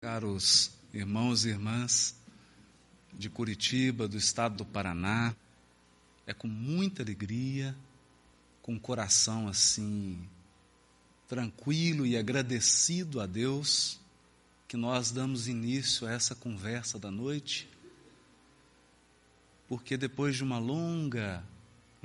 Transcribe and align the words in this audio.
Caros 0.00 0.70
irmãos 0.94 1.44
e 1.44 1.48
irmãs 1.48 2.14
de 3.12 3.28
Curitiba, 3.28 4.06
do 4.06 4.16
estado 4.16 4.58
do 4.58 4.64
Paraná, 4.64 5.34
é 6.24 6.32
com 6.32 6.46
muita 6.46 7.02
alegria, 7.02 7.74
com 8.62 8.76
o 8.76 8.80
coração 8.80 9.48
assim 9.48 10.16
tranquilo 11.26 12.06
e 12.06 12.16
agradecido 12.16 13.20
a 13.20 13.26
Deus 13.26 13.98
que 14.68 14.76
nós 14.76 15.10
damos 15.10 15.48
início 15.48 16.06
a 16.06 16.12
essa 16.12 16.32
conversa 16.36 16.96
da 16.96 17.10
noite, 17.10 17.68
porque 19.66 19.96
depois 19.96 20.36
de 20.36 20.44
uma 20.44 20.60
longa 20.60 21.42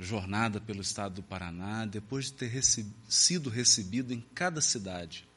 jornada 0.00 0.60
pelo 0.60 0.80
estado 0.80 1.14
do 1.14 1.22
Paraná, 1.22 1.86
depois 1.86 2.24
de 2.24 2.32
ter 2.32 2.48
recebido, 2.48 2.96
sido 3.08 3.48
recebido 3.48 4.12
em 4.12 4.20
cada 4.34 4.60
cidade 4.60 5.28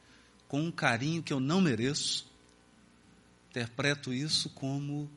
com 0.48 0.60
um 0.60 0.72
carinho 0.72 1.22
que 1.22 1.32
eu 1.32 1.38
não 1.38 1.60
mereço, 1.60 2.26
interpreto 3.50 4.12
isso 4.12 4.50
como 4.50 5.10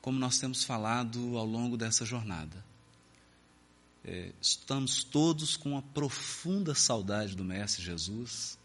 como 0.00 0.18
nós 0.18 0.38
temos 0.38 0.64
falado 0.64 1.36
ao 1.36 1.44
longo 1.44 1.76
dessa 1.76 2.04
jornada. 2.04 2.64
É, 4.04 4.32
estamos 4.40 5.04
todos 5.04 5.56
com 5.56 5.72
uma 5.72 5.82
profunda 5.82 6.74
saudade 6.74 7.36
do 7.36 7.44
Mestre 7.44 7.84
Jesus, 7.84 8.56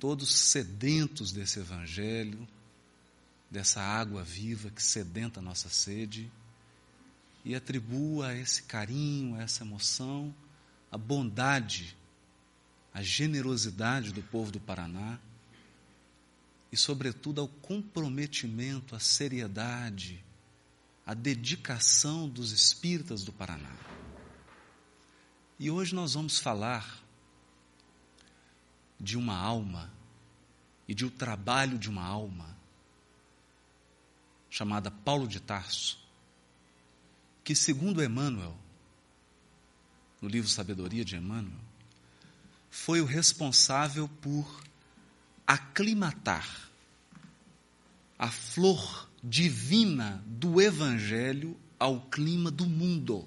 todos 0.00 0.32
sedentos 0.32 1.30
desse 1.30 1.58
Evangelho, 1.58 2.48
dessa 3.50 3.82
água 3.82 4.22
viva 4.22 4.70
que 4.70 4.82
sedenta 4.82 5.40
a 5.40 5.42
nossa 5.42 5.68
sede, 5.68 6.30
e 7.44 7.54
atribua 7.54 8.28
a 8.28 8.34
esse 8.34 8.62
carinho, 8.62 9.34
a 9.36 9.42
essa 9.42 9.62
emoção, 9.62 10.34
a 10.90 10.96
bondade, 10.96 11.94
a 12.94 13.02
generosidade 13.02 14.12
do 14.12 14.22
povo 14.22 14.50
do 14.50 14.60
Paraná 14.60 15.18
e, 16.74 16.76
sobretudo, 16.76 17.40
ao 17.40 17.46
comprometimento, 17.46 18.96
à 18.96 18.98
seriedade, 18.98 20.24
à 21.06 21.14
dedicação 21.14 22.28
dos 22.28 22.50
espíritas 22.50 23.22
do 23.22 23.32
Paraná. 23.32 23.70
E 25.56 25.70
hoje 25.70 25.94
nós 25.94 26.14
vamos 26.14 26.40
falar 26.40 27.00
de 28.98 29.16
uma 29.16 29.36
alma 29.36 29.88
e 30.88 30.96
de 30.96 31.04
o 31.04 31.06
um 31.06 31.10
trabalho 31.12 31.78
de 31.78 31.88
uma 31.88 32.02
alma 32.02 32.56
chamada 34.50 34.90
Paulo 34.90 35.28
de 35.28 35.38
Tarso, 35.38 36.04
que, 37.44 37.54
segundo 37.54 38.02
Emmanuel, 38.02 38.58
no 40.20 40.28
livro 40.28 40.50
Sabedoria 40.50 41.04
de 41.04 41.14
Emmanuel, 41.14 41.54
foi 42.68 43.00
o 43.00 43.04
responsável 43.04 44.08
por 44.20 44.64
aclimatar 45.46 46.63
a 48.18 48.30
flor 48.30 49.08
divina 49.22 50.22
do 50.26 50.60
Evangelho 50.60 51.56
ao 51.78 52.00
clima 52.02 52.50
do 52.50 52.66
mundo. 52.66 53.26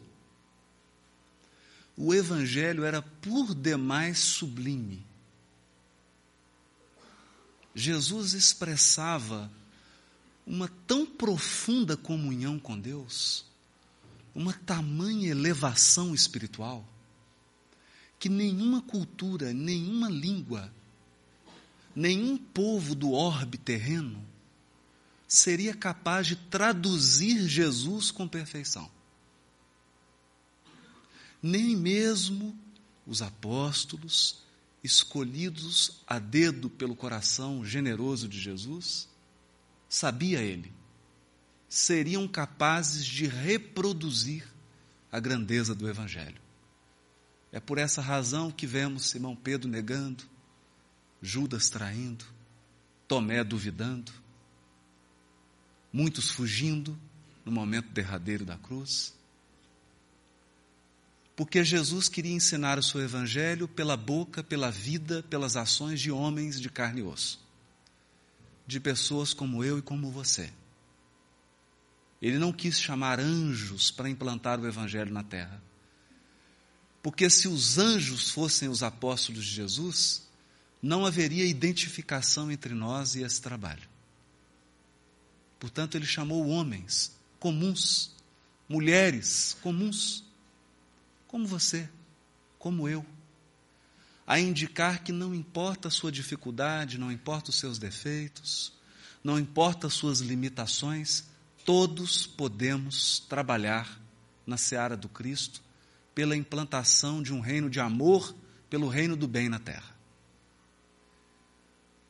O 1.95 2.13
Evangelho 2.13 2.83
era 2.83 3.01
por 3.01 3.53
demais 3.53 4.19
sublime. 4.19 5.05
Jesus 7.75 8.33
expressava 8.33 9.51
uma 10.45 10.67
tão 10.87 11.05
profunda 11.05 11.97
comunhão 11.97 12.57
com 12.57 12.79
Deus, 12.79 13.45
uma 14.33 14.53
tamanha 14.53 15.29
elevação 15.29 16.15
espiritual, 16.15 16.87
que 18.17 18.29
nenhuma 18.29 18.81
cultura, 18.81 19.53
nenhuma 19.53 20.09
língua, 20.09 20.73
nenhum 21.95 22.37
povo 22.37 22.95
do 22.95 23.11
orbe 23.11 23.57
terreno 23.57 24.23
seria 25.27 25.73
capaz 25.73 26.27
de 26.27 26.35
traduzir 26.35 27.47
Jesus 27.47 28.11
com 28.11 28.27
perfeição. 28.27 28.89
Nem 31.41 31.75
mesmo 31.75 32.57
os 33.05 33.21
apóstolos, 33.21 34.43
escolhidos 34.83 36.01
a 36.07 36.17
dedo 36.17 36.69
pelo 36.69 36.95
coração 36.95 37.65
generoso 37.65 38.27
de 38.27 38.39
Jesus, 38.39 39.09
sabia 39.89 40.41
ele, 40.41 40.73
seriam 41.67 42.27
capazes 42.27 43.05
de 43.05 43.27
reproduzir 43.27 44.47
a 45.11 45.19
grandeza 45.19 45.75
do 45.75 45.89
Evangelho. 45.89 46.41
É 47.51 47.59
por 47.59 47.77
essa 47.77 48.01
razão 48.01 48.51
que 48.51 48.67
vemos 48.67 49.09
Simão 49.09 49.35
Pedro 49.35 49.69
negando, 49.69 50.23
Judas 51.21 51.69
traindo, 51.69 52.25
Tomé 53.07 53.43
duvidando, 53.43 54.11
muitos 55.91 56.29
fugindo 56.29 56.97
no 57.45 57.51
momento 57.51 57.89
derradeiro 57.89 58.45
da 58.45 58.57
cruz. 58.57 59.13
Porque 61.35 61.63
Jesus 61.63 62.09
queria 62.09 62.33
ensinar 62.33 62.79
o 62.79 62.83
seu 62.83 62.99
evangelho 63.01 63.67
pela 63.67 63.95
boca, 63.95 64.43
pela 64.43 64.71
vida, 64.71 65.23
pelas 65.29 65.55
ações 65.55 66.01
de 66.01 66.11
homens 66.11 66.59
de 66.59 66.69
carne 66.69 67.01
e 67.01 67.03
osso, 67.03 67.39
de 68.65 68.79
pessoas 68.79 69.33
como 69.33 69.63
eu 69.63 69.77
e 69.77 69.81
como 69.81 70.09
você. 70.11 70.51
Ele 72.21 72.39
não 72.39 72.51
quis 72.51 72.79
chamar 72.79 73.19
anjos 73.19 73.91
para 73.91 74.09
implantar 74.09 74.59
o 74.59 74.67
evangelho 74.67 75.13
na 75.13 75.23
terra. 75.23 75.61
Porque 77.03 77.29
se 77.29 77.47
os 77.47 77.77
anjos 77.77 78.31
fossem 78.31 78.67
os 78.67 78.81
apóstolos 78.81 79.45
de 79.45 79.51
Jesus, 79.51 80.27
não 80.81 81.05
haveria 81.05 81.45
identificação 81.45 82.51
entre 82.51 82.73
nós 82.73 83.15
e 83.15 83.21
esse 83.21 83.39
trabalho. 83.39 83.87
Portanto, 85.59 85.95
ele 85.95 86.05
chamou 86.05 86.47
homens 86.47 87.15
comuns, 87.39 88.15
mulheres 88.67 89.57
comuns, 89.61 90.23
como 91.27 91.47
você, 91.47 91.89
como 92.57 92.87
eu, 92.87 93.05
a 94.25 94.39
indicar 94.39 95.03
que 95.03 95.11
não 95.11 95.33
importa 95.33 95.87
a 95.87 95.91
sua 95.91 96.11
dificuldade, 96.11 96.97
não 96.97 97.11
importa 97.11 97.49
os 97.49 97.57
seus 97.57 97.77
defeitos, 97.77 98.73
não 99.23 99.39
importa 99.39 99.87
as 99.87 99.93
suas 99.93 100.19
limitações, 100.19 101.25
todos 101.65 102.27
podemos 102.27 103.19
trabalhar 103.19 103.99
na 104.45 104.57
seara 104.57 104.97
do 104.97 105.09
Cristo 105.09 105.61
pela 106.13 106.35
implantação 106.35 107.21
de 107.21 107.33
um 107.33 107.39
reino 107.39 107.69
de 107.69 107.79
amor, 107.79 108.35
pelo 108.69 108.87
reino 108.87 109.15
do 109.15 109.27
bem 109.27 109.49
na 109.49 109.59
terra. 109.59 109.95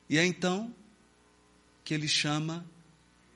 E 0.09 0.17
é 0.17 0.25
então 0.25 0.73
que 1.83 1.93
ele 1.93 2.07
chama 2.07 2.65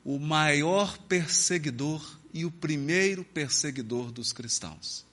o 0.03 0.17
maior 0.17 0.97
perseguidor 0.99 2.19
e 2.33 2.45
o 2.45 2.51
primeiro 2.51 3.23
perseguidor 3.23 4.11
dos 4.11 4.33
cristãos. 4.33 5.05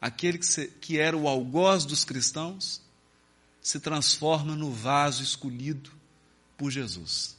Aquele 0.00 0.38
que, 0.38 0.46
se, 0.46 0.68
que 0.68 0.98
era 0.98 1.16
o 1.16 1.28
algoz 1.28 1.84
dos 1.84 2.04
cristãos 2.04 2.80
se 3.60 3.78
transforma 3.78 4.56
no 4.56 4.72
vaso 4.72 5.22
escolhido 5.22 5.90
por 6.56 6.70
Jesus. 6.70 7.36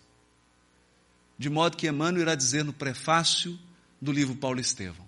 De 1.37 1.49
modo 1.49 1.75
que 1.75 1.87
Emmanuel 1.87 2.21
irá 2.21 2.35
dizer 2.35 2.63
no 2.63 2.73
prefácio 2.73 3.59
do 3.99 4.11
livro 4.11 4.35
Paulo 4.35 4.59
Estevão: 4.59 5.07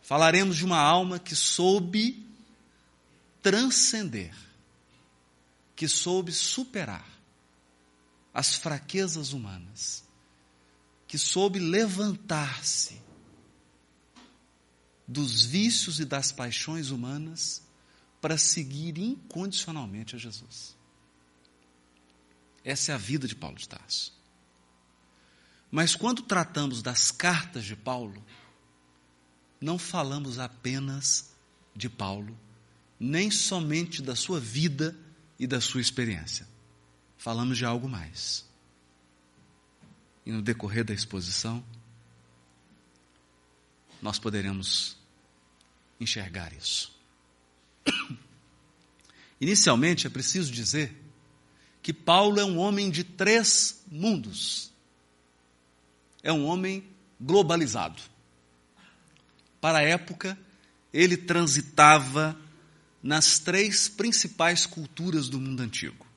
falaremos 0.00 0.56
de 0.56 0.64
uma 0.64 0.78
alma 0.78 1.18
que 1.18 1.36
soube 1.36 2.26
transcender, 3.42 4.34
que 5.76 5.86
soube 5.86 6.32
superar 6.32 7.17
as 8.38 8.54
fraquezas 8.54 9.32
humanas, 9.32 10.04
que 11.08 11.18
soube 11.18 11.58
levantar-se 11.58 13.02
dos 15.08 15.44
vícios 15.44 15.98
e 15.98 16.04
das 16.04 16.30
paixões 16.30 16.90
humanas 16.90 17.60
para 18.20 18.38
seguir 18.38 18.96
incondicionalmente 18.96 20.14
a 20.14 20.18
Jesus. 20.20 20.76
Essa 22.64 22.92
é 22.92 22.94
a 22.94 22.98
vida 22.98 23.26
de 23.26 23.34
Paulo 23.34 23.56
de 23.56 23.68
Tarso. 23.68 24.16
Mas 25.68 25.96
quando 25.96 26.22
tratamos 26.22 26.80
das 26.80 27.10
cartas 27.10 27.64
de 27.64 27.74
Paulo, 27.74 28.24
não 29.60 29.80
falamos 29.80 30.38
apenas 30.38 31.32
de 31.74 31.88
Paulo, 31.88 32.38
nem 33.00 33.32
somente 33.32 34.00
da 34.00 34.14
sua 34.14 34.38
vida 34.38 34.96
e 35.40 35.44
da 35.44 35.60
sua 35.60 35.80
experiência 35.80 36.47
falamos 37.18 37.58
de 37.58 37.64
algo 37.64 37.88
mais. 37.88 38.46
E 40.24 40.30
no 40.30 40.40
decorrer 40.40 40.84
da 40.84 40.94
exposição, 40.94 41.62
nós 44.00 44.18
poderemos 44.18 44.96
enxergar 46.00 46.52
isso. 46.52 46.96
Inicialmente, 49.40 50.06
é 50.06 50.10
preciso 50.10 50.52
dizer 50.52 50.96
que 51.82 51.92
Paulo 51.92 52.38
é 52.38 52.44
um 52.44 52.58
homem 52.58 52.90
de 52.90 53.02
três 53.02 53.82
mundos. 53.90 54.70
É 56.22 56.32
um 56.32 56.44
homem 56.44 56.84
globalizado. 57.20 58.00
Para 59.60 59.78
a 59.78 59.82
época, 59.82 60.38
ele 60.92 61.16
transitava 61.16 62.38
nas 63.02 63.38
três 63.38 63.88
principais 63.88 64.66
culturas 64.66 65.28
do 65.28 65.40
mundo 65.40 65.62
antigo 65.62 66.07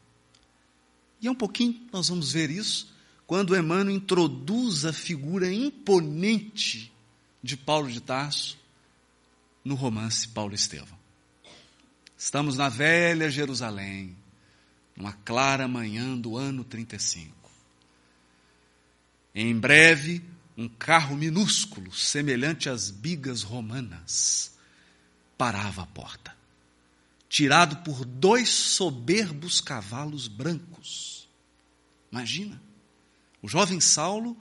E 1.22 1.28
é 1.28 1.32
um 1.32 1.36
pouquinho, 1.36 1.88
nós 1.92 2.10
vamos 2.10 2.34
ver 2.34 2.50
isso, 2.50 2.94
quando 3.28 3.56
Emmanuel 3.56 3.96
introduz 3.96 4.86
a 4.86 4.92
figura 4.92 5.54
imponente 5.54 6.92
de 7.42 7.56
Paulo 7.56 7.92
de 7.92 8.02
Tarso 8.02 8.58
no 9.64 9.76
romance 9.76 10.28
Paulo 10.28 10.56
Estevão. 10.56 11.00
Estamos 12.18 12.58
na 12.58 12.70
velha 12.70 13.30
Jerusalém, 13.30 14.16
numa 14.96 15.14
clara 15.14 15.68
manhã 15.68 16.18
do 16.18 16.38
ano 16.38 16.64
35. 16.64 17.52
Em 19.34 19.58
breve, 19.58 20.24
um 20.58 20.68
carro 20.68 21.16
minúsculo, 21.16 21.92
semelhante 21.94 22.70
às 22.70 22.92
bigas 22.92 23.44
romanas, 23.44 24.56
parava 25.38 25.84
à 25.84 25.86
porta, 25.86 26.36
tirado 27.32 27.78
por 27.78 28.04
dois 28.04 28.50
soberbos 28.50 29.62
cavalos 29.62 30.28
brancos. 30.28 31.30
Imagina, 32.12 32.62
o 33.42 33.48
jovem 33.48 33.80
Saulo 33.80 34.38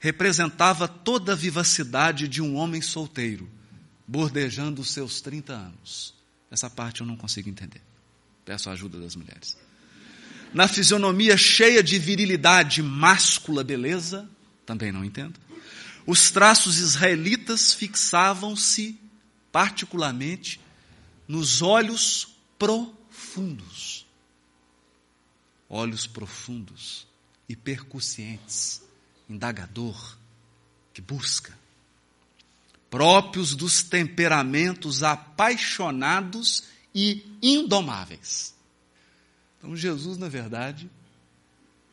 representava 0.00 0.88
toda 0.88 1.32
a 1.32 1.36
vivacidade 1.36 2.26
de 2.26 2.42
um 2.42 2.56
homem 2.56 2.82
solteiro, 2.82 3.48
bordejando 4.06 4.82
os 4.82 4.90
seus 4.90 5.20
30 5.20 5.52
anos. 5.52 6.12
Essa 6.50 6.68
parte 6.68 7.00
eu 7.00 7.06
não 7.06 7.16
consigo 7.16 7.48
entender. 7.48 7.80
Peço 8.44 8.68
a 8.68 8.72
ajuda 8.72 9.00
das 9.00 9.14
mulheres 9.16 9.56
na 10.56 10.66
fisionomia 10.66 11.36
cheia 11.36 11.82
de 11.82 11.98
virilidade, 11.98 12.82
máscula 12.82 13.62
beleza, 13.62 14.26
também 14.64 14.90
não 14.90 15.04
entendo. 15.04 15.38
Os 16.06 16.30
traços 16.30 16.78
israelitas 16.78 17.74
fixavam-se 17.74 18.98
particularmente 19.52 20.58
nos 21.26 21.62
olhos 21.62 22.36
profundos. 22.58 24.06
Olhos 25.68 26.06
profundos 26.06 27.06
e 27.48 27.56
percussientes, 27.56 28.82
indagador, 29.28 30.16
que 30.94 31.00
busca. 31.00 31.56
Próprios 32.88 33.54
dos 33.54 33.82
temperamentos 33.82 35.02
apaixonados 35.02 36.64
e 36.94 37.24
indomáveis. 37.42 38.54
Então, 39.58 39.76
Jesus, 39.76 40.16
na 40.16 40.28
verdade, 40.28 40.88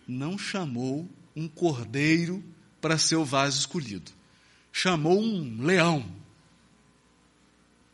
não 0.07 0.37
chamou 0.37 1.09
um 1.35 1.47
cordeiro 1.47 2.43
para 2.79 2.97
ser 2.97 3.15
o 3.15 3.25
vaso 3.25 3.59
escolhido. 3.59 4.11
Chamou 4.71 5.19
um 5.19 5.61
leão. 5.63 6.05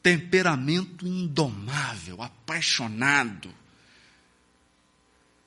Temperamento 0.01 1.07
indomável, 1.07 2.21
apaixonado. 2.21 3.53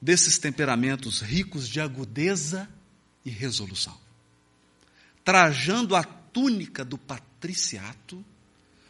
Desses 0.00 0.38
temperamentos 0.38 1.20
ricos 1.20 1.68
de 1.68 1.80
agudeza 1.80 2.68
e 3.24 3.30
resolução. 3.30 3.98
Trajando 5.24 5.94
a 5.94 6.02
túnica 6.02 6.84
do 6.84 6.98
patriciato, 6.98 8.24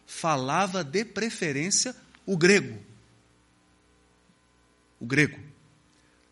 falava 0.06 0.82
de 0.82 1.05
preferência 1.05 1.94
o 2.25 2.37
grego 2.37 2.93
o 5.03 5.05
grego, 5.05 5.41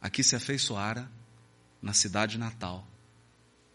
aqui 0.00 0.22
se 0.22 0.36
afeiçoara 0.36 1.10
na 1.82 1.92
cidade 1.92 2.38
natal, 2.38 2.86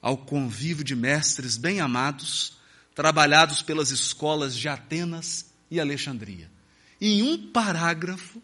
ao 0.02 0.18
convívio 0.18 0.86
de 0.86 0.96
mestres 0.96 1.58
bem 1.58 1.82
amados, 1.82 2.58
trabalhados 2.96 3.62
pelas 3.62 3.92
escolas 3.92 4.56
de 4.56 4.70
Atenas 4.70 5.46
e 5.70 5.80
Alexandria. 5.80 6.50
Em 7.00 7.22
um 7.22 7.52
parágrafo, 7.52 8.42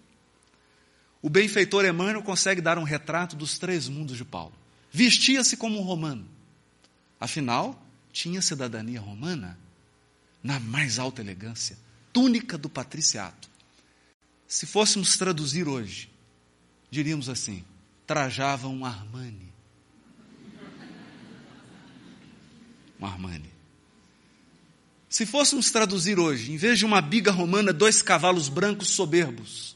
o 1.22 1.30
benfeitor 1.30 1.86
Emmanuel 1.86 2.22
consegue 2.22 2.60
dar 2.60 2.78
um 2.78 2.84
retrato 2.84 3.36
dos 3.36 3.58
três 3.58 3.88
mundos 3.88 4.18
de 4.18 4.26
Paulo. 4.26 4.54
Vestia-se 4.92 5.56
como 5.56 5.80
um 5.80 5.84
romano. 5.84 6.28
Afinal, 7.20 7.82
tinha 8.12 8.42
cidadania 8.42 9.00
romana 9.00 9.58
na 10.44 10.60
mais 10.60 11.00
alta 11.00 11.22
elegância, 11.22 11.78
túnica 12.12 12.58
do 12.58 12.68
patriciato. 12.68 13.50
Se 14.48 14.66
fôssemos 14.66 15.16
traduzir 15.16 15.68
hoje, 15.68 16.12
diríamos 16.90 17.30
assim: 17.30 17.64
trajava 18.06 18.68
um 18.68 18.84
Armani. 18.84 19.54
Um 23.00 23.06
Armani. 23.06 23.51
Se 25.12 25.26
fôssemos 25.26 25.70
traduzir 25.70 26.18
hoje, 26.18 26.52
em 26.52 26.58
vez 26.58 26.80
de 26.80 26.86
uma 26.86 27.02
biga 27.02 27.32
romana, 27.32 27.72
dois 27.72 28.02
cavalos 28.02 28.50
brancos 28.50 28.88
soberbos, 28.90 29.76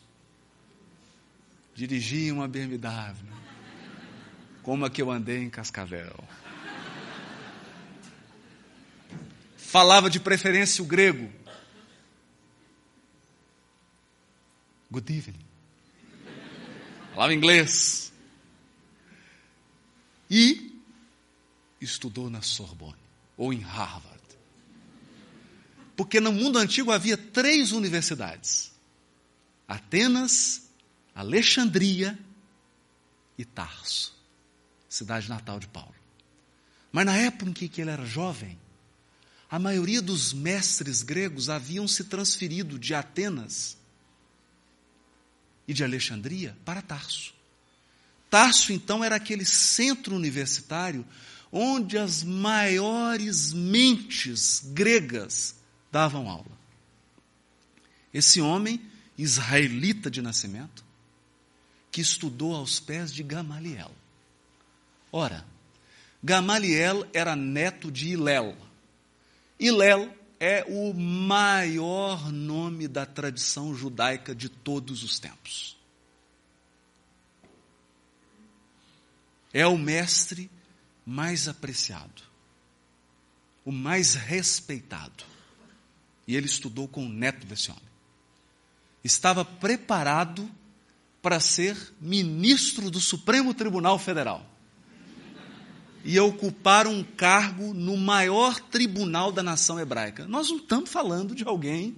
dirigia 1.76 2.34
uma 2.34 2.48
BMW, 2.48 3.16
como 4.64 4.86
a 4.86 4.90
que 4.90 5.02
eu 5.02 5.12
andei 5.12 5.44
em 5.44 5.50
Cascavel. 5.50 6.24
Falava 9.58 10.10
de 10.10 10.20
preferência 10.20 10.84
o 10.84 10.88
grego. 10.88 11.30
Good 14.90 15.14
evening 15.16 15.46
falava 17.16 17.34
inglês. 17.34 18.12
E 20.30 20.82
estudou 21.80 22.30
na 22.30 22.42
Sorbonne, 22.42 23.00
ou 23.38 23.54
em 23.54 23.60
Harvard. 23.60 24.15
Porque 25.96 26.20
no 26.20 26.32
mundo 26.32 26.58
antigo 26.58 26.92
havia 26.92 27.18
três 27.18 27.72
universidades: 27.72 28.72
Atenas, 29.68 30.70
Alexandria 31.14 32.18
e 33.38 33.46
Tarso, 33.46 34.14
cidade 34.90 35.30
natal 35.30 35.60
de 35.60 35.68
Paulo. 35.68 35.96
Mas 36.92 37.06
na 37.06 37.16
época 37.16 37.50
em 37.50 37.54
que 37.54 37.82
ele 37.82 37.90
era 37.90 38.06
jovem, 38.06 38.58
a 39.50 39.60
maioria 39.60 40.02
dos 40.02 40.34
mestres 40.34 41.02
gregos 41.02 41.50
haviam 41.50 41.88
se 41.88 42.06
transferido 42.06 42.80
de 42.80 42.94
Atenas 42.94 43.78
e 45.68 45.74
de 45.74 45.84
Alexandria 45.84 46.58
para 46.66 46.82
Tarso. 46.82 47.34
Tarso, 48.30 48.74
então, 48.74 49.04
era 49.04 49.16
aquele 49.16 49.46
centro 49.46 50.16
universitário 50.16 51.06
onde 51.52 51.98
as 51.98 52.24
maiores 52.24 53.54
mentes 53.54 54.62
gregas 54.74 55.56
davam 55.96 56.30
aula. 56.30 56.52
Esse 58.14 58.42
homem, 58.42 58.82
israelita 59.18 60.12
de 60.12 60.22
nascimento, 60.22 60.84
que 61.90 62.02
estudou 62.02 62.54
aos 62.54 62.82
pés 62.82 63.14
de 63.14 63.24
Gamaliel. 63.24 63.94
Ora, 65.10 65.46
Gamaliel 66.22 67.08
era 67.14 67.34
neto 67.34 67.90
de 67.90 68.10
Hilel. 68.10 68.58
Hilel 69.58 70.14
é 70.38 70.66
o 70.68 70.94
maior 70.94 72.30
nome 72.30 72.90
da 72.90 73.06
tradição 73.06 73.74
judaica 73.74 74.36
de 74.36 74.50
todos 74.50 75.02
os 75.02 75.18
tempos. 75.18 75.78
É 79.54 79.66
o 79.66 79.78
mestre 79.78 80.52
mais 81.06 81.48
apreciado, 81.48 82.22
o 83.64 83.72
mais 83.72 84.16
respeitado. 84.16 85.35
E 86.27 86.36
ele 86.36 86.46
estudou 86.46 86.88
com 86.88 87.05
o 87.05 87.10
neto 87.10 87.46
desse 87.46 87.70
homem. 87.70 87.84
Estava 89.03 89.46
preparado 89.46 90.50
para 91.22 91.39
ser 91.39 91.77
ministro 92.00 92.89
do 92.89 93.00
Supremo 93.00 93.53
Tribunal 93.53 93.98
Federal 93.98 94.46
e 96.03 96.20
ocupar 96.20 96.86
um 96.86 97.03
cargo 97.03 97.74
no 97.74 97.98
maior 97.98 98.60
tribunal 98.60 99.32
da 99.32 99.41
nação 99.41 99.79
hebraica. 99.79 100.27
Nós 100.27 100.50
não 100.50 100.58
estamos 100.58 100.91
falando 100.91 101.34
de 101.34 101.44
alguém 101.44 101.96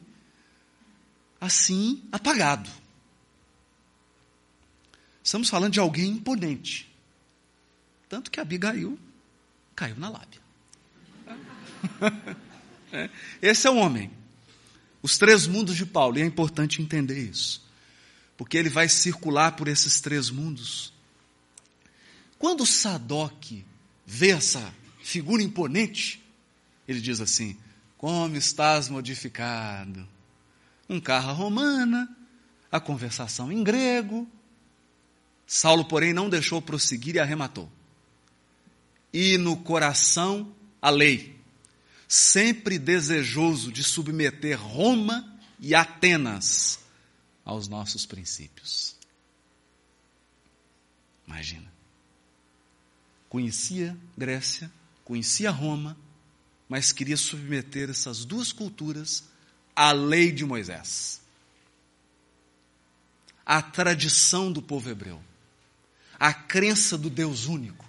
assim 1.41 2.01
apagado. 2.09 2.69
Estamos 5.21 5.49
falando 5.49 5.73
de 5.73 5.79
alguém 5.81 6.07
imponente. 6.07 6.89
Tanto 8.07 8.31
que 8.31 8.39
Abigail 8.39 8.97
caiu 9.75 9.97
na 9.97 10.09
lábia. 10.09 10.41
É, 12.89 13.09
esse 13.41 13.67
é 13.67 13.69
o 13.69 13.75
homem. 13.75 14.09
Os 15.07 15.17
três 15.17 15.47
mundos 15.47 15.77
de 15.77 15.85
Paulo, 15.85 16.19
e 16.19 16.21
é 16.21 16.25
importante 16.25 16.81
entender 16.81 17.17
isso. 17.17 17.65
Porque 18.35 18.57
ele 18.57 18.67
vai 18.67 18.89
circular 18.89 19.53
por 19.53 19.69
esses 19.69 20.01
três 20.01 20.29
mundos. 20.29 20.91
Quando 22.37 22.65
Sadoc 22.65 23.63
vê 24.05 24.31
essa 24.31 24.75
figura 25.01 25.41
imponente, 25.41 26.21
ele 26.85 26.99
diz 26.99 27.21
assim: 27.21 27.55
Como 27.97 28.35
estás 28.35 28.89
modificado? 28.89 30.05
Um 30.89 30.99
carro 30.99 31.31
romana, 31.31 32.13
a 32.69 32.77
conversação 32.77 33.49
em 33.49 33.63
grego. 33.63 34.27
Saulo, 35.45 35.85
porém, 35.85 36.11
não 36.11 36.29
deixou 36.29 36.61
prosseguir 36.61 37.15
e 37.15 37.19
arrematou. 37.19 37.71
E 39.13 39.37
no 39.37 39.55
coração 39.55 40.53
a 40.81 40.89
lei, 40.89 41.36
sempre 42.07 42.79
desejoso 42.79 43.71
de 43.71 43.83
submeter 43.83 44.59
Roma 44.59 45.37
e 45.59 45.75
Atenas 45.75 46.79
aos 47.43 47.67
nossos 47.67 48.05
princípios. 48.05 48.95
Imagina. 51.27 51.71
Conhecia 53.27 53.97
Grécia, 54.17 54.71
conhecia 55.03 55.51
Roma, 55.51 55.97
mas 56.69 56.91
queria 56.91 57.17
submeter 57.17 57.89
essas 57.89 58.23
duas 58.23 58.51
culturas 58.51 59.25
à 59.75 59.91
lei 59.91 60.31
de 60.31 60.45
Moisés, 60.45 61.21
à 63.45 63.61
tradição 63.61 64.51
do 64.51 64.61
povo 64.61 64.89
hebreu, 64.89 65.21
à 66.17 66.33
crença 66.33 66.97
do 66.97 67.09
Deus 67.09 67.45
único. 67.45 67.85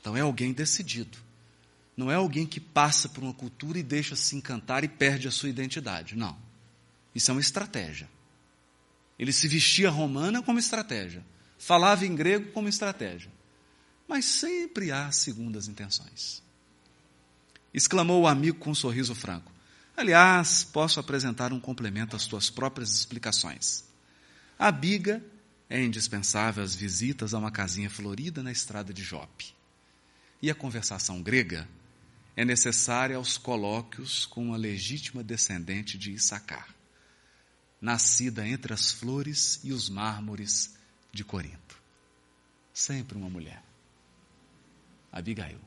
Então 0.00 0.16
é 0.16 0.20
alguém 0.20 0.52
decidido. 0.52 1.25
Não 1.96 2.10
é 2.10 2.14
alguém 2.14 2.46
que 2.46 2.60
passa 2.60 3.08
por 3.08 3.24
uma 3.24 3.32
cultura 3.32 3.78
e 3.78 3.82
deixa 3.82 4.14
se 4.14 4.36
encantar 4.36 4.84
e 4.84 4.88
perde 4.88 5.26
a 5.26 5.30
sua 5.30 5.48
identidade. 5.48 6.14
Não. 6.14 6.36
Isso 7.14 7.30
é 7.30 7.34
uma 7.34 7.40
estratégia. 7.40 8.08
Ele 9.18 9.32
se 9.32 9.48
vestia 9.48 9.88
romana 9.88 10.42
como 10.42 10.58
estratégia. 10.58 11.24
Falava 11.58 12.04
em 12.04 12.14
grego 12.14 12.52
como 12.52 12.68
estratégia. 12.68 13.32
Mas 14.06 14.26
sempre 14.26 14.92
há 14.92 15.10
segundas 15.10 15.68
intenções. 15.68 16.42
Exclamou 17.72 18.22
o 18.22 18.26
amigo 18.26 18.58
com 18.58 18.70
um 18.70 18.74
sorriso 18.74 19.14
franco. 19.14 19.50
Aliás, 19.96 20.62
posso 20.64 21.00
apresentar 21.00 21.52
um 21.52 21.60
complemento 21.60 22.14
às 22.14 22.26
tuas 22.26 22.50
próprias 22.50 22.92
explicações. 22.92 23.84
A 24.58 24.70
biga 24.70 25.24
é 25.68 25.82
indispensável 25.82 26.62
às 26.62 26.74
visitas 26.74 27.32
a 27.32 27.38
uma 27.38 27.50
casinha 27.50 27.88
florida 27.88 28.42
na 28.42 28.52
estrada 28.52 28.92
de 28.92 29.02
Jope. 29.02 29.54
E 30.42 30.50
a 30.50 30.54
conversação 30.54 31.22
grega 31.22 31.66
é 32.36 32.44
necessária 32.44 33.16
aos 33.16 33.38
colóquios 33.38 34.26
com 34.26 34.44
uma 34.44 34.58
legítima 34.58 35.24
descendente 35.24 35.96
de 35.96 36.12
Issacar, 36.12 36.68
nascida 37.80 38.46
entre 38.46 38.74
as 38.74 38.90
flores 38.90 39.58
e 39.64 39.72
os 39.72 39.88
mármores 39.88 40.76
de 41.10 41.24
Corinto. 41.24 41.80
Sempre 42.74 43.16
uma 43.16 43.30
mulher. 43.30 43.62
Abigail. 45.10 45.58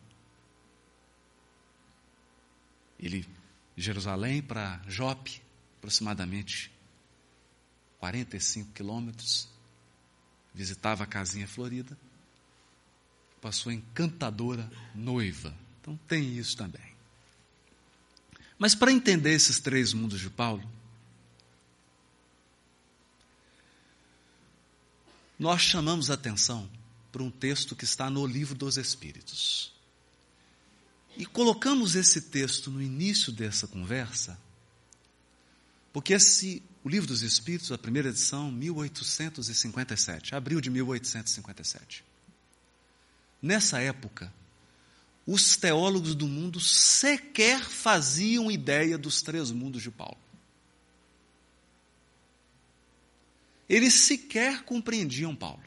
Ele, 3.00 3.28
Jerusalém 3.76 4.44
para 4.44 4.80
Jope, 4.88 5.42
aproximadamente 5.78 6.72
45 8.00 8.74
quilômetros, 8.74 9.50
visitava 10.54 11.04
a 11.04 11.08
casinha 11.08 11.48
florida, 11.48 11.98
passou 13.42 13.72
encantadora 13.72 14.70
noiva. 14.94 15.52
Então 15.90 16.00
tem 16.08 16.38
isso 16.38 16.56
também. 16.56 16.96
Mas 18.60 18.76
para 18.76 18.92
entender 18.92 19.32
esses 19.32 19.60
três 19.60 19.92
mundos 19.92 20.20
de 20.20 20.30
Paulo, 20.30 20.70
nós 25.40 25.62
chamamos 25.62 26.12
a 26.12 26.14
atenção 26.14 26.70
para 27.12 27.24
um 27.24 27.32
texto 27.32 27.76
que 27.76 27.86
está 27.86 28.08
no 28.08 28.24
Livro 28.28 28.54
dos 28.54 28.78
Espíritos. 28.78 29.74
E 31.18 31.26
colocamos 31.26 31.96
esse 31.96 32.22
texto 32.22 32.70
no 32.70 32.82
início 32.82 33.32
dessa 33.32 33.68
conversa, 33.68 34.40
porque 35.92 36.14
esse, 36.14 36.62
o 36.84 36.90
Livro 36.90 37.08
dos 37.08 37.24
Espíritos, 37.24 37.72
a 37.72 37.80
primeira 37.80 38.10
edição, 38.10 38.52
1857, 38.52 40.36
abril 40.36 40.62
de 40.62 40.70
1857. 40.70 42.04
Nessa 43.42 43.80
época, 43.80 44.32
os 45.32 45.56
teólogos 45.56 46.16
do 46.16 46.28
mundo 46.28 46.60
sequer 46.60 47.62
faziam 47.64 48.50
ideia 48.50 48.98
dos 48.98 49.22
três 49.22 49.52
mundos 49.52 49.84
de 49.84 49.92
Paulo. 49.92 50.18
Eles 53.70 53.94
sequer 53.94 54.64
compreendiam 54.64 55.36
Paulo. 55.36 55.62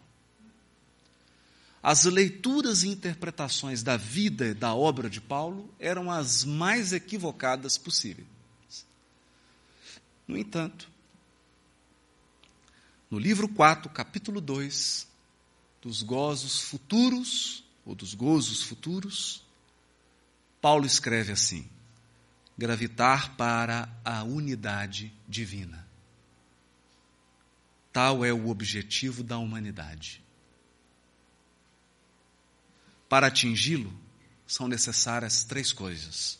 As 1.80 2.04
leituras 2.04 2.82
e 2.82 2.88
interpretações 2.88 3.84
da 3.84 3.96
vida 3.96 4.48
e 4.48 4.54
da 4.54 4.74
obra 4.74 5.08
de 5.08 5.20
Paulo 5.20 5.72
eram 5.78 6.10
as 6.10 6.44
mais 6.44 6.92
equivocadas 6.92 7.78
possíveis. 7.78 8.26
No 10.26 10.36
entanto, 10.36 10.90
no 13.08 13.16
livro 13.16 13.48
4, 13.48 13.88
capítulo 13.90 14.40
2, 14.40 15.06
dos 15.80 16.02
gozos 16.02 16.62
futuros, 16.62 17.62
ou 17.84 17.94
dos 17.94 18.14
gozos 18.14 18.62
futuros, 18.62 19.41
Paulo 20.62 20.86
escreve 20.86 21.32
assim: 21.32 21.68
gravitar 22.56 23.36
para 23.36 23.88
a 24.04 24.22
unidade 24.22 25.12
divina. 25.28 25.86
Tal 27.92 28.24
é 28.24 28.32
o 28.32 28.48
objetivo 28.48 29.24
da 29.24 29.36
humanidade. 29.38 30.22
Para 33.08 33.26
atingi-lo, 33.26 33.92
são 34.46 34.68
necessárias 34.68 35.42
três 35.42 35.72
coisas: 35.72 36.38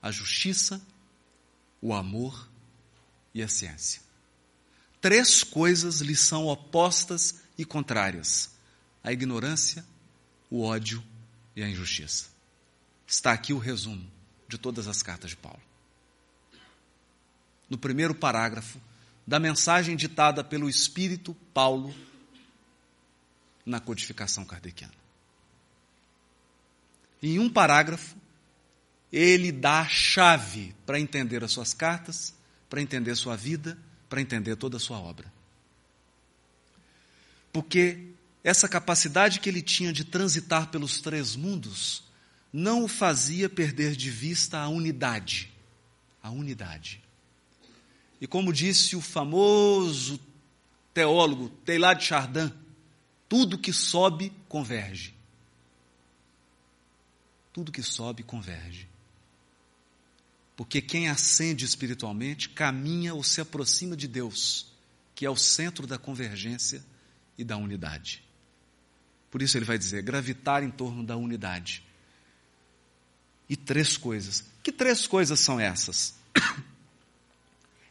a 0.00 0.12
justiça, 0.12 0.80
o 1.82 1.92
amor 1.92 2.48
e 3.34 3.42
a 3.42 3.48
ciência. 3.48 4.00
Três 5.00 5.42
coisas 5.42 6.00
lhe 6.00 6.14
são 6.14 6.46
opostas 6.46 7.40
e 7.58 7.64
contrárias: 7.64 8.50
a 9.02 9.12
ignorância, 9.12 9.84
o 10.48 10.62
ódio 10.62 11.02
e 11.56 11.64
a 11.64 11.68
injustiça. 11.68 12.29
Está 13.10 13.32
aqui 13.32 13.52
o 13.52 13.58
resumo 13.58 14.08
de 14.48 14.56
todas 14.56 14.86
as 14.86 15.02
cartas 15.02 15.30
de 15.30 15.36
Paulo. 15.36 15.60
No 17.68 17.76
primeiro 17.76 18.14
parágrafo 18.14 18.80
da 19.26 19.40
mensagem 19.40 19.96
ditada 19.96 20.44
pelo 20.44 20.70
Espírito 20.70 21.34
Paulo 21.52 21.92
na 23.66 23.80
codificação 23.80 24.44
kardeciana. 24.44 24.94
Em 27.20 27.40
um 27.40 27.50
parágrafo, 27.50 28.14
ele 29.12 29.50
dá 29.50 29.80
a 29.80 29.88
chave 29.88 30.72
para 30.86 31.00
entender 31.00 31.42
as 31.42 31.50
suas 31.50 31.74
cartas, 31.74 32.32
para 32.68 32.80
entender 32.80 33.16
sua 33.16 33.34
vida, 33.34 33.76
para 34.08 34.20
entender 34.20 34.54
toda 34.54 34.76
a 34.76 34.80
sua 34.80 35.00
obra. 35.00 35.30
Porque 37.52 38.12
essa 38.44 38.68
capacidade 38.68 39.40
que 39.40 39.48
ele 39.48 39.62
tinha 39.62 39.92
de 39.92 40.04
transitar 40.04 40.68
pelos 40.68 41.00
três 41.00 41.34
mundos 41.34 42.08
não 42.52 42.84
o 42.84 42.88
fazia 42.88 43.48
perder 43.48 43.94
de 43.94 44.10
vista 44.10 44.58
a 44.58 44.68
unidade. 44.68 45.52
A 46.22 46.30
unidade. 46.30 47.02
E 48.20 48.26
como 48.26 48.52
disse 48.52 48.96
o 48.96 49.00
famoso 49.00 50.20
teólogo 50.92 51.48
Teilhard 51.64 52.00
de 52.00 52.06
Chardin, 52.06 52.52
tudo 53.28 53.56
que 53.56 53.72
sobe 53.72 54.32
converge. 54.48 55.14
Tudo 57.52 57.72
que 57.72 57.82
sobe 57.82 58.22
converge. 58.22 58.88
Porque 60.56 60.82
quem 60.82 61.08
ascende 61.08 61.64
espiritualmente 61.64 62.50
caminha 62.50 63.14
ou 63.14 63.24
se 63.24 63.40
aproxima 63.40 63.96
de 63.96 64.06
Deus, 64.06 64.66
que 65.14 65.24
é 65.24 65.30
o 65.30 65.36
centro 65.36 65.86
da 65.86 65.96
convergência 65.96 66.84
e 67.38 67.44
da 67.44 67.56
unidade. 67.56 68.22
Por 69.30 69.40
isso 69.40 69.56
ele 69.56 69.64
vai 69.64 69.78
dizer: 69.78 70.02
gravitar 70.02 70.62
em 70.62 70.70
torno 70.70 71.02
da 71.02 71.16
unidade. 71.16 71.82
E 73.50 73.56
três 73.56 73.96
coisas. 73.96 74.44
Que 74.62 74.70
três 74.70 75.08
coisas 75.08 75.40
são 75.40 75.58
essas? 75.58 76.14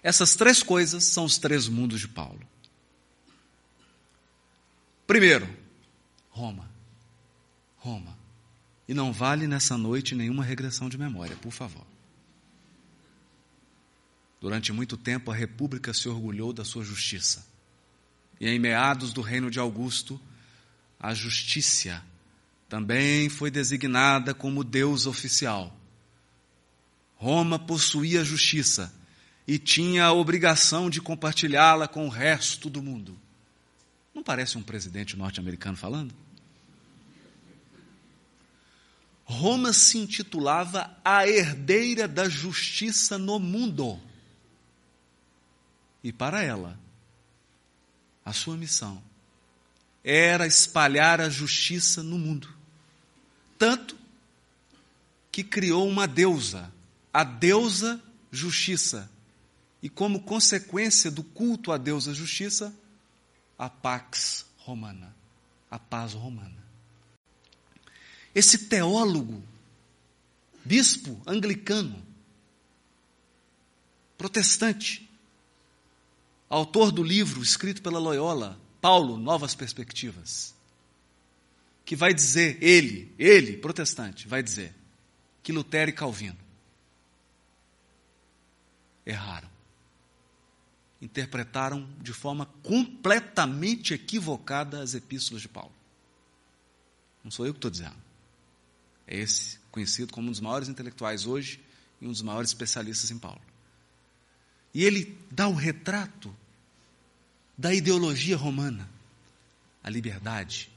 Essas 0.02 0.34
três 0.34 0.64
coisas 0.64 1.04
são 1.04 1.26
os 1.26 1.38
três 1.38 1.68
mundos 1.68 2.00
de 2.00 2.08
Paulo. 2.08 2.40
Primeiro, 5.06 5.46
Roma. 6.30 6.72
Roma. 7.76 8.18
E 8.88 8.94
não 8.94 9.12
vale 9.12 9.46
nessa 9.46 9.78
noite 9.78 10.16
nenhuma 10.16 10.42
regressão 10.42 10.88
de 10.88 10.98
memória, 10.98 11.36
por 11.36 11.52
favor. 11.52 11.86
Durante 14.40 14.72
muito 14.72 14.96
tempo 14.96 15.30
a 15.30 15.36
República 15.36 15.94
se 15.94 16.08
orgulhou 16.08 16.54
da 16.54 16.64
sua 16.64 16.86
justiça. 16.86 17.46
E 18.40 18.48
em 18.48 18.58
meados 18.58 19.12
do 19.12 19.20
reino 19.20 19.52
de 19.52 19.60
Augusto, 19.60 20.18
a 20.98 21.14
justiça 21.14 22.02
também 22.70 23.28
foi 23.28 23.50
designada 23.50 24.32
como 24.32 24.64
Deus 24.64 25.08
oficial. 25.08 25.76
Roma 27.16 27.58
possuía 27.58 28.24
justiça 28.24 28.94
e 29.48 29.58
tinha 29.58 30.06
a 30.06 30.14
obrigação 30.14 30.88
de 30.90 31.02
compartilhá-la 31.02 31.88
com 31.88 32.06
o 32.06 32.10
resto 32.10 32.70
do 32.70 32.84
mundo. 32.84 33.20
Não 34.14 34.24
parece 34.24 34.58
um 34.58 34.62
presidente 34.62 35.18
norte-americano 35.18 35.76
falando? 35.76 36.14
Roma 39.26 39.74
se 39.74 39.98
intitulava 39.98 40.96
a 41.04 41.28
herdeira 41.28 42.08
da 42.08 42.30
justiça 42.30 43.18
no 43.18 43.40
mundo. 43.40 44.00
E 46.04 46.14
para 46.14 46.44
ela, 46.44 46.80
a 48.24 48.32
sua 48.32 48.56
missão 48.56 49.02
era 50.04 50.46
espalhar 50.48 51.20
a 51.20 51.30
justiça 51.30 52.02
no 52.02 52.18
mundo. 52.18 52.59
Tanto 53.60 53.98
que 55.30 55.44
criou 55.44 55.88
uma 55.88 56.08
deusa, 56.08 56.74
a 57.14 57.26
deusa 57.26 58.02
justiça. 58.32 59.12
E 59.84 59.90
como 59.90 60.22
consequência 60.22 61.12
do 61.12 61.24
culto 61.24 61.72
à 61.72 61.78
deusa 61.78 62.14
justiça, 62.14 62.74
a 63.58 63.70
Pax 63.70 64.46
Romana, 64.58 65.14
a 65.70 65.78
paz 65.78 66.14
romana. 66.14 66.58
Esse 68.34 68.70
teólogo, 68.70 69.44
bispo 70.64 71.22
anglicano, 71.28 72.02
protestante, 74.18 75.10
autor 76.50 76.92
do 76.92 77.04
livro 77.04 77.42
escrito 77.42 77.82
pela 77.82 78.00
Loyola, 78.00 78.58
Paulo, 78.80 79.18
Novas 79.18 79.56
Perspectivas, 79.56 80.54
que 81.90 81.96
vai 81.96 82.14
dizer, 82.14 82.62
ele, 82.62 83.12
ele, 83.18 83.58
protestante, 83.58 84.28
vai 84.28 84.44
dizer 84.44 84.76
que 85.42 85.52
Lutero 85.52 85.90
e 85.90 85.94
Calvino 85.94 86.38
erraram. 89.04 89.50
Interpretaram 91.02 91.90
de 92.00 92.14
forma 92.14 92.46
completamente 92.62 93.92
equivocada 93.92 94.84
as 94.84 94.94
epístolas 94.94 95.42
de 95.42 95.50
Paulo. 95.50 95.74
Não 97.24 97.32
sou 97.32 97.48
eu 97.48 97.56
que 97.56 97.58
estou 97.58 97.72
dizendo. 97.72 97.98
É 99.08 99.18
esse, 99.18 99.58
conhecido 99.72 100.14
como 100.14 100.28
um 100.28 100.32
dos 100.32 100.42
maiores 100.42 100.70
intelectuais 100.70 101.26
hoje 101.26 101.60
e 102.00 102.06
um 102.06 102.12
dos 102.12 102.22
maiores 102.22 102.52
especialistas 102.52 103.10
em 103.10 103.18
Paulo. 103.18 103.42
E 104.76 104.86
ele 104.86 105.18
dá 105.32 105.48
o 105.48 105.56
retrato 105.56 106.32
da 107.58 107.74
ideologia 107.74 108.38
romana: 108.38 108.88
a 109.84 109.90
liberdade, 109.90 110.70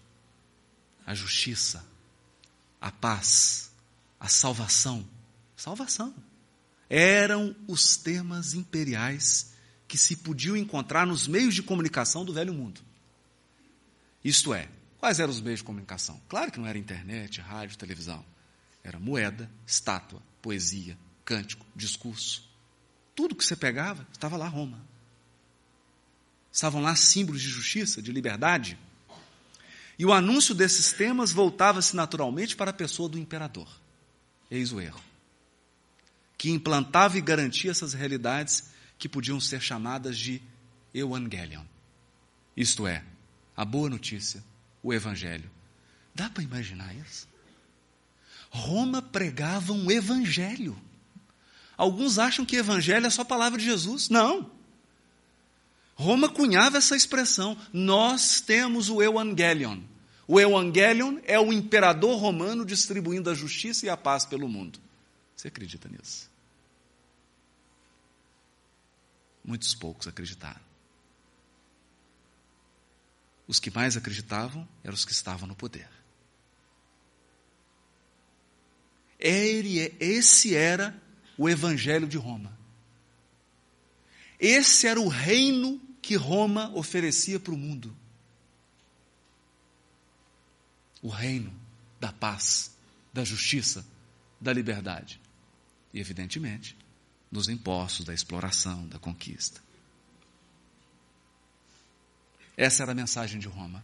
a 1.06 1.14
justiça, 1.14 1.84
a 2.80 2.90
paz, 2.90 3.70
a 4.18 4.28
salvação. 4.28 5.06
Salvação. 5.56 6.14
Eram 6.88 7.54
os 7.68 7.96
temas 7.96 8.54
imperiais 8.54 9.52
que 9.86 9.98
se 9.98 10.16
podiam 10.16 10.56
encontrar 10.56 11.06
nos 11.06 11.26
meios 11.28 11.54
de 11.54 11.62
comunicação 11.62 12.24
do 12.24 12.32
velho 12.32 12.52
mundo. 12.52 12.80
Isto 14.24 14.54
é, 14.54 14.68
quais 14.98 15.20
eram 15.20 15.32
os 15.32 15.40
meios 15.40 15.60
de 15.60 15.64
comunicação? 15.64 16.20
Claro 16.28 16.50
que 16.50 16.58
não 16.58 16.66
era 16.66 16.78
internet, 16.78 17.40
rádio, 17.40 17.76
televisão. 17.76 18.24
Era 18.82 18.98
moeda, 18.98 19.50
estátua, 19.66 20.22
poesia, 20.40 20.98
cântico, 21.24 21.66
discurso. 21.74 22.48
Tudo 23.14 23.34
que 23.34 23.44
você 23.44 23.54
pegava 23.54 24.06
estava 24.12 24.36
lá 24.36 24.48
Roma. 24.48 24.84
Estavam 26.50 26.82
lá 26.82 26.94
símbolos 26.94 27.40
de 27.40 27.48
justiça, 27.48 28.02
de 28.02 28.12
liberdade. 28.12 28.78
E 29.98 30.06
o 30.06 30.12
anúncio 30.12 30.54
desses 30.54 30.92
temas 30.92 31.32
voltava-se 31.32 31.94
naturalmente 31.94 32.56
para 32.56 32.70
a 32.70 32.74
pessoa 32.74 33.08
do 33.08 33.18
imperador. 33.18 33.68
Eis 34.50 34.72
o 34.72 34.80
erro. 34.80 35.00
Que 36.36 36.50
implantava 36.50 37.18
e 37.18 37.20
garantia 37.20 37.70
essas 37.70 37.92
realidades 37.92 38.64
que 38.98 39.08
podiam 39.08 39.40
ser 39.40 39.60
chamadas 39.60 40.18
de 40.18 40.42
Evangelion. 40.94 41.64
Isto 42.56 42.86
é, 42.86 43.04
a 43.56 43.64
boa 43.64 43.88
notícia, 43.88 44.42
o 44.82 44.92
Evangelho. 44.92 45.50
Dá 46.14 46.28
para 46.28 46.42
imaginar 46.42 46.94
isso? 46.96 47.28
Roma 48.50 49.00
pregava 49.00 49.72
um 49.72 49.90
Evangelho. 49.90 50.76
Alguns 51.76 52.18
acham 52.18 52.44
que 52.44 52.56
evangelho 52.56 53.06
é 53.06 53.10
só 53.10 53.22
a 53.22 53.24
palavra 53.24 53.58
de 53.58 53.64
Jesus. 53.64 54.08
Não. 54.08 54.50
Roma 56.02 56.28
cunhava 56.28 56.78
essa 56.78 56.96
expressão. 56.96 57.56
Nós 57.72 58.40
temos 58.40 58.90
o 58.90 59.00
Evangelion. 59.00 59.80
O 60.26 60.40
Evangelion 60.40 61.18
é 61.24 61.38
o 61.38 61.52
imperador 61.52 62.18
romano 62.18 62.64
distribuindo 62.64 63.30
a 63.30 63.34
justiça 63.34 63.86
e 63.86 63.88
a 63.88 63.96
paz 63.96 64.26
pelo 64.26 64.48
mundo. 64.48 64.78
Você 65.36 65.48
acredita 65.48 65.88
nisso? 65.88 66.30
Muitos 69.44 69.74
poucos 69.74 70.06
acreditaram. 70.06 70.60
Os 73.46 73.58
que 73.58 73.70
mais 73.70 73.96
acreditavam 73.96 74.68
eram 74.84 74.94
os 74.94 75.04
que 75.04 75.12
estavam 75.12 75.48
no 75.48 75.54
poder. 75.54 75.88
Esse 79.18 80.54
era 80.54 81.00
o 81.38 81.48
Evangelho 81.48 82.06
de 82.06 82.16
Roma. 82.16 82.56
Esse 84.38 84.86
era 84.86 85.00
o 85.00 85.08
reino 85.08 85.80
que 86.02 86.16
Roma 86.16 86.70
oferecia 86.74 87.40
para 87.40 87.54
o 87.54 87.56
mundo. 87.56 87.96
O 91.00 91.08
reino 91.08 91.54
da 91.98 92.12
paz, 92.12 92.72
da 93.12 93.24
justiça, 93.24 93.86
da 94.40 94.52
liberdade. 94.52 95.20
E, 95.94 96.00
evidentemente, 96.00 96.76
dos 97.30 97.48
impostos, 97.48 98.04
da 98.04 98.12
exploração, 98.12 98.86
da 98.88 98.98
conquista. 98.98 99.62
Essa 102.56 102.82
era 102.82 102.92
a 102.92 102.94
mensagem 102.94 103.40
de 103.40 103.48
Roma. 103.48 103.82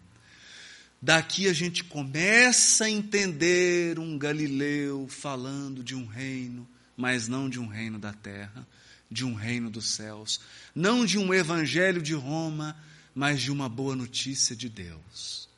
Daqui 1.01 1.49
a 1.49 1.53
gente 1.53 1.85
começa 1.85 2.85
a 2.85 2.91
entender 2.91 3.99
um 3.99 4.19
Galileu 4.19 5.07
falando 5.09 5.83
de 5.83 5.95
um 5.95 6.05
reino 6.05 6.69
mas 6.99 7.29
não 7.29 7.49
de 7.49 7.61
um 7.61 7.69
reino 7.69 7.97
da 7.97 8.13
terra, 8.13 8.67
de 9.11 9.25
um 9.25 9.35
reino 9.35 9.71
dos 9.71 9.89
céus, 9.89 10.41
não 10.75 11.07
de 11.07 11.19
um 11.19 11.33
evangelho 11.33 12.03
de 12.03 12.15
Roma, 12.15 12.77
mas 13.15 13.41
de 13.41 13.51
uma 13.51 13.69
boa 13.69 13.97
notícia 13.97 14.55
de 14.55 14.69
Deus. 14.69 15.49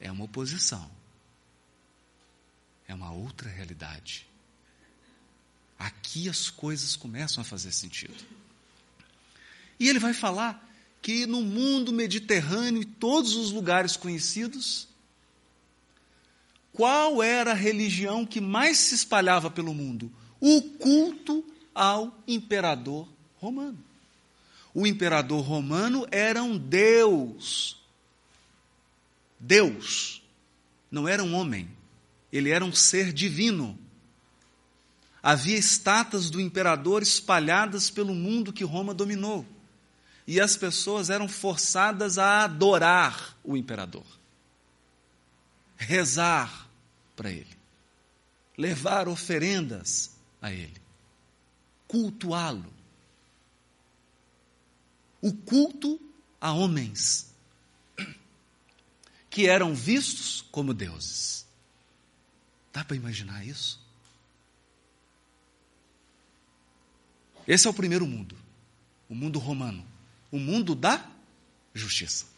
É 0.00 0.10
uma 0.10 0.24
oposição. 0.24 0.90
É 2.86 2.94
uma 2.94 3.12
outra 3.12 3.48
realidade. 3.48 4.26
Aqui 5.78 6.28
as 6.28 6.50
coisas 6.50 6.96
começam 6.96 7.40
a 7.40 7.44
fazer 7.44 7.72
sentido. 7.72 8.24
E 9.78 9.88
ele 9.88 9.98
vai 9.98 10.14
falar 10.14 10.70
que 11.02 11.26
no 11.26 11.42
mundo 11.42 11.92
mediterrâneo 11.92 12.80
e 12.80 12.86
todos 12.86 13.36
os 13.36 13.50
lugares 13.50 13.96
conhecidos, 13.96 14.88
qual 16.72 17.22
era 17.22 17.52
a 17.52 17.54
religião 17.54 18.24
que 18.24 18.40
mais 18.40 18.78
se 18.78 18.94
espalhava 18.94 19.50
pelo 19.50 19.74
mundo? 19.74 20.10
O 20.40 20.62
culto 20.62 21.44
ao 21.74 22.16
imperador 22.26 23.08
romano. 23.36 23.78
O 24.72 24.86
imperador 24.86 25.42
romano 25.42 26.06
era 26.10 26.42
um 26.42 26.56
deus. 26.58 27.76
Deus. 29.38 30.22
Não 30.90 31.08
era 31.08 31.22
um 31.22 31.34
homem. 31.34 31.68
Ele 32.32 32.50
era 32.50 32.64
um 32.64 32.72
ser 32.72 33.12
divino. 33.12 33.78
Havia 35.22 35.56
estátuas 35.56 36.28
do 36.28 36.40
imperador 36.40 37.02
espalhadas 37.02 37.88
pelo 37.88 38.14
mundo 38.14 38.52
que 38.52 38.64
Roma 38.64 38.92
dominou. 38.92 39.46
E 40.26 40.40
as 40.40 40.56
pessoas 40.56 41.10
eram 41.10 41.28
forçadas 41.28 42.18
a 42.18 42.44
adorar 42.44 43.36
o 43.44 43.56
imperador, 43.56 44.06
rezar, 45.76 46.66
para 47.14 47.30
Ele, 47.30 47.56
levar 48.56 49.06
oferendas 49.06 50.10
a 50.40 50.50
Ele, 50.50 50.80
cultuá-lo. 51.94 52.74
O 55.22 55.32
culto 55.32 56.00
a 56.40 56.50
homens 56.52 57.32
que 59.30 59.46
eram 59.46 59.72
vistos 59.72 60.42
como 60.50 60.74
deuses. 60.74 61.46
Dá 62.72 62.84
para 62.84 62.96
imaginar 62.96 63.46
isso? 63.46 63.80
Esse 67.46 67.68
é 67.68 67.70
o 67.70 67.74
primeiro 67.74 68.06
mundo, 68.06 68.36
o 69.08 69.14
mundo 69.14 69.38
romano, 69.38 69.86
o 70.32 70.38
mundo 70.40 70.74
da 70.74 71.08
justiça 71.72 72.34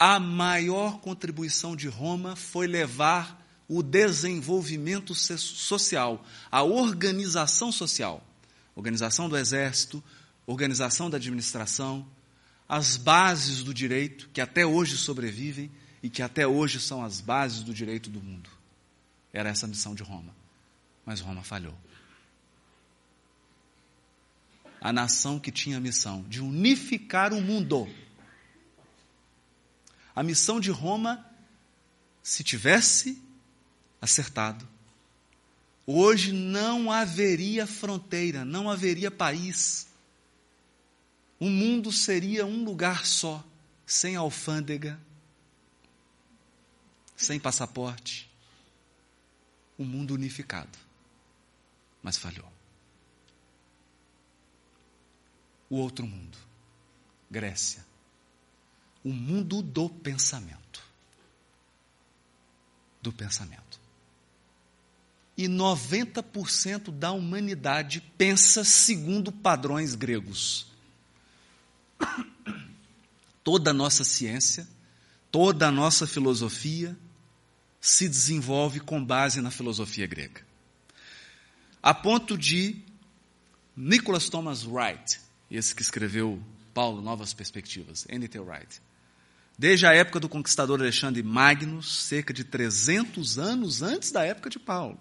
a 0.00 0.18
maior 0.18 0.98
contribuição 1.00 1.76
de 1.76 1.86
Roma 1.86 2.34
foi 2.34 2.66
levar 2.66 3.39
o 3.70 3.84
desenvolvimento 3.84 5.14
social, 5.14 6.26
a 6.50 6.64
organização 6.64 7.70
social, 7.70 8.20
organização 8.74 9.28
do 9.28 9.36
exército, 9.36 10.02
organização 10.44 11.08
da 11.08 11.18
administração, 11.18 12.04
as 12.68 12.96
bases 12.96 13.62
do 13.62 13.72
direito, 13.72 14.28
que 14.32 14.40
até 14.40 14.66
hoje 14.66 14.96
sobrevivem 14.96 15.70
e 16.02 16.10
que 16.10 16.20
até 16.20 16.44
hoje 16.44 16.80
são 16.80 17.04
as 17.04 17.20
bases 17.20 17.62
do 17.62 17.72
direito 17.72 18.10
do 18.10 18.20
mundo. 18.20 18.50
Era 19.32 19.50
essa 19.50 19.66
a 19.66 19.68
missão 19.68 19.94
de 19.94 20.02
Roma. 20.02 20.34
Mas 21.06 21.20
Roma 21.20 21.44
falhou. 21.44 21.78
A 24.80 24.92
nação 24.92 25.38
que 25.38 25.52
tinha 25.52 25.76
a 25.76 25.80
missão 25.80 26.24
de 26.28 26.40
unificar 26.40 27.32
o 27.32 27.40
mundo 27.40 27.88
a 30.14 30.22
missão 30.22 30.58
de 30.60 30.70
Roma, 30.70 31.24
se 32.22 32.42
tivesse 32.42 33.29
acertado, 34.00 34.66
hoje 35.86 36.32
não 36.32 36.90
haveria 36.90 37.66
fronteira, 37.66 38.44
não 38.44 38.70
haveria 38.70 39.10
país. 39.10 39.88
O 41.38 41.48
mundo 41.48 41.90
seria 41.90 42.46
um 42.46 42.64
lugar 42.64 43.06
só, 43.06 43.44
sem 43.86 44.16
alfândega, 44.16 45.00
sem 47.16 47.38
passaporte. 47.38 48.30
O 49.76 49.82
um 49.82 49.86
mundo 49.86 50.14
unificado. 50.14 50.78
Mas 52.02 52.16
falhou. 52.16 52.50
O 55.68 55.76
outro 55.76 56.06
mundo, 56.06 56.36
Grécia, 57.30 57.84
o 59.04 59.12
mundo 59.12 59.62
do 59.62 59.88
pensamento. 59.88 60.84
Do 63.00 63.12
pensamento. 63.12 63.79
E 65.40 65.48
90% 65.48 66.90
da 66.90 67.12
humanidade 67.12 68.02
pensa 68.18 68.62
segundo 68.62 69.32
padrões 69.32 69.94
gregos. 69.94 70.66
Toda 73.42 73.70
a 73.70 73.72
nossa 73.72 74.04
ciência, 74.04 74.68
toda 75.32 75.68
a 75.68 75.70
nossa 75.70 76.06
filosofia 76.06 76.94
se 77.80 78.06
desenvolve 78.06 78.80
com 78.80 79.02
base 79.02 79.40
na 79.40 79.50
filosofia 79.50 80.06
grega. 80.06 80.42
A 81.82 81.94
ponto 81.94 82.36
de 82.36 82.76
Nicholas 83.74 84.28
Thomas 84.28 84.66
Wright, 84.66 85.22
esse 85.50 85.74
que 85.74 85.80
escreveu 85.80 86.38
Paulo, 86.74 87.00
Novas 87.00 87.32
Perspectivas, 87.32 88.04
N.T. 88.10 88.38
Wright, 88.40 88.82
desde 89.58 89.86
a 89.86 89.94
época 89.94 90.20
do 90.20 90.28
conquistador 90.28 90.82
Alexandre 90.82 91.22
Magno, 91.22 91.82
cerca 91.82 92.30
de 92.30 92.44
300 92.44 93.38
anos 93.38 93.80
antes 93.80 94.12
da 94.12 94.22
época 94.22 94.50
de 94.50 94.58
Paulo, 94.58 95.00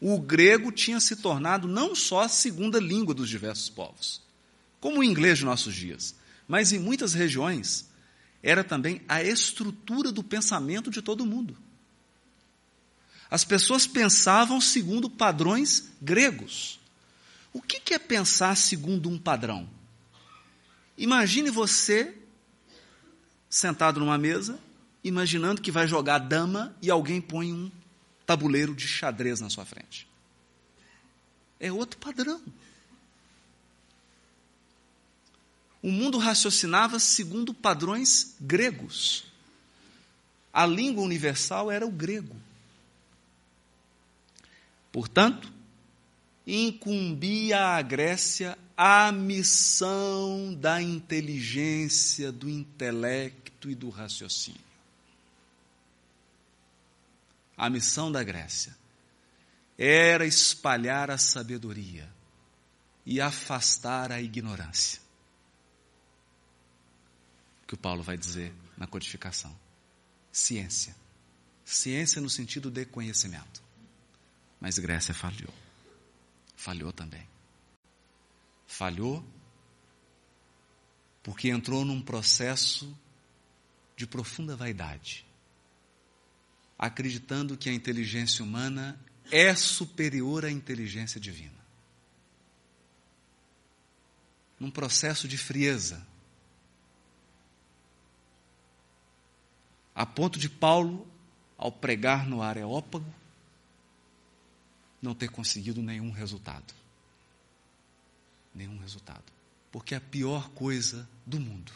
o 0.00 0.18
grego 0.20 0.70
tinha 0.70 1.00
se 1.00 1.16
tornado 1.16 1.66
não 1.66 1.94
só 1.94 2.20
a 2.20 2.28
segunda 2.28 2.78
língua 2.78 3.14
dos 3.14 3.28
diversos 3.28 3.68
povos, 3.68 4.22
como 4.80 5.00
o 5.00 5.04
inglês 5.04 5.38
de 5.38 5.44
nossos 5.44 5.74
dias, 5.74 6.14
mas 6.46 6.72
em 6.72 6.78
muitas 6.78 7.14
regiões 7.14 7.88
era 8.42 8.62
também 8.62 9.00
a 9.08 9.22
estrutura 9.22 10.12
do 10.12 10.22
pensamento 10.22 10.90
de 10.90 11.02
todo 11.02 11.26
mundo. 11.26 11.56
As 13.30 13.44
pessoas 13.44 13.86
pensavam 13.86 14.60
segundo 14.60 15.10
padrões 15.10 15.90
gregos. 16.00 16.78
O 17.52 17.60
que 17.60 17.92
é 17.92 17.98
pensar 17.98 18.56
segundo 18.56 19.08
um 19.08 19.18
padrão? 19.18 19.68
Imagine 20.96 21.50
você 21.50 22.14
sentado 23.48 23.98
numa 24.00 24.18
mesa, 24.18 24.58
imaginando 25.02 25.62
que 25.62 25.72
vai 25.72 25.88
jogar 25.88 26.18
dama 26.18 26.76
e 26.80 26.90
alguém 26.90 27.20
põe 27.20 27.52
um 27.52 27.70
tabuleiro 28.26 28.74
de 28.74 28.86
xadrez 28.86 29.40
na 29.40 29.48
sua 29.48 29.64
frente. 29.64 30.08
É 31.58 31.72
outro 31.72 31.98
padrão. 31.98 32.42
O 35.82 35.90
mundo 35.90 36.18
raciocinava 36.18 36.98
segundo 36.98 37.54
padrões 37.54 38.34
gregos. 38.40 39.24
A 40.52 40.66
língua 40.66 41.04
universal 41.04 41.70
era 41.70 41.86
o 41.86 41.90
grego. 41.90 42.36
Portanto, 44.90 45.52
incumbia 46.46 47.76
à 47.76 47.82
Grécia 47.82 48.58
a 48.76 49.12
missão 49.12 50.54
da 50.54 50.82
inteligência, 50.82 52.32
do 52.32 52.48
intelecto 52.48 53.70
e 53.70 53.74
do 53.74 53.88
raciocínio. 53.88 54.65
A 57.56 57.70
missão 57.70 58.12
da 58.12 58.22
Grécia 58.22 58.76
era 59.78 60.26
espalhar 60.26 61.10
a 61.10 61.18
sabedoria 61.18 62.12
e 63.04 63.20
afastar 63.20 64.12
a 64.12 64.20
ignorância. 64.20 65.00
Que 67.66 67.74
o 67.74 67.78
Paulo 67.78 68.02
vai 68.02 68.16
dizer 68.16 68.52
na 68.76 68.86
codificação. 68.86 69.56
Ciência. 70.30 70.94
Ciência 71.64 72.20
no 72.20 72.30
sentido 72.30 72.70
de 72.70 72.84
conhecimento. 72.84 73.62
Mas 74.60 74.78
Grécia 74.78 75.14
falhou. 75.14 75.52
Falhou 76.56 76.92
também. 76.92 77.26
Falhou 78.66 79.24
porque 81.22 81.48
entrou 81.48 81.84
num 81.84 82.00
processo 82.00 82.96
de 83.96 84.06
profunda 84.06 84.54
vaidade 84.54 85.25
acreditando 86.78 87.56
que 87.56 87.68
a 87.68 87.72
inteligência 87.72 88.44
humana 88.44 88.98
é 89.30 89.54
superior 89.54 90.44
à 90.44 90.50
inteligência 90.50 91.20
divina. 91.20 91.56
Num 94.58 94.70
processo 94.70 95.26
de 95.26 95.36
frieza. 95.36 96.06
A 99.94 100.04
ponto 100.04 100.38
de 100.38 100.48
Paulo, 100.48 101.06
ao 101.56 101.72
pregar 101.72 102.26
no 102.26 102.42
Areópago, 102.42 103.12
não 105.00 105.14
ter 105.14 105.28
conseguido 105.28 105.82
nenhum 105.82 106.10
resultado. 106.10 106.74
Nenhum 108.54 108.78
resultado. 108.78 109.24
Porque 109.70 109.94
a 109.94 110.00
pior 110.00 110.50
coisa 110.50 111.08
do 111.24 111.38
mundo, 111.40 111.72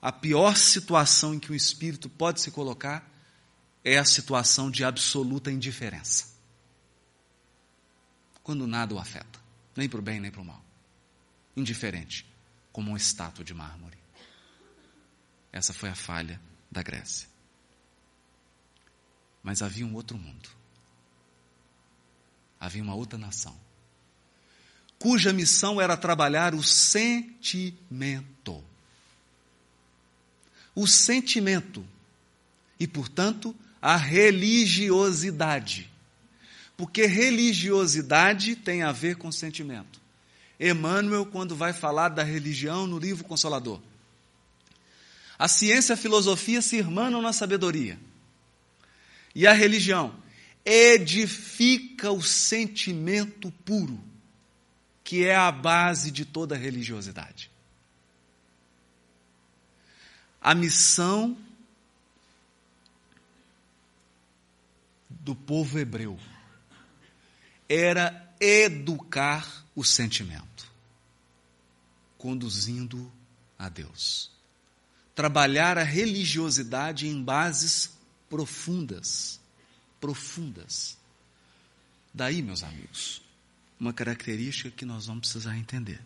a 0.00 0.12
pior 0.12 0.56
situação 0.56 1.34
em 1.34 1.38
que 1.38 1.50
o 1.50 1.54
espírito 1.54 2.08
pode 2.08 2.40
se 2.40 2.50
colocar, 2.50 3.08
é 3.86 3.96
a 3.98 4.04
situação 4.04 4.68
de 4.68 4.82
absoluta 4.82 5.48
indiferença. 5.48 6.26
Quando 8.42 8.66
nada 8.66 8.92
o 8.92 8.98
afeta, 8.98 9.38
nem 9.76 9.88
para 9.88 10.00
o 10.00 10.02
bem 10.02 10.18
nem 10.18 10.28
para 10.28 10.40
o 10.40 10.44
mal. 10.44 10.60
Indiferente, 11.56 12.26
como 12.72 12.90
uma 12.90 12.96
estátua 12.96 13.44
de 13.44 13.54
mármore. 13.54 13.96
Essa 15.52 15.72
foi 15.72 15.88
a 15.88 15.94
falha 15.94 16.40
da 16.68 16.82
Grécia. 16.82 17.28
Mas 19.40 19.62
havia 19.62 19.86
um 19.86 19.94
outro 19.94 20.18
mundo. 20.18 20.48
Havia 22.58 22.82
uma 22.82 22.96
outra 22.96 23.16
nação, 23.16 23.56
cuja 24.98 25.32
missão 25.32 25.80
era 25.80 25.96
trabalhar 25.96 26.56
o 26.56 26.62
sentimento. 26.62 27.74
O 30.74 30.88
sentimento. 30.88 31.86
E, 32.80 32.88
portanto, 32.88 33.54
a 33.86 33.94
religiosidade. 33.94 35.88
Porque 36.76 37.06
religiosidade 37.06 38.56
tem 38.56 38.82
a 38.82 38.90
ver 38.90 39.14
com 39.14 39.30
sentimento. 39.30 40.00
Emmanuel, 40.58 41.24
quando 41.24 41.54
vai 41.54 41.72
falar 41.72 42.08
da 42.08 42.24
religião 42.24 42.84
no 42.88 42.98
livro 42.98 43.22
Consolador, 43.22 43.80
a 45.38 45.46
ciência 45.46 45.92
e 45.92 45.94
a 45.94 45.96
filosofia 45.96 46.60
se 46.60 46.74
irmanam 46.74 47.22
na 47.22 47.32
sabedoria. 47.32 47.96
E 49.32 49.46
a 49.46 49.52
religião 49.52 50.16
edifica 50.64 52.10
o 52.10 52.20
sentimento 52.20 53.52
puro, 53.64 54.02
que 55.04 55.24
é 55.24 55.36
a 55.36 55.52
base 55.52 56.10
de 56.10 56.24
toda 56.24 56.56
religiosidade. 56.56 57.52
A 60.40 60.56
missão 60.56 61.38
do 65.26 65.34
povo 65.34 65.76
hebreu 65.76 66.16
era 67.68 68.32
educar 68.40 69.66
o 69.74 69.82
sentimento, 69.82 70.70
conduzindo 72.16 73.12
a 73.58 73.68
Deus. 73.68 74.30
Trabalhar 75.16 75.78
a 75.78 75.82
religiosidade 75.82 77.08
em 77.08 77.20
bases 77.20 77.90
profundas, 78.30 79.40
profundas. 80.00 80.96
Daí, 82.14 82.40
meus 82.40 82.62
amigos, 82.62 83.20
uma 83.80 83.92
característica 83.92 84.70
que 84.70 84.84
nós 84.84 85.06
vamos 85.06 85.22
precisar 85.28 85.58
entender. 85.58 86.00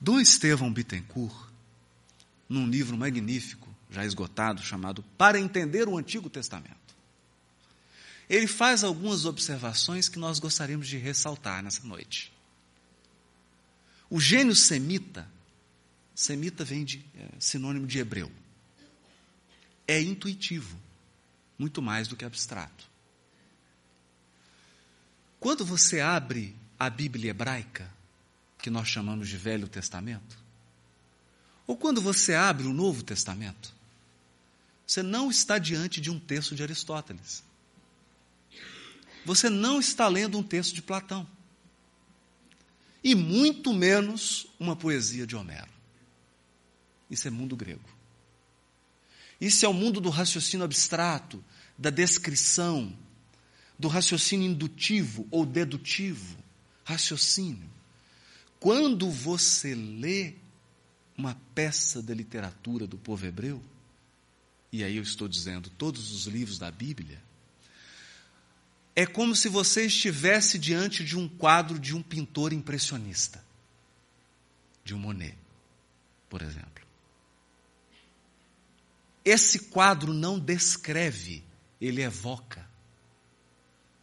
Dom 0.00 0.18
Estevão 0.18 0.72
Bittencourt, 0.72 1.52
num 2.48 2.66
livro 2.66 2.98
magnífico, 2.98 3.72
já 3.88 4.04
esgotado, 4.04 4.60
chamado 4.60 5.04
Para 5.16 5.38
Entender 5.38 5.88
o 5.88 5.96
Antigo 5.96 6.28
Testamento, 6.28 6.87
ele 8.28 8.46
faz 8.46 8.84
algumas 8.84 9.24
observações 9.24 10.08
que 10.08 10.18
nós 10.18 10.38
gostaríamos 10.38 10.86
de 10.86 10.98
ressaltar 10.98 11.62
nessa 11.62 11.82
noite. 11.84 12.32
O 14.10 14.20
gênio 14.20 14.54
semita, 14.54 15.28
semita 16.14 16.64
vem 16.64 16.84
de 16.84 17.04
é, 17.14 17.28
sinônimo 17.38 17.86
de 17.86 17.98
hebreu, 17.98 18.30
é 19.86 20.00
intuitivo, 20.00 20.78
muito 21.58 21.80
mais 21.80 22.06
do 22.06 22.16
que 22.16 22.24
abstrato. 22.24 22.86
Quando 25.40 25.64
você 25.64 26.00
abre 26.00 26.54
a 26.78 26.90
Bíblia 26.90 27.30
hebraica, 27.30 27.90
que 28.58 28.70
nós 28.70 28.88
chamamos 28.88 29.28
de 29.28 29.36
Velho 29.36 29.68
Testamento, 29.68 30.36
ou 31.66 31.76
quando 31.76 32.02
você 32.02 32.34
abre 32.34 32.66
o 32.66 32.72
Novo 32.74 33.02
Testamento, 33.02 33.72
você 34.86 35.02
não 35.02 35.30
está 35.30 35.58
diante 35.58 36.00
de 36.00 36.10
um 36.10 36.18
texto 36.18 36.54
de 36.54 36.62
Aristóteles 36.62 37.42
você 39.24 39.48
não 39.50 39.80
está 39.80 40.08
lendo 40.08 40.38
um 40.38 40.42
texto 40.42 40.74
de 40.74 40.82
Platão. 40.82 41.26
E 43.02 43.14
muito 43.14 43.72
menos 43.72 44.46
uma 44.58 44.74
poesia 44.74 45.26
de 45.26 45.36
Homero. 45.36 45.70
Isso 47.10 47.28
é 47.28 47.30
mundo 47.30 47.56
grego. 47.56 47.88
Isso 49.40 49.64
é 49.64 49.68
o 49.68 49.72
mundo 49.72 50.00
do 50.00 50.10
raciocínio 50.10 50.64
abstrato, 50.64 51.42
da 51.76 51.90
descrição, 51.90 52.92
do 53.78 53.86
raciocínio 53.86 54.50
indutivo 54.50 55.26
ou 55.30 55.46
dedutivo. 55.46 56.36
Raciocínio. 56.84 57.70
Quando 58.58 59.10
você 59.10 59.74
lê 59.74 60.34
uma 61.16 61.36
peça 61.54 62.02
da 62.02 62.14
literatura 62.14 62.86
do 62.86 62.98
povo 62.98 63.26
hebreu, 63.26 63.62
e 64.72 64.82
aí 64.82 64.96
eu 64.96 65.02
estou 65.02 65.28
dizendo 65.28 65.70
todos 65.70 66.12
os 66.12 66.26
livros 66.26 66.58
da 66.58 66.70
Bíblia, 66.70 67.22
é 69.00 69.06
como 69.06 69.36
se 69.36 69.48
você 69.48 69.86
estivesse 69.86 70.58
diante 70.58 71.04
de 71.04 71.16
um 71.16 71.28
quadro 71.28 71.78
de 71.78 71.94
um 71.94 72.02
pintor 72.02 72.52
impressionista, 72.52 73.44
de 74.82 74.92
um 74.92 74.98
Monet, 74.98 75.38
por 76.28 76.42
exemplo. 76.42 76.84
Esse 79.24 79.66
quadro 79.66 80.12
não 80.12 80.36
descreve, 80.36 81.44
ele 81.80 82.02
evoca, 82.02 82.68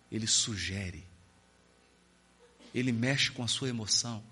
ele 0.10 0.28
sugere, 0.28 1.06
ele 2.74 2.94
mexe 2.94 3.32
com 3.32 3.44
a 3.44 3.50
sua 3.50 3.68
emoção, 3.68 4.24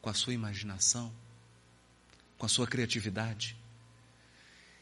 com 0.00 0.10
a 0.10 0.14
sua 0.14 0.34
imaginação, 0.34 1.14
com 2.36 2.44
a 2.44 2.48
sua 2.48 2.66
criatividade. 2.66 3.56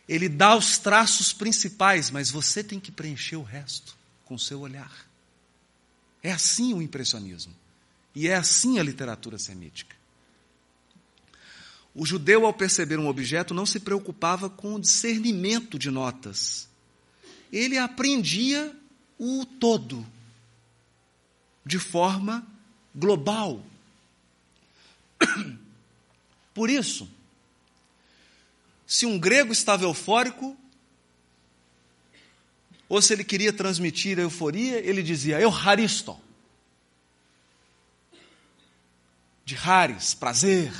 Ele 0.08 0.30
dá 0.30 0.56
os 0.56 0.78
traços 0.78 1.30
principais, 1.30 2.10
mas 2.10 2.30
você 2.30 2.64
tem 2.64 2.80
que 2.80 2.90
preencher 2.90 3.36
o 3.36 3.42
resto 3.42 3.98
com 4.24 4.36
o 4.36 4.38
seu 4.38 4.60
olhar. 4.60 5.09
É 6.22 6.32
assim 6.32 6.74
o 6.74 6.82
impressionismo. 6.82 7.54
E 8.14 8.28
é 8.28 8.34
assim 8.34 8.78
a 8.78 8.82
literatura 8.82 9.38
semítica. 9.38 9.96
O 11.94 12.06
judeu, 12.06 12.46
ao 12.46 12.52
perceber 12.52 12.98
um 12.98 13.08
objeto, 13.08 13.52
não 13.52 13.66
se 13.66 13.80
preocupava 13.80 14.48
com 14.48 14.74
o 14.74 14.80
discernimento 14.80 15.78
de 15.78 15.90
notas. 15.90 16.68
Ele 17.52 17.78
aprendia 17.78 18.76
o 19.18 19.44
todo, 19.44 20.06
de 21.64 21.78
forma 21.78 22.46
global. 22.94 23.64
Por 26.54 26.70
isso, 26.70 27.08
se 28.86 29.04
um 29.06 29.18
grego 29.18 29.52
estava 29.52 29.84
eufórico, 29.84 30.56
ou 32.90 33.00
se 33.00 33.12
ele 33.12 33.22
queria 33.22 33.52
transmitir 33.52 34.18
a 34.18 34.22
euforia, 34.22 34.80
ele 34.80 35.00
dizia 35.00 35.40
euharisto. 35.40 36.18
De 39.44 39.54
haris, 39.54 40.12
prazer 40.12 40.72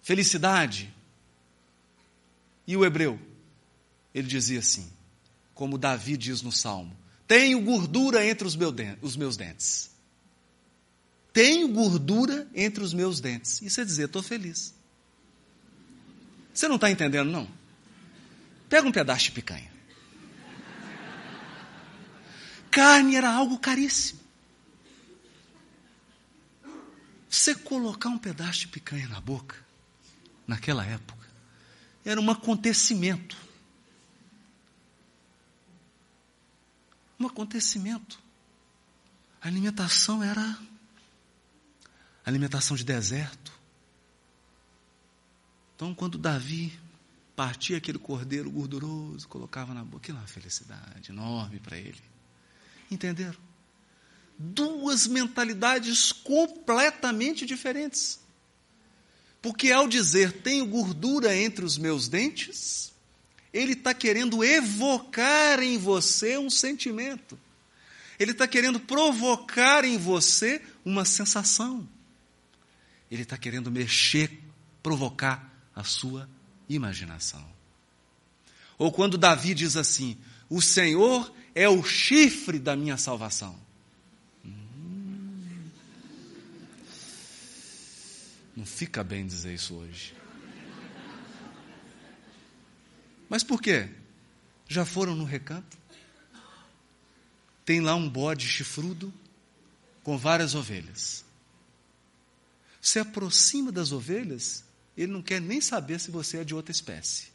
felicidade. 0.00 0.94
E 2.66 2.76
o 2.76 2.84
hebreu? 2.84 3.18
Ele 4.14 4.28
dizia 4.28 4.60
assim, 4.60 4.88
como 5.54 5.76
Davi 5.76 6.16
diz 6.16 6.40
no 6.40 6.52
Salmo: 6.52 6.96
Tenho 7.26 7.60
gordura 7.60 8.24
entre 8.24 8.46
os 8.46 8.54
meus 8.54 9.36
dentes. 9.36 9.90
Tenho 11.32 11.66
gordura 11.66 12.46
entre 12.54 12.84
os 12.84 12.94
meus 12.94 13.20
dentes. 13.20 13.60
Isso 13.60 13.80
é 13.80 13.84
dizer, 13.84 14.04
estou 14.04 14.22
feliz. 14.22 14.72
Você 16.54 16.68
não 16.68 16.76
está 16.76 16.90
entendendo, 16.90 17.30
não? 17.30 17.48
Pega 18.68 18.86
um 18.86 18.92
pedaço 18.92 19.24
de 19.24 19.32
picanha. 19.32 19.71
Carne 22.72 23.16
era 23.16 23.30
algo 23.30 23.58
caríssimo. 23.58 24.18
Você 27.28 27.54
colocar 27.54 28.08
um 28.08 28.18
pedaço 28.18 28.60
de 28.60 28.68
picanha 28.68 29.06
na 29.08 29.20
boca, 29.20 29.56
naquela 30.46 30.84
época. 30.84 31.28
Era 32.02 32.18
um 32.18 32.30
acontecimento. 32.30 33.36
Um 37.20 37.26
acontecimento. 37.26 38.18
A 39.40 39.48
alimentação 39.48 40.22
era 40.22 40.58
alimentação 42.24 42.74
de 42.74 42.84
deserto. 42.84 43.52
Então, 45.76 45.94
quando 45.94 46.16
Davi 46.16 46.78
partia 47.36 47.76
aquele 47.76 47.98
cordeiro 47.98 48.50
gorduroso, 48.50 49.28
colocava 49.28 49.74
na 49.74 49.84
boca, 49.84 49.98
aquilo 49.98 50.18
uma 50.18 50.26
felicidade 50.26 51.10
enorme 51.10 51.60
para 51.60 51.76
ele. 51.76 52.11
Entenderam? 52.92 53.40
Duas 54.38 55.06
mentalidades 55.06 56.12
completamente 56.12 57.46
diferentes. 57.46 58.20
Porque 59.40 59.72
ao 59.72 59.88
dizer 59.88 60.42
tenho 60.42 60.66
gordura 60.66 61.34
entre 61.34 61.64
os 61.64 61.78
meus 61.78 62.06
dentes, 62.08 62.92
ele 63.52 63.72
está 63.72 63.94
querendo 63.94 64.44
evocar 64.44 65.62
em 65.62 65.78
você 65.78 66.36
um 66.36 66.50
sentimento. 66.50 67.38
Ele 68.18 68.32
está 68.32 68.46
querendo 68.46 68.78
provocar 68.78 69.84
em 69.84 69.96
você 69.96 70.62
uma 70.84 71.04
sensação. 71.04 71.88
Ele 73.10 73.22
está 73.22 73.36
querendo 73.36 73.70
mexer, 73.70 74.40
provocar 74.82 75.50
a 75.74 75.82
sua 75.82 76.28
imaginação. 76.68 77.44
Ou 78.78 78.92
quando 78.92 79.18
Davi 79.18 79.54
diz 79.54 79.76
assim: 79.76 80.16
O 80.48 80.60
Senhor 80.62 81.32
é 81.54 81.68
o 81.68 81.82
chifre 81.82 82.58
da 82.58 82.74
minha 82.74 82.96
salvação. 82.96 83.58
Não 88.56 88.66
fica 88.66 89.02
bem 89.02 89.26
dizer 89.26 89.54
isso 89.54 89.74
hoje. 89.74 90.14
Mas 93.28 93.42
por 93.42 93.62
quê? 93.62 93.88
Já 94.68 94.84
foram 94.84 95.14
no 95.14 95.24
recanto? 95.24 95.78
Tem 97.64 97.80
lá 97.80 97.94
um 97.94 98.08
bode 98.08 98.46
chifrudo 98.46 99.12
com 100.02 100.18
várias 100.18 100.54
ovelhas. 100.54 101.24
Se 102.80 102.98
aproxima 102.98 103.70
das 103.72 103.92
ovelhas, 103.92 104.64
ele 104.96 105.12
não 105.12 105.22
quer 105.22 105.40
nem 105.40 105.60
saber 105.60 105.98
se 106.00 106.10
você 106.10 106.38
é 106.38 106.44
de 106.44 106.54
outra 106.54 106.72
espécie. 106.72 107.28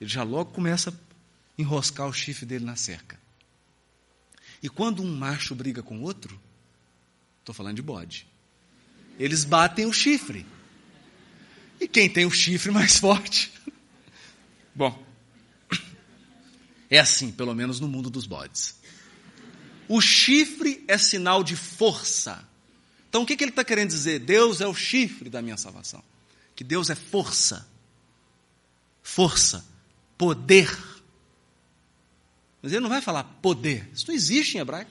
Ele 0.00 0.08
já 0.08 0.22
logo 0.22 0.52
começa 0.52 0.90
a 0.90 1.07
enroscar 1.58 2.06
o 2.06 2.12
chifre 2.12 2.46
dele 2.46 2.64
na 2.64 2.76
cerca. 2.76 3.18
E 4.62 4.68
quando 4.68 5.02
um 5.02 5.16
macho 5.16 5.54
briga 5.54 5.82
com 5.82 6.00
outro, 6.02 6.40
estou 7.40 7.54
falando 7.54 7.76
de 7.76 7.82
bode, 7.82 8.26
eles 9.18 9.44
batem 9.44 9.84
o 9.84 9.92
chifre. 9.92 10.46
E 11.80 11.86
quem 11.86 12.08
tem 12.08 12.24
o 12.24 12.30
chifre 12.30 12.70
mais 12.70 12.96
forte? 12.98 13.52
Bom, 14.74 15.04
é 16.88 16.98
assim, 16.98 17.30
pelo 17.30 17.54
menos 17.54 17.80
no 17.80 17.88
mundo 17.88 18.08
dos 18.08 18.26
bodes. 18.26 18.76
O 19.88 20.00
chifre 20.00 20.84
é 20.86 20.96
sinal 20.98 21.42
de 21.42 21.56
força. 21.56 22.46
Então 23.08 23.22
o 23.22 23.26
que, 23.26 23.36
que 23.36 23.44
ele 23.44 23.50
está 23.50 23.64
querendo 23.64 23.88
dizer? 23.88 24.20
Deus 24.20 24.60
é 24.60 24.66
o 24.66 24.74
chifre 24.74 25.30
da 25.30 25.40
minha 25.40 25.56
salvação. 25.56 26.02
Que 26.54 26.62
Deus 26.62 26.90
é 26.90 26.94
força. 26.94 27.66
Força. 29.02 29.64
Poder. 30.16 30.68
Mas 32.62 32.72
ele 32.72 32.80
não 32.80 32.88
vai 32.88 33.00
falar 33.00 33.24
poder. 33.24 33.88
Isso 33.92 34.06
não 34.08 34.14
existe 34.14 34.56
em 34.56 34.60
hebraico. 34.60 34.90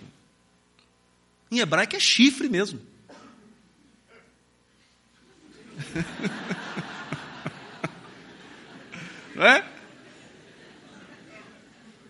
Em 1.52 1.60
hebraico 1.60 1.96
é 1.96 2.00
chifre 2.00 2.50
mesmo. 2.50 2.82
Não 9.36 9.46
é? 9.46 9.64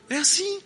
É 0.10 0.16
assim. 0.16 0.62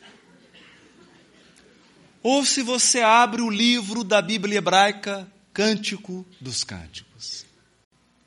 Ou 2.22 2.46
se 2.46 2.62
você 2.62 3.02
abre 3.02 3.42
o 3.42 3.50
livro 3.50 4.04
da 4.04 4.22
Bíblia 4.22 4.60
hebraica, 4.60 5.28
Cântico 5.52 6.24
dos 6.40 6.64
Cânticos. 6.64 7.44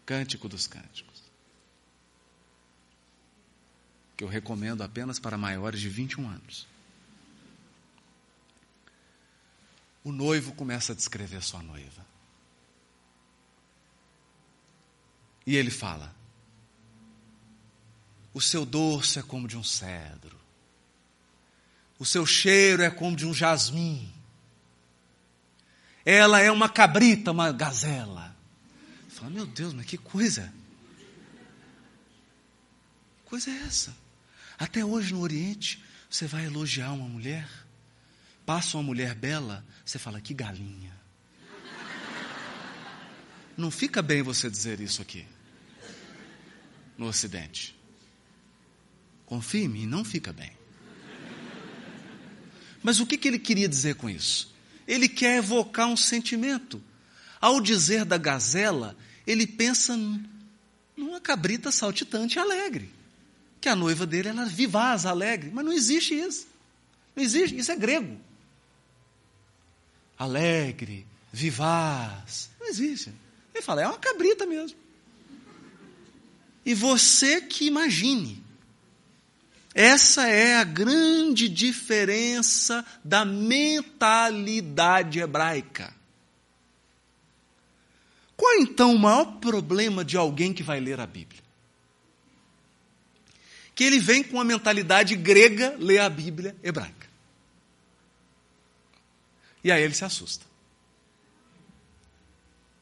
Cântico 0.04 0.48
dos 0.48 0.66
Cânticos. 0.66 1.13
Que 4.16 4.24
eu 4.24 4.28
recomendo 4.28 4.82
apenas 4.82 5.18
para 5.18 5.36
maiores 5.36 5.80
de 5.80 5.88
21 5.88 6.28
anos. 6.28 6.66
O 10.04 10.12
noivo 10.12 10.52
começa 10.52 10.92
a 10.92 10.94
descrever 10.94 11.42
sua 11.42 11.62
noiva. 11.62 12.04
E 15.46 15.56
ele 15.56 15.70
fala: 15.70 16.14
O 18.32 18.40
seu 18.40 18.64
dorso 18.64 19.18
é 19.18 19.22
como 19.22 19.48
de 19.48 19.56
um 19.56 19.64
cedro, 19.64 20.38
o 21.98 22.04
seu 22.04 22.26
cheiro 22.26 22.82
é 22.82 22.90
como 22.90 23.16
de 23.16 23.26
um 23.26 23.32
jasmim. 23.32 24.12
Ela 26.04 26.40
é 26.40 26.50
uma 26.50 26.68
cabrita, 26.68 27.30
uma 27.30 27.50
gazela. 27.50 28.36
Fala, 29.08 29.30
meu 29.30 29.46
Deus, 29.46 29.72
mas 29.72 29.86
que 29.86 29.96
coisa! 29.96 30.52
Que 33.16 33.30
coisa 33.30 33.50
é 33.50 33.62
essa? 33.62 34.03
Até 34.58 34.84
hoje 34.84 35.12
no 35.12 35.20
Oriente, 35.20 35.82
você 36.08 36.26
vai 36.26 36.46
elogiar 36.46 36.92
uma 36.92 37.08
mulher, 37.08 37.48
passa 38.46 38.76
uma 38.76 38.82
mulher 38.82 39.14
bela, 39.14 39.64
você 39.84 39.98
fala, 39.98 40.20
que 40.20 40.32
galinha. 40.32 40.94
Não 43.56 43.70
fica 43.70 44.02
bem 44.02 44.22
você 44.22 44.50
dizer 44.50 44.80
isso 44.80 45.00
aqui 45.00 45.26
no 46.98 47.06
Ocidente. 47.06 47.76
Confie 49.26 49.64
em 49.64 49.68
mim, 49.68 49.86
não 49.86 50.04
fica 50.04 50.32
bem. 50.32 50.52
Mas 52.82 53.00
o 53.00 53.06
que, 53.06 53.16
que 53.16 53.26
ele 53.26 53.38
queria 53.38 53.68
dizer 53.68 53.94
com 53.94 54.10
isso? 54.10 54.54
Ele 54.86 55.08
quer 55.08 55.38
evocar 55.38 55.88
um 55.88 55.96
sentimento. 55.96 56.82
Ao 57.40 57.60
dizer 57.60 58.04
da 58.04 58.18
gazela, 58.18 58.96
ele 59.26 59.46
pensa 59.46 59.98
numa 60.96 61.20
cabrita 61.20 61.70
saltitante 61.72 62.36
e 62.36 62.40
alegre. 62.40 62.92
Que 63.64 63.68
a 63.70 63.74
noiva 63.74 64.04
dele 64.04 64.28
era 64.28 64.44
vivaz, 64.44 65.06
alegre. 65.06 65.50
Mas 65.50 65.64
não 65.64 65.72
existe 65.72 66.14
isso. 66.14 66.46
Não 67.16 67.24
existe. 67.24 67.56
Isso 67.56 67.72
é 67.72 67.76
grego. 67.76 68.20
Alegre, 70.18 71.06
vivaz. 71.32 72.50
Não 72.60 72.68
existe. 72.68 73.10
Ele 73.54 73.62
fala, 73.62 73.80
é 73.80 73.86
uma 73.86 73.96
cabrita 73.96 74.44
mesmo. 74.44 74.76
E 76.62 76.74
você 76.74 77.40
que 77.40 77.64
imagine. 77.64 78.44
Essa 79.74 80.28
é 80.28 80.56
a 80.56 80.64
grande 80.64 81.48
diferença 81.48 82.84
da 83.02 83.24
mentalidade 83.24 85.20
hebraica. 85.20 85.90
Qual 88.36 88.52
é 88.52 88.58
então 88.58 88.94
o 88.94 88.98
maior 88.98 89.38
problema 89.40 90.04
de 90.04 90.18
alguém 90.18 90.52
que 90.52 90.62
vai 90.62 90.80
ler 90.80 91.00
a 91.00 91.06
Bíblia? 91.06 91.43
Que 93.74 93.84
ele 93.84 93.98
vem 93.98 94.22
com 94.22 94.40
a 94.40 94.44
mentalidade 94.44 95.16
grega 95.16 95.76
ler 95.78 95.98
a 95.98 96.08
Bíblia 96.08 96.56
hebraica. 96.62 97.08
E 99.62 99.72
aí 99.72 99.82
ele 99.82 99.94
se 99.94 100.04
assusta. 100.04 100.44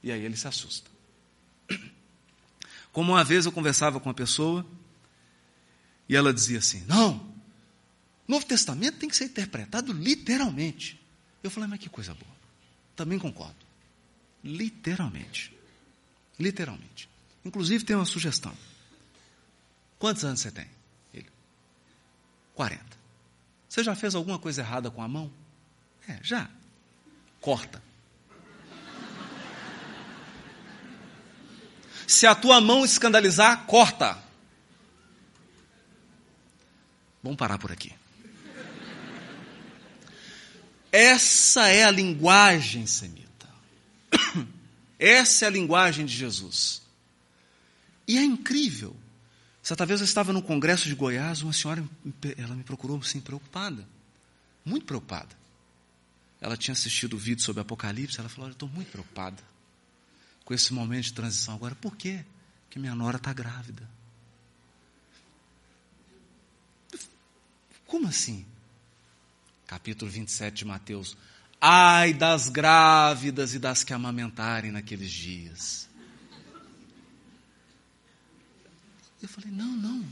E 0.02 0.10
aí 0.10 0.22
ele 0.24 0.36
se 0.36 0.48
assusta. 0.48 0.90
Como 2.92 3.12
uma 3.12 3.24
vez 3.24 3.46
eu 3.46 3.52
conversava 3.52 3.98
com 4.00 4.08
uma 4.08 4.14
pessoa 4.14 4.66
e 6.08 6.16
ela 6.16 6.34
dizia 6.34 6.58
assim: 6.58 6.84
Não, 6.86 7.32
Novo 8.26 8.44
Testamento 8.44 8.98
tem 8.98 9.08
que 9.08 9.16
ser 9.16 9.26
interpretado 9.26 9.92
literalmente. 9.92 11.00
Eu 11.42 11.50
falei, 11.50 11.68
mas 11.68 11.80
que 11.80 11.88
coisa 11.88 12.14
boa. 12.14 12.32
Também 12.94 13.18
concordo. 13.18 13.56
Literalmente. 14.44 15.56
Literalmente. 16.38 17.08
Inclusive, 17.44 17.84
tem 17.84 17.96
uma 17.96 18.04
sugestão. 18.04 18.56
Quantos 19.98 20.24
anos 20.24 20.40
você 20.40 20.50
tem? 20.50 20.66
Ele. 22.52 22.54
40. 22.54 22.84
Você 23.68 23.82
já 23.82 23.94
fez 23.94 24.14
alguma 24.14 24.38
coisa 24.38 24.60
errada 24.60 24.90
com 24.90 25.02
a 25.02 25.08
mão? 25.08 25.32
É, 26.08 26.18
já. 26.22 26.48
Corta. 27.40 27.82
Se 32.06 32.26
a 32.26 32.34
tua 32.34 32.60
mão 32.60 32.84
escandalizar, 32.84 33.64
corta. 33.64 34.18
Vamos 37.22 37.38
parar 37.38 37.58
por 37.58 37.72
aqui. 37.72 37.94
Essa 40.90 41.68
é 41.68 41.84
a 41.84 41.90
linguagem 41.90 42.86
semita. 42.86 43.48
Essa 44.98 45.46
é 45.46 45.48
a 45.48 45.50
linguagem 45.50 46.04
de 46.04 46.14
Jesus. 46.14 46.82
E 48.06 48.18
é 48.18 48.22
incrível. 48.22 48.94
Certa 49.62 49.86
vez 49.86 50.00
eu 50.00 50.04
estava 50.04 50.32
no 50.32 50.42
congresso 50.42 50.88
de 50.88 50.94
Goiás, 50.94 51.42
uma 51.42 51.52
senhora 51.52 51.84
ela 52.36 52.54
me 52.54 52.64
procurou 52.64 52.98
assim, 52.98 53.20
preocupada. 53.20 53.86
Muito 54.64 54.84
preocupada. 54.84 55.36
Ela 56.40 56.56
tinha 56.56 56.72
assistido 56.72 57.14
o 57.14 57.18
vídeo 57.18 57.42
sobre 57.42 57.62
Apocalipse, 57.62 58.18
ela 58.18 58.28
falou: 58.28 58.48
Eu 58.48 58.52
estou 58.52 58.68
muito 58.68 58.90
preocupada 58.90 59.42
com 60.44 60.52
esse 60.52 60.72
momento 60.72 61.04
de 61.04 61.12
transição. 61.12 61.54
Agora, 61.54 61.74
por 61.76 61.96
quê? 61.96 62.24
Porque 62.64 62.80
minha 62.80 62.94
nora 62.94 63.16
está 63.16 63.32
grávida. 63.32 63.88
Como 67.86 68.08
assim? 68.08 68.44
Capítulo 69.66 70.10
27 70.10 70.56
de 70.56 70.64
Mateus. 70.64 71.16
Ai 71.60 72.12
das 72.12 72.48
grávidas 72.48 73.54
e 73.54 73.58
das 73.60 73.84
que 73.84 73.92
amamentarem 73.92 74.72
naqueles 74.72 75.10
dias. 75.10 75.88
Eu 79.22 79.28
falei: 79.28 79.50
não, 79.50 79.76
não, 79.76 80.04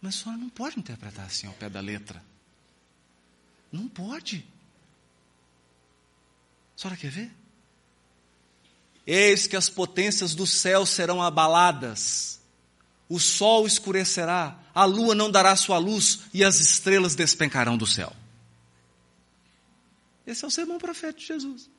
mas 0.00 0.16
a 0.16 0.22
senhora 0.22 0.40
não 0.40 0.48
pode 0.48 0.78
interpretar 0.78 1.26
assim 1.26 1.46
ao 1.46 1.54
pé 1.54 1.68
da 1.68 1.80
letra. 1.80 2.22
Não 3.70 3.86
pode. 3.86 4.44
A 6.76 6.80
senhora 6.80 6.98
quer 6.98 7.10
ver? 7.10 7.30
Eis 9.06 9.46
que 9.46 9.56
as 9.56 9.68
potências 9.68 10.34
do 10.34 10.46
céu 10.46 10.84
serão 10.86 11.22
abaladas 11.22 12.38
o 13.08 13.18
sol 13.18 13.66
escurecerá, 13.66 14.58
a 14.74 14.84
lua 14.84 15.14
não 15.14 15.30
dará 15.30 15.56
sua 15.56 15.78
luz 15.78 16.20
e 16.34 16.44
as 16.44 16.60
estrelas 16.60 17.14
despencarão 17.14 17.76
do 17.76 17.86
céu. 17.86 18.14
Esse 20.26 20.44
é 20.44 20.48
o 20.48 20.50
sermão 20.50 20.76
profético 20.76 21.20
de 21.20 21.26
Jesus. 21.26 21.70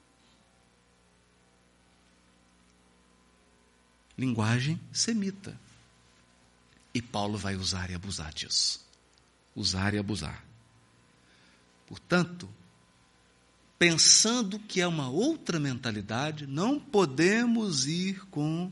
Linguagem 4.17 4.81
semita. 4.91 5.57
E 6.93 7.01
Paulo 7.01 7.37
vai 7.37 7.55
usar 7.55 7.89
e 7.89 7.95
abusar 7.95 8.33
disso. 8.33 8.85
Usar 9.55 9.93
e 9.93 9.97
abusar. 9.97 10.43
Portanto, 11.87 12.49
pensando 13.77 14.59
que 14.59 14.81
é 14.81 14.87
uma 14.87 15.09
outra 15.09 15.59
mentalidade, 15.59 16.45
não 16.45 16.79
podemos 16.79 17.87
ir 17.87 18.25
com 18.25 18.71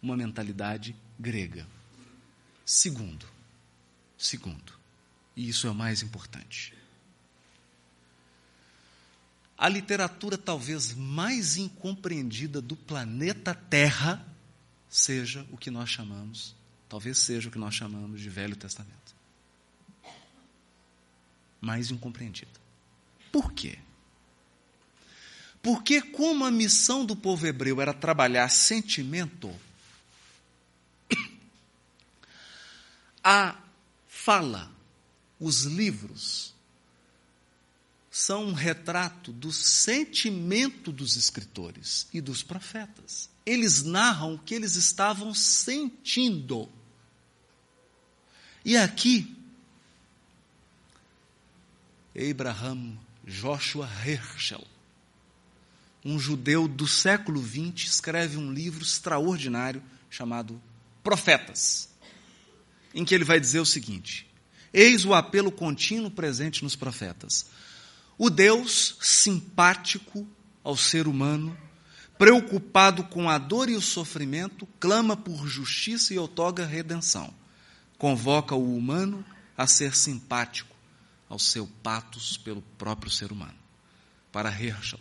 uma 0.00 0.16
mentalidade 0.16 0.96
grega. 1.18 1.66
Segundo, 2.64 3.26
segundo, 4.16 4.72
e 5.36 5.48
isso 5.48 5.66
é 5.66 5.70
o 5.70 5.74
mais 5.74 6.02
importante. 6.02 6.74
A 9.58 9.68
literatura 9.68 10.38
talvez 10.38 10.92
mais 10.92 11.56
incompreendida 11.56 12.60
do 12.60 12.74
planeta 12.74 13.54
Terra 13.54 14.26
seja 14.92 15.46
o 15.50 15.56
que 15.56 15.70
nós 15.70 15.88
chamamos, 15.88 16.54
talvez 16.86 17.16
seja 17.16 17.48
o 17.48 17.50
que 17.50 17.58
nós 17.58 17.74
chamamos 17.74 18.20
de 18.20 18.28
Velho 18.28 18.54
Testamento. 18.54 19.16
Mais 21.58 21.90
incompreendida. 21.90 22.60
Por 23.32 23.54
quê? 23.54 23.78
Porque, 25.62 26.02
como 26.02 26.44
a 26.44 26.50
missão 26.50 27.06
do 27.06 27.16
povo 27.16 27.46
hebreu 27.46 27.80
era 27.80 27.94
trabalhar 27.94 28.50
sentimento, 28.50 29.50
A 33.24 33.56
fala, 34.06 34.70
os 35.40 35.62
livros, 35.62 36.54
são 38.10 38.44
um 38.48 38.52
retrato 38.52 39.32
do 39.32 39.50
sentimento 39.50 40.92
dos 40.92 41.16
escritores 41.16 42.06
e 42.12 42.20
dos 42.20 42.42
profetas. 42.42 43.31
Eles 43.44 43.82
narram 43.82 44.34
o 44.34 44.38
que 44.38 44.54
eles 44.54 44.76
estavam 44.76 45.34
sentindo. 45.34 46.68
E 48.64 48.76
aqui, 48.76 49.36
Abraham 52.14 52.96
Joshua 53.26 53.88
Herschel, 54.04 54.64
um 56.04 56.18
judeu 56.18 56.68
do 56.68 56.86
século 56.86 57.42
XX, 57.42 57.88
escreve 57.88 58.36
um 58.36 58.52
livro 58.52 58.82
extraordinário 58.82 59.82
chamado 60.08 60.60
Profetas 61.02 61.92
em 62.94 63.04
que 63.04 63.14
ele 63.14 63.24
vai 63.24 63.40
dizer 63.40 63.60
o 63.60 63.66
seguinte: 63.66 64.26
Eis 64.72 65.04
o 65.04 65.14
apelo 65.14 65.50
contínuo 65.50 66.10
presente 66.10 66.62
nos 66.62 66.76
profetas. 66.76 67.46
O 68.18 68.28
Deus 68.30 68.96
simpático 69.00 70.26
ao 70.62 70.76
ser 70.76 71.08
humano, 71.08 71.56
preocupado 72.22 73.02
com 73.02 73.28
a 73.28 73.36
dor 73.36 73.68
e 73.68 73.74
o 73.74 73.80
sofrimento, 73.80 74.64
clama 74.78 75.16
por 75.16 75.44
justiça 75.48 76.14
e 76.14 76.18
otorga 76.20 76.64
redenção. 76.64 77.34
Convoca 77.98 78.54
o 78.54 78.76
humano 78.76 79.24
a 79.58 79.66
ser 79.66 79.96
simpático 79.96 80.72
ao 81.28 81.36
seu 81.36 81.66
patos 81.82 82.36
pelo 82.36 82.62
próprio 82.78 83.10
ser 83.10 83.32
humano. 83.32 83.58
Para 84.30 84.50
Herschel, 84.50 85.00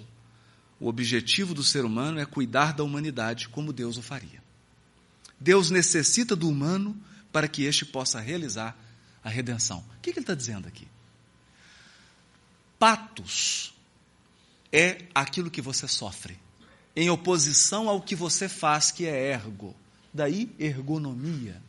o 0.79 0.87
objetivo 0.87 1.53
do 1.53 1.63
ser 1.63 1.85
humano 1.85 2.19
é 2.19 2.25
cuidar 2.25 2.73
da 2.73 2.83
humanidade 2.83 3.49
como 3.49 3.71
Deus 3.71 3.97
o 3.97 4.01
faria. 4.01 4.41
Deus 5.39 5.69
necessita 5.69 6.35
do 6.35 6.49
humano 6.49 6.99
para 7.31 7.47
que 7.47 7.65
este 7.65 7.85
possa 7.85 8.19
realizar 8.19 8.75
a 9.23 9.29
redenção. 9.29 9.85
O 9.95 10.01
que, 10.01 10.09
ele 10.09 10.21
está 10.21 10.33
dizendo 10.33 10.67
aqui? 10.67 10.87
Patos 12.79 13.75
é 14.71 15.05
aquilo 15.13 15.51
que 15.51 15.61
você 15.61 15.87
sofre, 15.87 16.39
em 16.95 17.09
oposição 17.09 17.87
ao 17.89 18.01
que 18.01 18.15
você 18.15 18.49
faz, 18.49 18.91
que 18.91 19.05
é 19.05 19.31
ergo. 19.31 19.75
Daí, 20.13 20.49
ergonomia. 20.59 21.61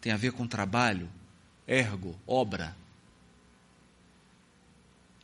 Tem 0.00 0.12
a 0.12 0.16
ver 0.16 0.32
com 0.32 0.46
trabalho, 0.46 1.10
ergo, 1.66 2.14
obra. 2.26 2.76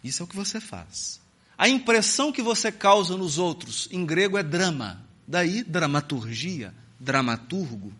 Isso 0.02 0.22
é 0.22 0.24
o 0.24 0.28
que 0.28 0.36
você 0.36 0.60
faz. 0.60 1.20
A 1.56 1.68
impressão 1.68 2.32
que 2.32 2.42
você 2.42 2.72
causa 2.72 3.16
nos 3.16 3.38
outros, 3.38 3.88
em 3.92 4.04
grego 4.04 4.36
é 4.36 4.42
drama. 4.42 5.00
Daí, 5.28 5.62
dramaturgia, 5.62 6.74
dramaturgo. 6.98 7.92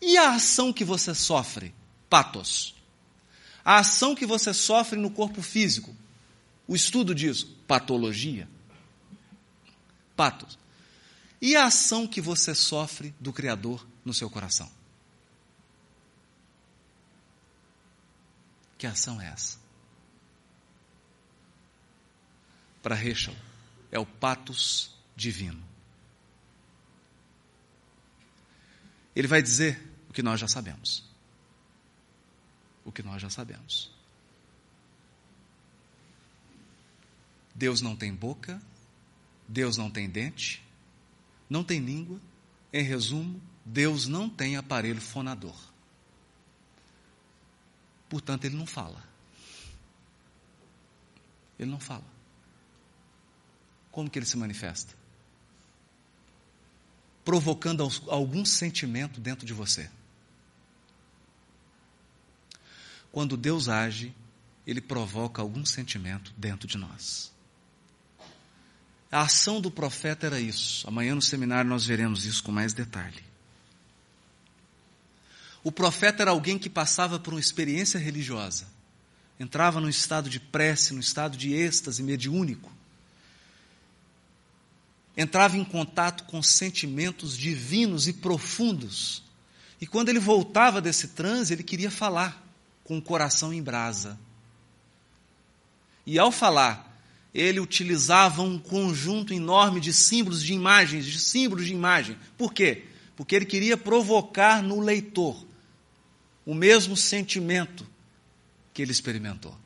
E 0.00 0.18
a 0.18 0.34
ação 0.34 0.72
que 0.72 0.84
você 0.84 1.14
sofre? 1.14 1.74
Patos. 2.10 2.74
A 3.64 3.78
ação 3.78 4.14
que 4.14 4.26
você 4.26 4.52
sofre 4.52 4.98
no 4.98 5.10
corpo 5.10 5.40
físico. 5.40 5.96
O 6.68 6.76
estudo 6.76 7.14
disso, 7.14 7.56
patologia. 7.66 8.46
Patos. 10.16 10.58
E 11.40 11.56
a 11.56 11.66
ação 11.66 12.06
que 12.06 12.20
você 12.20 12.54
sofre 12.54 13.14
do 13.20 13.32
Criador 13.32 13.86
no 14.04 14.14
seu 14.14 14.30
coração? 14.30 14.70
Que 18.78 18.86
ação 18.86 19.20
é 19.20 19.26
essa? 19.26 19.58
Para 22.82 22.94
Rachel, 22.94 23.34
é 23.90 23.98
o 23.98 24.06
patos 24.06 24.94
divino. 25.16 25.62
Ele 29.14 29.28
vai 29.28 29.40
dizer 29.40 29.80
o 30.08 30.12
que 30.12 30.22
nós 30.22 30.40
já 30.40 30.48
sabemos. 30.48 31.04
O 32.84 32.92
que 32.92 33.02
nós 33.02 33.22
já 33.22 33.30
sabemos. 33.30 33.90
Deus 37.54 37.80
não 37.80 37.94
tem 37.94 38.12
boca, 38.12 38.60
Deus 39.46 39.76
não 39.76 39.90
tem 39.90 40.08
dente, 40.08 40.64
não 41.48 41.62
tem 41.62 41.80
língua. 41.80 42.20
Em 42.72 42.82
resumo, 42.82 43.40
Deus 43.64 44.06
não 44.08 44.28
tem 44.28 44.56
aparelho 44.56 45.00
fonador. 45.00 45.56
Portanto, 48.08 48.44
ele 48.44 48.56
não 48.56 48.66
fala. 48.66 49.02
Ele 51.58 51.70
não 51.70 51.80
fala. 51.80 52.04
Como 53.90 54.10
que 54.10 54.18
ele 54.18 54.26
se 54.26 54.36
manifesta? 54.36 54.94
Provocando 57.24 57.88
algum 58.08 58.44
sentimento 58.44 59.20
dentro 59.20 59.46
de 59.46 59.52
você. 59.52 59.90
Quando 63.10 63.36
Deus 63.36 63.68
age, 63.68 64.14
ele 64.66 64.80
provoca 64.80 65.40
algum 65.40 65.64
sentimento 65.64 66.34
dentro 66.36 66.66
de 66.66 66.76
nós. 66.76 67.33
A 69.10 69.22
ação 69.22 69.60
do 69.60 69.70
profeta 69.70 70.26
era 70.26 70.40
isso. 70.40 70.86
Amanhã 70.88 71.14
no 71.14 71.22
seminário 71.22 71.70
nós 71.70 71.86
veremos 71.86 72.24
isso 72.24 72.42
com 72.42 72.50
mais 72.50 72.72
detalhe. 72.72 73.22
O 75.62 75.72
profeta 75.72 76.22
era 76.22 76.30
alguém 76.30 76.58
que 76.58 76.68
passava 76.68 77.18
por 77.18 77.32
uma 77.32 77.40
experiência 77.40 77.98
religiosa, 77.98 78.66
entrava 79.40 79.80
num 79.80 79.88
estado 79.88 80.28
de 80.28 80.38
prece, 80.38 80.92
num 80.92 81.00
estado 81.00 81.38
de 81.38 81.54
êxtase 81.54 82.02
mediúnico, 82.02 82.70
entrava 85.16 85.56
em 85.56 85.64
contato 85.64 86.24
com 86.24 86.42
sentimentos 86.42 87.36
divinos 87.36 88.06
e 88.06 88.12
profundos. 88.12 89.22
E 89.80 89.86
quando 89.86 90.10
ele 90.10 90.18
voltava 90.18 90.80
desse 90.80 91.08
transe, 91.08 91.54
ele 91.54 91.62
queria 91.62 91.90
falar 91.90 92.42
com 92.82 92.98
o 92.98 93.02
coração 93.02 93.52
em 93.52 93.62
brasa. 93.62 94.18
E 96.04 96.18
ao 96.18 96.30
falar, 96.30 96.83
ele 97.34 97.58
utilizava 97.58 98.42
um 98.42 98.56
conjunto 98.56 99.34
enorme 99.34 99.80
de 99.80 99.92
símbolos 99.92 100.42
de 100.42 100.54
imagens, 100.54 101.04
de 101.04 101.18
símbolos 101.18 101.66
de 101.66 101.72
imagem. 101.74 102.16
Por 102.38 102.54
quê? 102.54 102.84
Porque 103.16 103.34
ele 103.34 103.44
queria 103.44 103.76
provocar 103.76 104.62
no 104.62 104.78
leitor 104.78 105.44
o 106.46 106.54
mesmo 106.54 106.96
sentimento 106.96 107.84
que 108.72 108.80
ele 108.80 108.92
experimentou. 108.92 109.56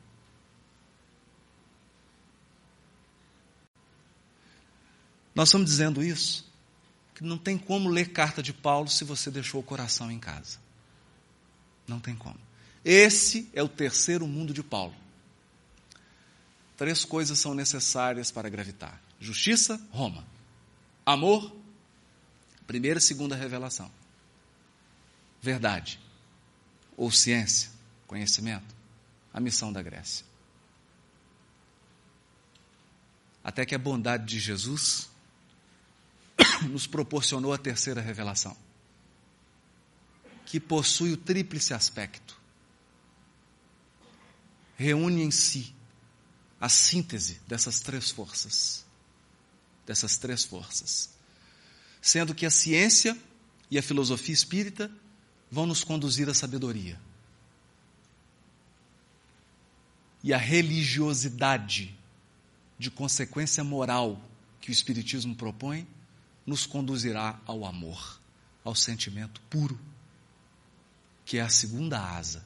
Nós 5.35 5.49
estamos 5.49 5.69
dizendo 5.69 6.03
isso, 6.03 6.51
que 7.13 7.23
não 7.23 7.37
tem 7.37 7.57
como 7.57 7.87
ler 7.87 8.09
carta 8.09 8.41
de 8.41 8.51
Paulo 8.51 8.89
se 8.89 9.03
você 9.03 9.29
deixou 9.29 9.61
o 9.61 9.63
coração 9.63 10.11
em 10.11 10.19
casa. 10.19 10.57
Não 11.87 11.99
tem 11.99 12.15
como. 12.15 12.39
Esse 12.83 13.47
é 13.53 13.61
o 13.61 13.69
terceiro 13.69 14.27
mundo 14.27 14.53
de 14.53 14.63
Paulo. 14.63 14.95
Três 16.79 17.03
coisas 17.03 17.37
são 17.37 17.53
necessárias 17.53 18.31
para 18.31 18.47
gravitar: 18.47 19.01
justiça, 19.19 19.77
Roma. 19.91 20.25
Amor, 21.05 21.53
primeira 22.65 22.99
e 22.99 23.01
segunda 23.01 23.35
revelação. 23.35 23.91
Verdade, 25.41 25.99
ou 26.95 27.11
ciência, 27.11 27.69
conhecimento, 28.07 28.73
a 29.33 29.41
missão 29.41 29.73
da 29.73 29.81
Grécia. 29.81 30.25
Até 33.43 33.65
que 33.65 33.75
a 33.75 33.79
bondade 33.79 34.25
de 34.25 34.39
Jesus 34.39 35.09
nos 36.69 36.87
proporcionou 36.87 37.51
a 37.51 37.57
terceira 37.57 37.99
revelação, 37.99 38.55
que 40.45 40.61
possui 40.61 41.11
o 41.11 41.17
tríplice 41.17 41.73
aspecto. 41.73 42.39
Reúne 44.77 45.23
em 45.23 45.31
si 45.31 45.77
a 46.59 46.67
síntese 46.67 47.39
dessas 47.47 47.79
três 47.79 48.11
forças. 48.11 48.85
Dessas 49.85 50.17
três 50.17 50.43
forças. 50.43 51.09
Sendo 52.01 52.35
que 52.35 52.45
a 52.45 52.51
ciência 52.51 53.17
e 53.71 53.77
a 53.77 53.83
filosofia 53.83 54.33
espírita 54.33 54.91
vão 55.51 55.65
nos 55.65 55.83
conduzir 55.83 56.29
à 56.29 56.33
sabedoria. 56.33 56.99
E 60.23 60.33
a 60.33 60.37
religiosidade 60.37 61.97
de 62.77 62.91
consequência 62.91 63.63
moral 63.63 64.21
que 64.59 64.69
o 64.69 64.73
Espiritismo 64.73 65.35
propõe 65.35 65.87
nos 66.45 66.65
conduzirá 66.65 67.39
ao 67.45 67.65
amor, 67.65 68.19
ao 68.63 68.75
sentimento 68.75 69.39
puro, 69.49 69.79
que 71.25 71.37
é 71.37 71.41
a 71.41 71.49
segunda 71.49 72.01
asa 72.01 72.45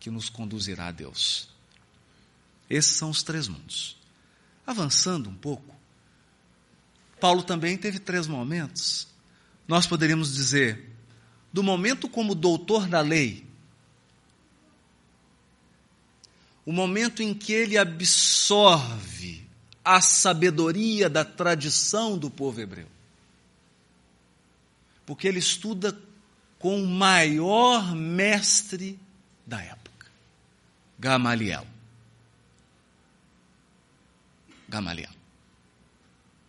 que 0.00 0.10
nos 0.10 0.28
conduzirá 0.28 0.88
a 0.88 0.92
Deus. 0.92 1.51
Esses 2.72 2.96
são 2.96 3.10
os 3.10 3.22
três 3.22 3.48
mundos. 3.48 3.96
Avançando 4.66 5.28
um 5.28 5.34
pouco, 5.34 5.74
Paulo 7.20 7.42
também 7.42 7.76
teve 7.76 7.98
três 7.98 8.26
momentos. 8.26 9.08
Nós 9.66 9.86
poderíamos 9.86 10.34
dizer, 10.34 10.90
do 11.52 11.62
momento 11.62 12.08
como 12.08 12.34
doutor 12.34 12.88
da 12.88 13.00
lei, 13.00 13.46
o 16.64 16.72
momento 16.72 17.22
em 17.22 17.34
que 17.34 17.52
ele 17.52 17.76
absorve 17.76 19.46
a 19.84 20.00
sabedoria 20.00 21.10
da 21.10 21.24
tradição 21.24 22.16
do 22.16 22.30
povo 22.30 22.60
hebreu 22.60 22.86
porque 25.12 25.28
ele 25.28 25.38
estuda 25.38 25.96
com 26.58 26.82
o 26.82 26.86
maior 26.86 27.94
mestre 27.94 28.98
da 29.46 29.60
época, 29.60 30.06
Gamaliel. 30.98 31.66
Gamaliel. 34.72 35.12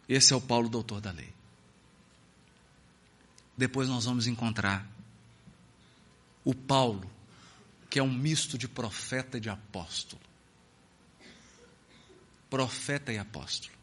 Esse 0.07 0.31
é 0.31 0.35
o 0.35 0.39
Paulo, 0.39 0.69
doutor 0.69 1.01
da 1.01 1.11
lei. 1.11 1.33
Depois 3.57 3.89
nós 3.89 4.05
vamos 4.05 4.27
encontrar 4.27 4.87
o 6.45 6.55
Paulo, 6.55 7.09
que 7.89 7.99
é 7.99 8.03
um 8.03 8.11
misto 8.11 8.57
de 8.57 8.65
profeta 8.65 9.37
e 9.37 9.41
de 9.41 9.49
apóstolo. 9.49 10.21
Profeta 12.49 13.11
e 13.11 13.17
apóstolo. 13.17 13.73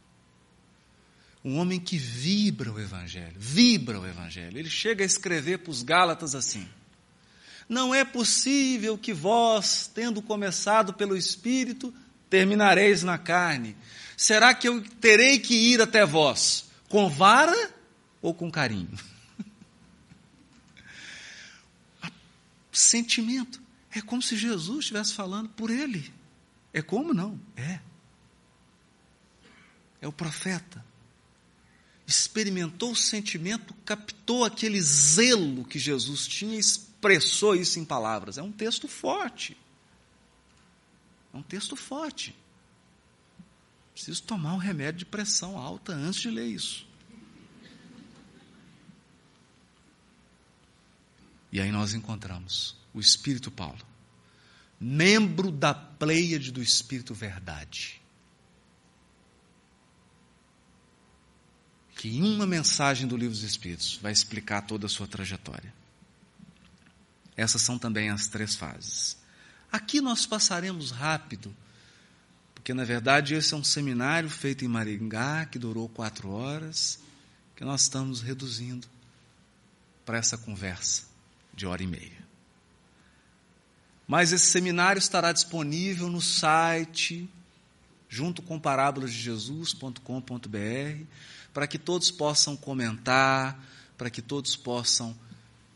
Um 1.45 1.59
homem 1.59 1.79
que 1.79 1.99
vibra 1.99 2.73
o 2.73 2.81
Evangelho, 2.81 3.37
vibra 3.37 4.01
o 4.01 4.07
Evangelho. 4.07 4.59
Ele 4.59 4.71
chega 4.71 5.05
a 5.05 5.07
escrever 5.07 5.59
para 5.59 5.71
os 5.71 5.83
Gálatas 5.83 6.35
assim: 6.35 6.67
Não 7.69 7.95
é 7.95 8.07
possível 8.07 8.97
que 8.97 9.13
vós, 9.13 9.91
tendo 9.95 10.23
começado 10.23 10.95
pelo 10.95 11.17
Espírito, 11.17 11.95
terminareis 12.31 13.03
na 13.03 13.19
carne. 13.19 13.77
Será 14.17 14.55
que 14.55 14.67
eu 14.69 14.81
terei 15.01 15.39
que 15.39 15.55
ir 15.55 15.83
até 15.83 16.07
vós 16.07 16.71
com 16.89 17.11
vara 17.11 17.75
ou 18.23 18.33
com 18.33 18.51
carinho? 18.51 18.97
Sentimento. 22.73 23.61
É 23.93 24.01
como 24.01 24.23
se 24.23 24.37
Jesus 24.37 24.81
estivesse 24.81 25.13
falando 25.13 25.49
por 25.51 25.69
ele. 25.69 26.11
É 26.73 26.81
como 26.81 27.13
não? 27.13 27.39
É. 27.57 27.81
É 30.01 30.09
o 30.09 30.13
profeta 30.13 30.89
experimentou 32.11 32.91
o 32.91 32.97
sentimento, 32.97 33.73
captou 33.85 34.45
aquele 34.45 34.81
zelo 34.81 35.65
que 35.65 35.79
Jesus 35.79 36.27
tinha 36.27 36.57
e 36.57 36.59
expressou 36.59 37.55
isso 37.55 37.79
em 37.79 37.85
palavras. 37.85 38.37
É 38.37 38.43
um 38.43 38.53
texto 38.53 38.89
forte. 38.89 39.57
É 41.33 41.37
um 41.37 41.43
texto 41.43 41.77
forte. 41.77 42.35
Preciso 43.93 44.23
tomar 44.23 44.55
um 44.55 44.59
remédio 44.59 45.01
de 45.01 45.07
pressão 45.07 45.59
alta 45.59 45.93
antes 45.93 46.21
de 46.21 46.31
ler 46.31 46.47
isso. 46.47 46.87
E 51.53 51.61
aí 51.61 51.73
nós 51.73 51.95
encontramos 51.95 52.77
o 52.95 53.01
Espírito 53.01 53.51
Paulo, 53.51 53.81
membro 54.79 55.51
da 55.51 55.75
pleiade 55.75 56.53
do 56.53 56.63
Espírito 56.63 57.13
Verdade. 57.13 58.01
que 62.01 62.09
em 62.09 62.23
uma 62.23 62.47
mensagem 62.47 63.07
do 63.07 63.15
Livro 63.15 63.35
dos 63.35 63.43
Espíritos 63.43 63.99
vai 64.01 64.11
explicar 64.11 64.63
toda 64.63 64.87
a 64.87 64.89
sua 64.89 65.07
trajetória. 65.07 65.71
Essas 67.37 67.61
são 67.61 67.79
também 67.79 68.09
as 68.09 68.27
três 68.27 68.57
fases. 68.57 69.19
Aqui 69.71 70.01
nós 70.01 70.27
passaremos 70.27 70.91
rápido, 70.91 71.55
porque 72.55 72.75
na 72.75 72.85
verdade 72.85 73.35
esse 73.35 73.55
é 73.55 73.57
um 73.57 73.65
seminário 73.65 74.29
feito 74.29 74.65
em 74.65 74.69
Maringá, 74.69 75.47
que 75.47 75.59
durou 75.59 75.89
quatro 75.89 76.31
horas, 76.31 76.99
que 77.55 77.65
nós 77.65 77.83
estamos 77.83 78.21
reduzindo 78.21 78.89
para 80.05 80.19
essa 80.19 80.37
conversa 80.37 81.05
de 81.55 81.67
hora 81.67 81.83
e 81.83 81.87
meia. 81.87 82.31
Mas 84.09 84.33
esse 84.33 84.47
seminário 84.47 84.99
estará 84.99 85.31
disponível 85.31 86.09
no 86.09 86.21
site, 86.21 87.31
junto 88.09 88.43
com 88.43 88.59
parábolasdejesus.com.br, 88.59 91.05
para 91.55 91.69
que 91.69 91.79
todos 91.79 92.11
possam 92.11 92.57
comentar, 92.57 93.65
para 93.97 94.11
que 94.11 94.21
todos 94.21 94.57
possam 94.57 95.17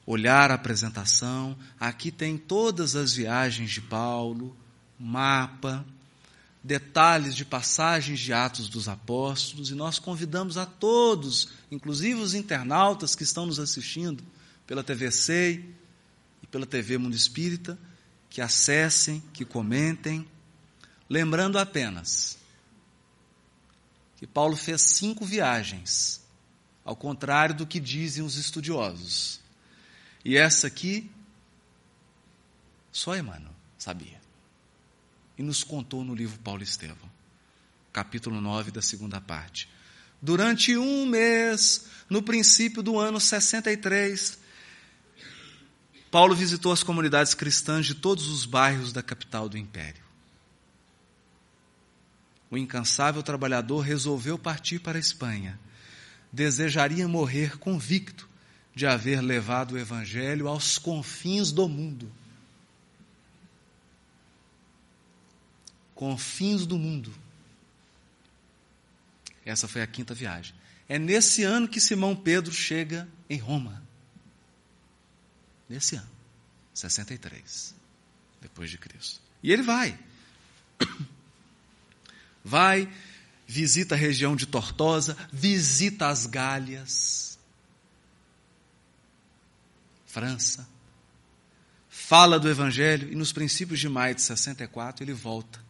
olhar 0.06 0.50
a 0.50 0.54
apresentação. 0.54 1.56
Aqui 1.78 2.10
tem 2.10 2.36
todas 2.36 2.96
as 2.96 3.14
viagens 3.14 3.70
de 3.70 3.80
Paulo, 3.80 4.56
mapa, 4.98 5.84
detalhes 6.62 7.36
de 7.36 7.44
passagens 7.44 8.18
de 8.18 8.32
Atos 8.32 8.68
dos 8.68 8.88
Apóstolos, 8.88 9.70
e 9.70 9.74
nós 9.74 9.98
convidamos 9.98 10.56
a 10.56 10.64
todos, 10.64 11.50
inclusive 11.70 12.20
os 12.20 12.32
internautas 12.32 13.14
que 13.14 13.22
estão 13.22 13.44
nos 13.44 13.58
assistindo 13.58 14.24
pela 14.66 14.82
TV 14.82 15.10
SEI 15.10 15.74
e 16.42 16.46
pela 16.46 16.64
TV 16.64 16.96
Mundo 16.96 17.14
Espírita, 17.14 17.78
que 18.30 18.40
acessem, 18.40 19.22
que 19.32 19.44
comentem, 19.44 20.26
lembrando 21.08 21.58
apenas 21.58 22.38
que 24.16 24.26
Paulo 24.26 24.56
fez 24.56 24.80
cinco 24.80 25.24
viagens, 25.26 26.24
ao 26.82 26.96
contrário 26.96 27.54
do 27.54 27.66
que 27.66 27.78
dizem 27.78 28.24
os 28.24 28.36
estudiosos. 28.36 29.43
E 30.24 30.36
essa 30.36 30.68
aqui, 30.68 31.10
só 32.90 33.14
Emmanuel 33.16 33.52
sabia 33.76 34.18
e 35.36 35.42
nos 35.42 35.62
contou 35.62 36.02
no 36.02 36.14
livro 36.14 36.38
Paulo 36.38 36.62
Estevão, 36.62 37.10
capítulo 37.92 38.40
9 38.40 38.70
da 38.70 38.80
segunda 38.80 39.20
parte. 39.20 39.68
Durante 40.22 40.76
um 40.78 41.04
mês, 41.04 41.86
no 42.08 42.22
princípio 42.22 42.82
do 42.82 42.98
ano 42.98 43.20
63, 43.20 44.38
Paulo 46.10 46.34
visitou 46.34 46.72
as 46.72 46.82
comunidades 46.82 47.34
cristãs 47.34 47.84
de 47.84 47.94
todos 47.94 48.28
os 48.28 48.46
bairros 48.46 48.92
da 48.92 49.02
capital 49.02 49.48
do 49.48 49.58
império. 49.58 50.02
O 52.50 52.56
incansável 52.56 53.22
trabalhador 53.22 53.80
resolveu 53.80 54.38
partir 54.38 54.78
para 54.78 54.96
a 54.96 55.00
Espanha. 55.00 55.58
Desejaria 56.32 57.06
morrer 57.06 57.58
convicto 57.58 58.28
de 58.74 58.86
haver 58.86 59.20
levado 59.20 59.72
o 59.72 59.78
evangelho 59.78 60.48
aos 60.48 60.78
confins 60.78 61.52
do 61.52 61.68
mundo. 61.68 62.10
confins 65.94 66.66
do 66.66 66.76
mundo. 66.76 67.14
Essa 69.44 69.68
foi 69.68 69.82
a 69.82 69.86
quinta 69.86 70.14
viagem. 70.14 70.54
É 70.88 70.98
nesse 70.98 71.42
ano 71.42 71.68
que 71.68 71.80
Simão 71.80 72.14
Pedro 72.14 72.52
chega 72.52 73.08
em 73.28 73.38
Roma. 73.38 73.82
Nesse 75.68 75.96
ano, 75.96 76.10
63, 76.74 77.74
depois 78.40 78.70
de 78.70 78.76
Cristo. 78.76 79.20
E 79.42 79.52
ele 79.52 79.62
vai. 79.62 79.98
Vai, 82.46 82.92
visita 83.46 83.94
a 83.94 83.98
região 83.98 84.36
de 84.36 84.44
Tortosa, 84.44 85.16
visita 85.32 86.08
as 86.08 86.26
Gálias, 86.26 87.33
França, 90.14 90.68
fala 91.88 92.38
do 92.38 92.48
Evangelho 92.48 93.10
e 93.10 93.16
nos 93.16 93.32
princípios 93.32 93.80
de 93.80 93.88
maio 93.88 94.14
de 94.14 94.22
64 94.22 95.02
ele 95.02 95.12
volta 95.12 95.60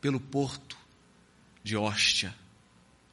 pelo 0.00 0.20
porto 0.20 0.78
de 1.64 1.76
Hóstia, 1.76 2.32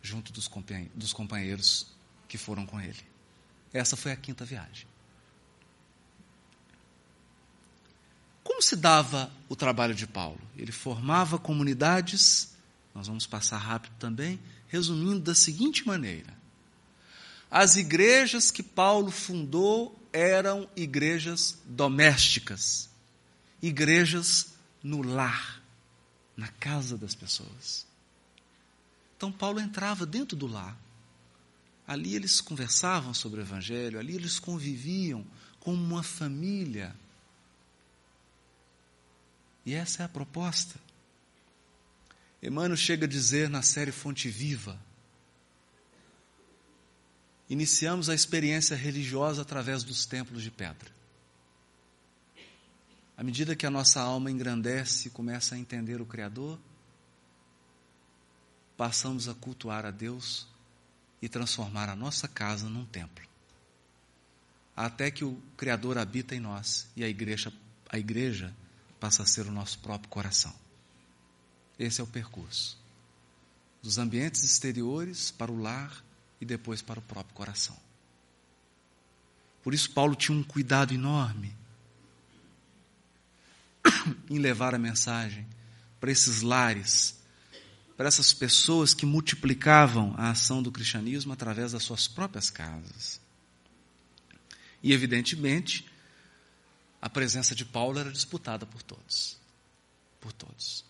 junto 0.03 0.31
dos 0.31 1.11
companheiros 1.11 1.87
que 2.27 2.37
foram 2.37 2.67
com 2.67 2.79
ele. 2.79 3.03
Essa 3.73 3.97
foi 3.97 4.11
a 4.11 4.15
quinta 4.15 4.45
viagem. 4.45 4.85
Como 8.43 8.61
se 8.61 8.75
dava 8.75 9.31
o 9.49 9.55
trabalho 9.55 9.95
de 9.95 10.05
Paulo? 10.05 10.39
Ele 10.55 10.71
formava 10.71 11.39
comunidades, 11.39 12.55
nós 12.93 13.07
vamos 13.07 13.25
passar 13.25 13.57
rápido 13.57 13.95
também, 13.97 14.39
resumindo 14.67 15.21
da 15.21 15.33
seguinte 15.33 15.87
maneira: 15.87 16.34
as 17.55 17.77
igrejas 17.77 18.51
que 18.51 18.61
Paulo 18.61 19.09
fundou 19.09 19.97
eram 20.11 20.69
igrejas 20.75 21.57
domésticas, 21.63 22.89
igrejas 23.61 24.55
no 24.83 25.01
lar 25.01 25.63
na 26.35 26.49
casa 26.49 26.97
das 26.97 27.15
pessoas. 27.15 27.87
Então 29.15 29.31
Paulo 29.31 29.61
entrava 29.61 30.05
dentro 30.05 30.35
do 30.35 30.47
lar. 30.47 30.77
Ali 31.87 32.13
eles 32.13 32.41
conversavam 32.41 33.13
sobre 33.13 33.39
o 33.39 33.43
Evangelho, 33.43 33.99
ali 33.99 34.15
eles 34.15 34.37
conviviam 34.37 35.25
como 35.61 35.81
uma 35.81 36.03
família. 36.03 36.93
E 39.65 39.73
essa 39.73 40.03
é 40.03 40.05
a 40.05 40.09
proposta. 40.09 40.77
Emmanuel 42.43 42.75
chega 42.75 43.05
a 43.05 43.09
dizer 43.09 43.49
na 43.49 43.61
série 43.61 43.93
Fonte 43.93 44.27
Viva: 44.27 44.77
iniciamos 47.49 48.09
a 48.09 48.15
experiência 48.15 48.75
religiosa 48.75 49.41
através 49.41 49.83
dos 49.83 50.05
templos 50.05 50.41
de 50.41 50.51
pedra. 50.51 50.93
À 53.17 53.23
medida 53.23 53.55
que 53.55 53.65
a 53.65 53.71
nossa 53.71 54.01
alma 54.01 54.29
engrandece 54.29 55.07
e 55.07 55.11
começa 55.11 55.55
a 55.55 55.57
entender 55.57 56.01
o 56.01 56.05
Criador, 56.05 56.59
passamos 58.75 59.29
a 59.29 59.33
cultuar 59.33 59.85
a 59.85 59.91
Deus 59.91 60.47
e 61.21 61.29
transformar 61.29 61.89
a 61.89 61.95
nossa 61.95 62.27
casa 62.27 62.67
num 62.67 62.85
templo. 62.85 63.25
Até 64.75 65.09
que 65.09 65.23
o 65.23 65.41
Criador 65.55 65.97
habita 65.97 66.35
em 66.35 66.39
nós 66.39 66.87
e 66.95 67.03
a 67.03 67.07
igreja, 67.07 67.53
a 67.89 67.97
igreja 67.97 68.53
passa 68.99 69.23
a 69.23 69.25
ser 69.25 69.47
o 69.47 69.51
nosso 69.51 69.79
próprio 69.79 70.09
coração. 70.09 70.53
Esse 71.79 72.01
é 72.01 72.03
o 72.03 72.07
percurso. 72.07 72.77
Dos 73.81 73.97
ambientes 73.97 74.43
exteriores 74.43 75.31
para 75.31 75.51
o 75.51 75.61
lar 75.61 76.03
e 76.39 76.45
depois 76.45 76.81
para 76.81 76.99
o 76.99 77.03
próprio 77.03 77.35
coração. 77.35 77.77
Por 79.63 79.73
isso, 79.73 79.89
Paulo 79.91 80.15
tinha 80.15 80.37
um 80.37 80.43
cuidado 80.43 80.93
enorme 80.93 81.55
em 84.29 84.37
levar 84.37 84.75
a 84.75 84.79
mensagem 84.79 85.47
para 85.99 86.11
esses 86.11 86.41
lares, 86.41 87.19
para 87.97 88.07
essas 88.07 88.33
pessoas 88.33 88.93
que 88.93 89.05
multiplicavam 89.05 90.13
a 90.17 90.29
ação 90.29 90.61
do 90.61 90.71
cristianismo 90.71 91.33
através 91.33 91.71
das 91.71 91.83
suas 91.83 92.07
próprias 92.07 92.49
casas. 92.49 93.19
E, 94.83 94.93
evidentemente, 94.93 95.85
a 97.01 97.09
presença 97.09 97.55
de 97.55 97.65
Paulo 97.65 97.99
era 97.99 98.11
disputada 98.11 98.65
por 98.65 98.83
todos. 98.83 99.37
Por 100.19 100.31
todos. 100.31 100.85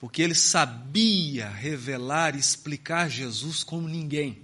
Porque 0.00 0.22
ele 0.22 0.34
sabia 0.34 1.48
revelar 1.48 2.34
e 2.34 2.40
explicar 2.40 3.08
Jesus 3.08 3.62
como 3.62 3.88
ninguém. 3.88 4.42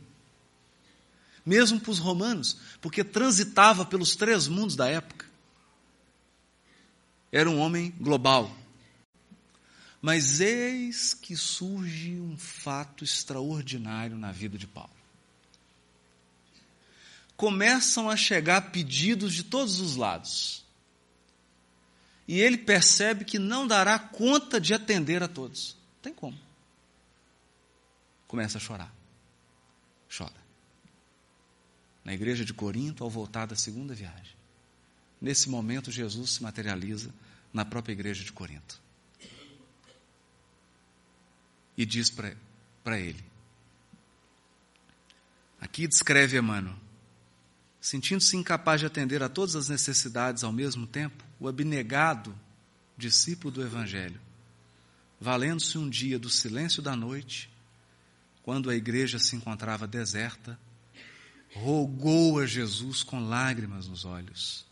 Mesmo 1.49 1.81
para 1.81 1.91
os 1.91 1.99
romanos, 1.99 2.59
porque 2.79 3.03
transitava 3.03 3.83
pelos 3.83 4.15
três 4.15 4.49
mundos 4.49 4.77
da 4.77 4.87
época. 4.87 5.25
Era 7.33 7.49
um 7.49 7.59
homem 7.59 7.91
global. 7.99 8.55
Mas 10.03 10.43
eis 10.43 11.15
que 11.15 11.35
surge 11.35 12.21
um 12.21 12.37
fato 12.37 13.03
extraordinário 13.03 14.19
na 14.19 14.31
vida 14.31 14.59
de 14.59 14.67
Paulo. 14.67 14.93
Começam 17.35 18.11
a 18.11 18.17
chegar 18.17 18.71
pedidos 18.71 19.33
de 19.33 19.45
todos 19.45 19.81
os 19.81 19.97
lados. 19.97 20.67
E 22.27 22.39
ele 22.39 22.59
percebe 22.59 23.25
que 23.25 23.39
não 23.39 23.67
dará 23.67 23.99
conta 23.99 24.61
de 24.61 24.75
atender 24.75 25.23
a 25.23 25.29
todos. 25.29 25.79
Não 25.95 26.03
tem 26.03 26.13
como. 26.13 26.39
Começa 28.27 28.59
a 28.59 28.61
chorar. 28.61 28.95
Chora. 30.15 30.48
Na 32.09 32.15
igreja 32.15 32.43
de 32.43 32.55
Corinto, 32.55 33.05
ao 33.05 33.11
voltar 33.11 33.45
da 33.45 33.55
segunda 33.55 33.93
viagem. 33.93 34.35
Nesse 35.21 35.51
momento, 35.51 35.91
Jesus 35.91 36.31
se 36.31 36.43
materializa 36.43 37.13
na 37.53 37.67
própria 37.67 37.93
igreja 37.93 38.25
de 38.25 38.33
Corinto. 38.33 38.81
E 41.77 41.85
diz 41.85 42.09
para 42.09 42.99
ele: 42.99 43.23
Aqui 45.61 45.87
descreve 45.87 46.39
Emmanuel, 46.39 46.79
sentindo-se 47.79 48.35
incapaz 48.39 48.81
de 48.81 48.87
atender 48.87 49.23
a 49.23 49.29
todas 49.29 49.55
as 49.55 49.69
necessidades 49.69 50.43
ao 50.43 50.51
mesmo 50.51 50.87
tempo, 50.87 51.23
o 51.39 51.47
abnegado 51.47 52.35
discípulo 52.97 53.53
do 53.53 53.61
Evangelho, 53.61 54.19
valendo-se 55.21 55.77
um 55.77 55.91
dia 55.91 56.19
do 56.19 56.31
silêncio 56.31 56.81
da 56.81 56.97
noite, 56.97 57.51
quando 58.43 58.71
a 58.71 58.75
igreja 58.75 59.19
se 59.19 59.37
encontrava 59.37 59.87
deserta, 59.87 60.59
rogou 61.55 62.39
a 62.39 62.47
Jesus 62.47 63.03
com 63.03 63.21
lágrimas 63.21 63.87
nos 63.87 64.05
olhos 64.05 64.69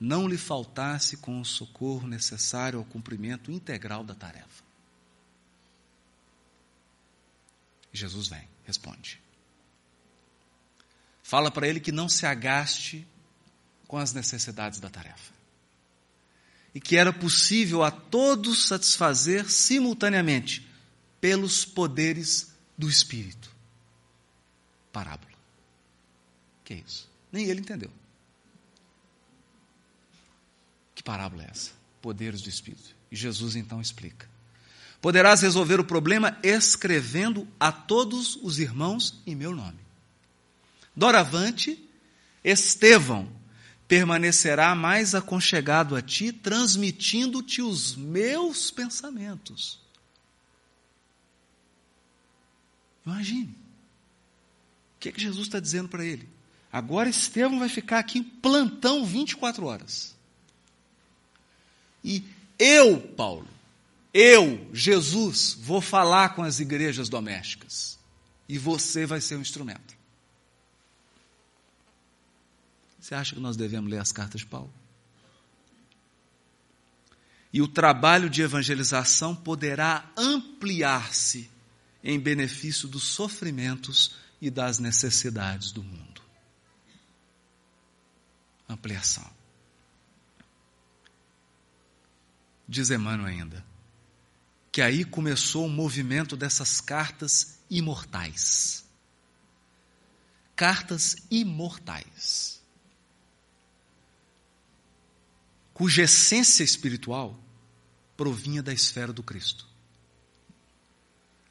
não 0.00 0.26
lhe 0.26 0.38
faltasse 0.38 1.18
com 1.18 1.38
o 1.38 1.44
socorro 1.44 2.08
necessário 2.08 2.78
ao 2.78 2.84
cumprimento 2.86 3.52
integral 3.52 4.02
da 4.02 4.14
tarefa. 4.14 4.64
Jesus 7.92 8.28
vem, 8.28 8.48
responde. 8.64 9.20
fala 11.22 11.50
para 11.50 11.68
ele 11.68 11.80
que 11.80 11.92
não 11.92 12.08
se 12.08 12.24
agaste 12.24 13.06
com 13.86 13.98
as 13.98 14.12
necessidades 14.12 14.80
da 14.80 14.88
tarefa. 14.88 15.32
E 16.74 16.80
que 16.80 16.96
era 16.96 17.12
possível 17.12 17.82
a 17.82 17.90
todos 17.90 18.66
satisfazer 18.66 19.50
simultaneamente 19.50 20.66
pelos 21.20 21.64
poderes 21.64 22.54
do 22.78 22.88
Espírito. 22.88 23.54
Parábola. 24.92 25.29
Que 26.70 26.74
é 26.74 26.84
isso? 26.86 27.10
Nem 27.32 27.46
ele 27.46 27.58
entendeu. 27.58 27.90
Que 30.94 31.02
parábola 31.02 31.42
é 31.42 31.48
essa? 31.50 31.72
Poderes 32.00 32.42
do 32.42 32.48
Espírito. 32.48 32.94
E 33.10 33.16
Jesus 33.16 33.56
então 33.56 33.80
explica. 33.80 34.30
Poderás 35.00 35.42
resolver 35.42 35.80
o 35.80 35.84
problema 35.84 36.38
escrevendo 36.44 37.48
a 37.58 37.72
todos 37.72 38.36
os 38.36 38.60
irmãos 38.60 39.20
em 39.26 39.34
meu 39.34 39.52
nome. 39.52 39.80
Doravante, 40.94 41.76
Estevão 42.44 43.28
permanecerá 43.88 44.72
mais 44.72 45.12
aconchegado 45.12 45.96
a 45.96 46.02
ti, 46.02 46.30
transmitindo-te 46.30 47.62
os 47.62 47.96
meus 47.96 48.70
pensamentos. 48.70 49.80
Imagine. 53.04 53.56
O 54.94 55.00
que, 55.00 55.08
é 55.08 55.12
que 55.12 55.20
Jesus 55.20 55.48
está 55.48 55.58
dizendo 55.58 55.88
para 55.88 56.04
ele? 56.04 56.28
Agora 56.72 57.08
Estevão 57.08 57.58
vai 57.58 57.68
ficar 57.68 57.98
aqui 57.98 58.18
em 58.18 58.22
plantão 58.22 59.04
24 59.04 59.66
horas. 59.66 60.14
E 62.04 62.24
eu, 62.58 63.00
Paulo, 63.00 63.46
eu, 64.14 64.68
Jesus, 64.72 65.56
vou 65.60 65.80
falar 65.80 66.30
com 66.30 66.42
as 66.42 66.60
igrejas 66.60 67.08
domésticas. 67.08 67.98
E 68.48 68.58
você 68.58 69.06
vai 69.06 69.20
ser 69.20 69.36
o 69.36 69.38
um 69.38 69.42
instrumento. 69.42 69.96
Você 73.00 73.14
acha 73.14 73.34
que 73.34 73.40
nós 73.40 73.56
devemos 73.56 73.90
ler 73.90 73.98
as 73.98 74.12
cartas 74.12 74.40
de 74.40 74.46
Paulo? 74.46 74.72
E 77.52 77.60
o 77.60 77.66
trabalho 77.66 78.30
de 78.30 78.42
evangelização 78.42 79.34
poderá 79.34 80.08
ampliar-se 80.16 81.50
em 82.02 82.18
benefício 82.18 82.86
dos 82.86 83.02
sofrimentos 83.02 84.14
e 84.40 84.50
das 84.50 84.78
necessidades 84.78 85.72
do 85.72 85.82
mundo. 85.82 86.09
Ampliação. 88.70 89.28
Diz 92.68 92.88
Emmanuel 92.88 93.26
ainda, 93.26 93.66
que 94.70 94.80
aí 94.80 95.04
começou 95.04 95.66
o 95.66 95.68
movimento 95.68 96.36
dessas 96.36 96.80
cartas 96.80 97.58
imortais. 97.68 98.84
Cartas 100.54 101.16
imortais. 101.28 102.60
Cuja 105.74 106.02
essência 106.02 106.62
espiritual 106.62 107.36
provinha 108.16 108.62
da 108.62 108.72
esfera 108.72 109.12
do 109.12 109.22
Cristo, 109.22 109.66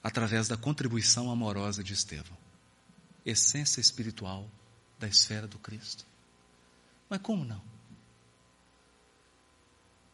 através 0.02 0.48
da 0.48 0.56
contribuição 0.56 1.30
amorosa 1.30 1.84
de 1.84 1.92
Estevão. 1.92 2.38
Essência 3.26 3.82
espiritual 3.82 4.50
da 4.98 5.08
esfera 5.08 5.48
do 5.48 5.60
Cristo. 5.60 6.09
Mas 7.10 7.20
como 7.22 7.44
não? 7.44 7.62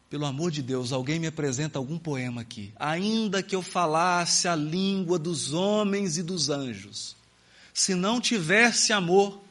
Pelo 0.09 0.25
amor 0.25 0.49
de 0.49 0.61
Deus, 0.61 0.93
alguém 0.93 1.19
me 1.19 1.27
apresenta 1.27 1.77
algum 1.77 1.97
poema 1.97 2.41
aqui. 2.41 2.71
Ainda 2.77 3.43
que 3.43 3.55
eu 3.55 3.61
falasse 3.61 4.47
a 4.47 4.55
língua 4.55 5.19
dos 5.19 5.51
homens 5.51 6.17
e 6.17 6.23
dos 6.23 6.49
anjos, 6.49 7.17
se 7.73 7.93
não 7.93 8.21
tivesse 8.21 8.93
amor, 8.93 9.41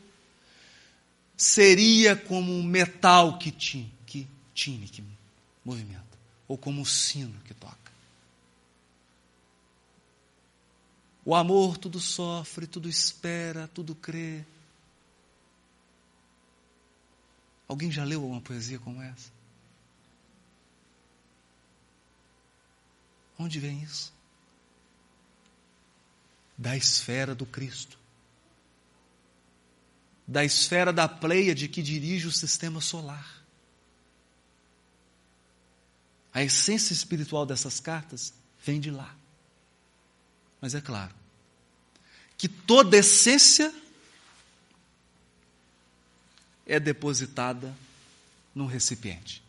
seria 1.36 2.16
como 2.16 2.50
um 2.50 2.62
metal 2.62 3.36
que 3.36 3.50
tine, 3.50 3.92
que, 4.06 4.26
tine, 4.54 4.88
que 4.88 5.04
movimenta, 5.62 6.02
ou 6.48 6.56
como 6.56 6.80
um 6.80 6.84
sino 6.84 7.34
que 7.44 7.52
toca. 7.52 7.92
O 11.26 11.34
amor 11.34 11.76
tudo 11.76 12.00
sofre, 12.00 12.66
tudo 12.66 12.88
espera, 12.88 13.68
tudo 13.74 13.94
crê, 13.94 14.44
Alguém 17.66 17.90
já 17.90 18.04
leu 18.04 18.24
uma 18.26 18.40
poesia 18.40 18.78
como 18.78 19.00
essa? 19.00 19.32
Onde 23.38 23.58
vem 23.58 23.82
isso? 23.82 24.12
Da 26.56 26.76
esfera 26.76 27.34
do 27.34 27.46
Cristo. 27.46 27.98
Da 30.26 30.44
esfera 30.44 30.92
da 30.92 31.08
Pleiade 31.08 31.68
que 31.68 31.82
dirige 31.82 32.26
o 32.26 32.32
sistema 32.32 32.80
solar. 32.80 33.42
A 36.32 36.42
essência 36.42 36.92
espiritual 36.92 37.46
dessas 37.46 37.80
cartas 37.80 38.34
vem 38.64 38.80
de 38.80 38.90
lá. 38.90 39.14
Mas 40.60 40.74
é 40.74 40.80
claro 40.80 41.14
que 42.36 42.48
toda 42.48 42.96
essência 42.96 43.72
é 46.66 46.80
depositada 46.80 47.74
num 48.54 48.66
recipiente. 48.66 49.42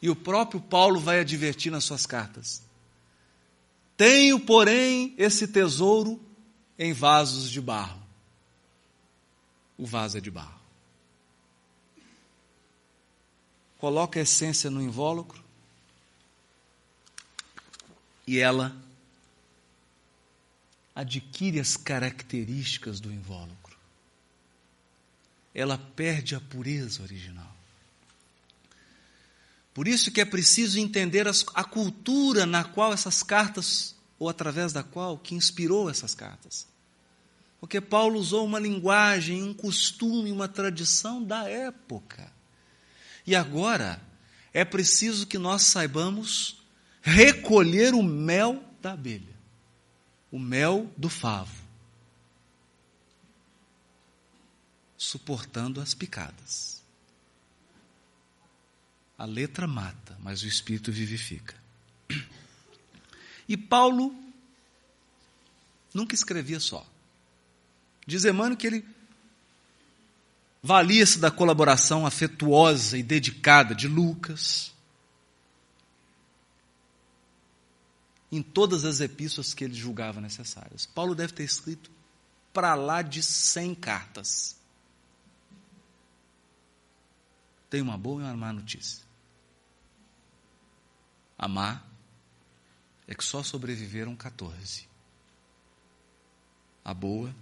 E 0.00 0.10
o 0.10 0.16
próprio 0.16 0.60
Paulo 0.60 0.98
vai 0.98 1.20
advertir 1.20 1.70
nas 1.70 1.84
suas 1.84 2.04
cartas: 2.06 2.62
Tenho, 3.96 4.40
porém, 4.40 5.14
esse 5.16 5.46
tesouro 5.46 6.20
em 6.78 6.92
vasos 6.92 7.50
de 7.50 7.60
barro. 7.60 8.02
O 9.78 9.86
vaso 9.86 10.18
é 10.18 10.20
de 10.20 10.30
barro. 10.30 10.60
Coloca 13.78 14.18
a 14.18 14.22
essência 14.22 14.70
no 14.70 14.80
invólucro 14.80 15.42
e 18.26 18.38
ela 18.38 18.76
adquire 20.94 21.58
as 21.58 21.76
características 21.76 23.00
do 23.00 23.12
invólucro 23.12 23.61
ela 25.54 25.76
perde 25.76 26.34
a 26.34 26.40
pureza 26.40 27.02
original. 27.02 27.52
Por 29.74 29.88
isso 29.88 30.10
que 30.10 30.20
é 30.20 30.24
preciso 30.24 30.78
entender 30.78 31.26
as, 31.26 31.44
a 31.54 31.64
cultura 31.64 32.44
na 32.44 32.62
qual 32.62 32.92
essas 32.92 33.22
cartas, 33.22 33.94
ou 34.18 34.28
através 34.28 34.72
da 34.72 34.82
qual, 34.82 35.18
que 35.18 35.34
inspirou 35.34 35.88
essas 35.88 36.14
cartas. 36.14 36.66
Porque 37.58 37.80
Paulo 37.80 38.18
usou 38.18 38.44
uma 38.44 38.58
linguagem, 38.58 39.42
um 39.42 39.54
costume, 39.54 40.32
uma 40.32 40.48
tradição 40.48 41.22
da 41.22 41.48
época. 41.48 42.30
E 43.26 43.34
agora 43.34 44.00
é 44.52 44.64
preciso 44.64 45.26
que 45.26 45.38
nós 45.38 45.62
saibamos 45.62 46.60
recolher 47.00 47.94
o 47.94 48.02
mel 48.02 48.62
da 48.80 48.92
abelha, 48.92 49.34
o 50.30 50.38
mel 50.38 50.90
do 50.96 51.08
favo. 51.08 51.61
Suportando 55.02 55.80
as 55.80 55.94
picadas. 55.94 56.80
A 59.18 59.24
letra 59.24 59.66
mata, 59.66 60.16
mas 60.20 60.42
o 60.42 60.46
espírito 60.46 60.92
vivifica. 60.92 61.54
E 63.48 63.56
Paulo 63.56 64.14
nunca 65.92 66.14
escrevia 66.14 66.60
só. 66.60 66.86
Diz 68.06 68.24
Emmanuel 68.24 68.56
que 68.56 68.66
ele 68.66 68.84
valia-se 70.62 71.18
da 71.18 71.30
colaboração 71.30 72.06
afetuosa 72.06 72.96
e 72.96 73.02
dedicada 73.02 73.74
de 73.74 73.88
Lucas 73.88 74.72
em 78.30 78.40
todas 78.40 78.84
as 78.84 79.00
epístolas 79.00 79.52
que 79.52 79.64
ele 79.64 79.74
julgava 79.74 80.20
necessárias. 80.20 80.86
Paulo 80.86 81.14
deve 81.14 81.32
ter 81.32 81.44
escrito 81.44 81.90
para 82.52 82.74
lá 82.74 83.02
de 83.02 83.22
100 83.22 83.74
cartas. 83.74 84.61
Tem 87.72 87.80
uma 87.80 87.96
boa 87.96 88.20
e 88.20 88.24
uma 88.26 88.36
má 88.36 88.52
notícia. 88.52 89.02
A 91.38 91.48
má 91.48 91.82
é 93.06 93.14
que 93.14 93.24
só 93.24 93.42
sobreviveram 93.42 94.14
14. 94.14 94.86
A 96.84 96.92
boa, 96.92 97.34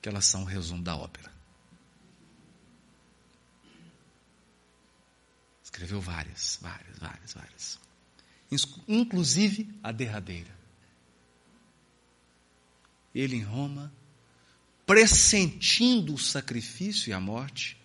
que 0.00 0.08
elas 0.08 0.24
são 0.24 0.40
o 0.40 0.46
resumo 0.46 0.82
da 0.82 0.96
ópera. 0.96 1.30
Escreveu 5.62 6.00
várias, 6.00 6.58
várias, 6.62 6.98
várias, 6.98 7.34
várias. 7.34 7.78
Inclusive 8.88 9.68
a 9.82 9.92
derradeira. 9.92 10.56
Ele 13.14 13.36
em 13.36 13.42
Roma, 13.42 13.92
pressentindo 14.86 16.14
o 16.14 16.18
sacrifício 16.18 17.10
e 17.10 17.12
a 17.12 17.20
morte, 17.20 17.77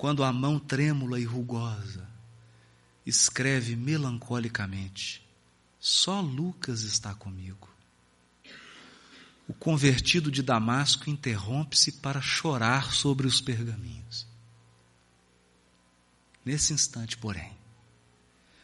quando 0.00 0.24
a 0.24 0.32
mão 0.32 0.58
trêmula 0.58 1.20
e 1.20 1.24
rugosa 1.24 2.08
escreve 3.04 3.76
melancolicamente: 3.76 5.22
Só 5.78 6.22
Lucas 6.22 6.80
está 6.84 7.14
comigo. 7.14 7.68
o 9.46 9.52
convertido 9.52 10.30
de 10.30 10.42
Damasco 10.42 11.10
interrompe-se 11.10 11.92
para 11.92 12.22
chorar 12.22 12.94
sobre 12.94 13.26
os 13.26 13.42
pergaminhos. 13.42 14.26
Nesse 16.42 16.72
instante, 16.72 17.18
porém, 17.18 17.54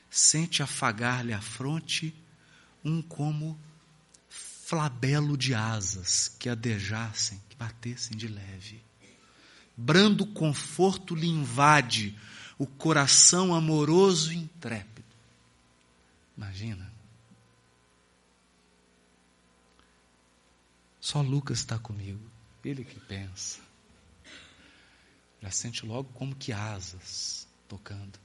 sente 0.09 0.63
afagar-lhe 0.63 1.35
a 1.35 1.43
fronte 1.43 2.17
um 2.83 3.03
como 3.03 3.61
flabelo 4.31 5.37
de 5.37 5.55
asas 5.55 6.29
que 6.39 6.49
adejassem, 6.49 7.43
que 7.51 7.57
batessem 7.57 8.17
de 8.17 8.27
leve. 8.27 8.86
Brando 9.77 10.27
conforto 10.27 11.15
lhe 11.15 11.29
invade 11.29 12.17
o 12.59 12.67
coração 12.67 13.55
amoroso 13.55 14.33
e 14.33 14.37
intrépido. 14.37 15.07
Imagina. 16.37 16.91
Só 21.01 21.21
Lucas 21.21 21.59
está 21.59 21.79
comigo. 21.79 22.21
Ele 22.65 22.85
que 22.85 22.99
pensa. 22.99 23.61
Já 25.41 25.51
sente 25.51 25.87
logo 25.87 26.11
como 26.15 26.35
que 26.35 26.53
asas 26.53 27.47
tocando. 27.69 28.19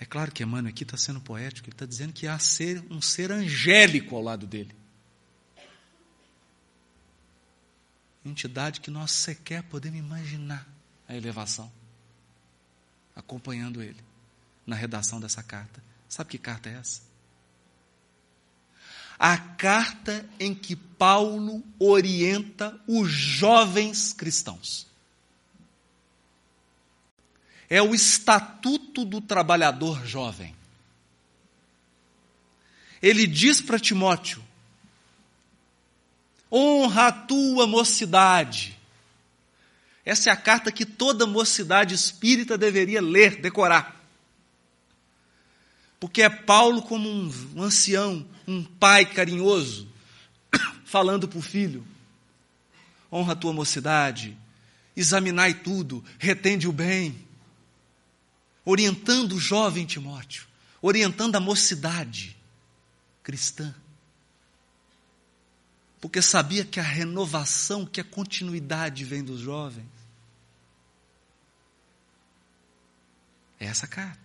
É 0.00 0.04
claro 0.04 0.32
que 0.32 0.42
Emmanuel 0.42 0.72
aqui 0.72 0.82
está 0.82 0.96
sendo 0.96 1.20
poético, 1.20 1.68
ele 1.68 1.74
está 1.76 1.86
dizendo 1.86 2.12
que 2.12 2.26
há 2.26 2.36
ser, 2.38 2.82
um 2.90 3.00
ser 3.00 3.30
angélico 3.30 4.16
ao 4.16 4.22
lado 4.22 4.48
dele. 4.48 4.74
Entidade 8.24 8.80
que 8.80 8.90
nós 8.90 9.10
sequer 9.10 9.62
podemos 9.64 9.98
imaginar 9.98 10.66
a 11.08 11.16
elevação, 11.16 11.70
acompanhando 13.16 13.82
ele 13.82 14.02
na 14.66 14.76
redação 14.76 15.20
dessa 15.20 15.42
carta. 15.42 15.82
Sabe 16.08 16.30
que 16.30 16.38
carta 16.38 16.68
é 16.68 16.74
essa? 16.74 17.12
a 19.22 19.38
carta 19.38 20.28
em 20.40 20.52
que 20.52 20.74
Paulo 20.74 21.62
orienta 21.78 22.76
os 22.88 23.08
jovens 23.08 24.12
cristãos. 24.12 24.84
É 27.70 27.80
o 27.80 27.94
estatuto 27.94 29.04
do 29.04 29.20
trabalhador 29.20 30.04
jovem. 30.04 30.56
Ele 33.00 33.24
diz 33.24 33.60
para 33.60 33.78
Timóteo: 33.78 34.42
honra 36.52 37.06
a 37.06 37.12
tua 37.12 37.66
mocidade. 37.66 38.78
Essa 40.04 40.30
é 40.30 40.32
a 40.32 40.36
carta 40.36 40.70
que 40.70 40.84
toda 40.84 41.26
mocidade 41.26 41.94
espírita 41.94 42.58
deveria 42.58 43.00
ler, 43.00 43.40
decorar. 43.40 44.00
Porque 45.98 46.20
é 46.20 46.28
Paulo, 46.28 46.82
como 46.82 47.08
um 47.08 47.62
ancião, 47.62 48.26
um 48.46 48.64
pai 48.64 49.06
carinhoso, 49.06 49.88
falando 50.84 51.28
para 51.28 51.38
o 51.38 51.42
filho: 51.42 51.86
honra 53.10 53.32
a 53.32 53.36
tua 53.36 53.52
mocidade, 53.52 54.36
examinai 54.96 55.54
tudo, 55.54 56.04
retende 56.18 56.66
o 56.66 56.72
bem, 56.72 57.16
orientando 58.64 59.34
o 59.34 59.40
jovem 59.40 59.86
Timóteo, 59.86 60.44
orientando 60.82 61.36
a 61.36 61.40
mocidade 61.40 62.36
cristã. 63.22 63.72
Porque 66.02 66.20
sabia 66.20 66.64
que 66.64 66.80
a 66.80 66.82
renovação, 66.82 67.86
que 67.86 68.00
a 68.00 68.04
continuidade 68.04 69.04
vem 69.04 69.22
dos 69.22 69.38
jovens. 69.38 69.86
É 73.60 73.66
essa 73.66 73.86
carta. 73.86 74.18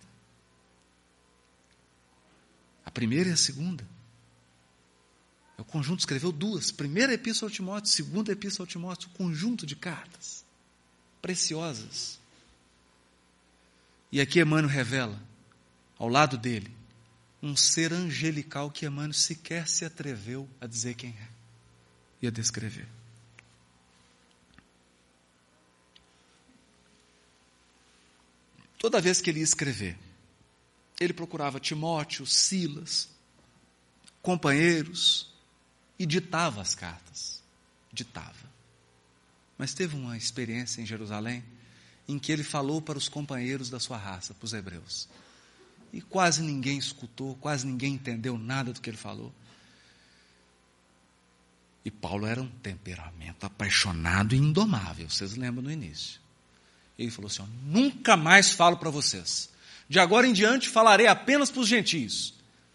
A 2.84 2.90
primeira 2.90 3.30
e 3.30 3.32
a 3.32 3.36
segunda. 3.36 3.86
É 5.56 5.62
o 5.62 5.64
conjunto 5.64 6.00
escreveu 6.00 6.32
duas. 6.32 6.72
Primeira 6.72 7.14
epístola 7.14 7.48
ao 7.48 7.54
Timóteo, 7.54 7.92
segunda 7.92 8.32
epístola 8.32 8.64
ao 8.64 8.70
Timóteo, 8.72 9.08
um 9.10 9.12
conjunto 9.12 9.64
de 9.64 9.76
cartas 9.76 10.44
preciosas. 11.22 12.18
E 14.10 14.20
aqui 14.20 14.40
Emmanuel 14.40 14.68
revela, 14.68 15.22
ao 15.96 16.08
lado 16.08 16.36
dele, 16.36 16.74
um 17.40 17.54
ser 17.54 17.92
angelical 17.92 18.68
que 18.68 18.84
Emmanuel 18.84 19.12
sequer 19.12 19.68
se 19.68 19.84
atreveu 19.84 20.48
a 20.60 20.66
dizer 20.66 20.94
quem 20.94 21.10
é 21.10 21.37
e 22.20 22.26
a 22.26 22.30
descrever. 22.30 22.86
Toda 28.78 29.00
vez 29.00 29.20
que 29.20 29.30
ele 29.30 29.40
ia 29.40 29.44
escrever, 29.44 29.98
ele 31.00 31.12
procurava 31.12 31.58
Timóteo, 31.58 32.26
Silas, 32.26 33.08
companheiros, 34.22 35.32
e 35.98 36.06
ditava 36.06 36.60
as 36.60 36.74
cartas. 36.74 37.42
Ditava. 37.92 38.48
Mas 39.56 39.74
teve 39.74 39.96
uma 39.96 40.16
experiência 40.16 40.80
em 40.80 40.86
Jerusalém 40.86 41.42
em 42.06 42.18
que 42.18 42.32
ele 42.32 42.44
falou 42.44 42.80
para 42.80 42.96
os 42.96 43.08
companheiros 43.08 43.68
da 43.68 43.80
sua 43.80 43.98
raça, 43.98 44.32
para 44.32 44.44
os 44.46 44.52
hebreus. 44.52 45.08
E 45.92 46.00
quase 46.00 46.42
ninguém 46.42 46.78
escutou, 46.78 47.34
quase 47.36 47.66
ninguém 47.66 47.94
entendeu 47.94 48.38
nada 48.38 48.72
do 48.72 48.80
que 48.80 48.88
ele 48.88 48.96
falou. 48.96 49.32
E 51.84 51.90
Paulo 51.90 52.26
era 52.26 52.40
um 52.40 52.48
temperamento 52.48 53.44
apaixonado 53.44 54.34
e 54.34 54.38
indomável, 54.38 55.08
vocês 55.08 55.36
lembram 55.36 55.62
no 55.62 55.70
início. 55.70 56.20
Ele 56.98 57.10
falou 57.10 57.28
assim: 57.28 57.42
ó, 57.42 57.46
nunca 57.64 58.16
mais 58.16 58.50
falo 58.50 58.76
para 58.76 58.90
vocês. 58.90 59.50
De 59.88 59.98
agora 59.98 60.26
em 60.26 60.32
diante 60.32 60.68
falarei 60.68 61.06
apenas 61.06 61.50
para 61.50 61.60
os 61.60 61.68
gentios. 61.68 62.34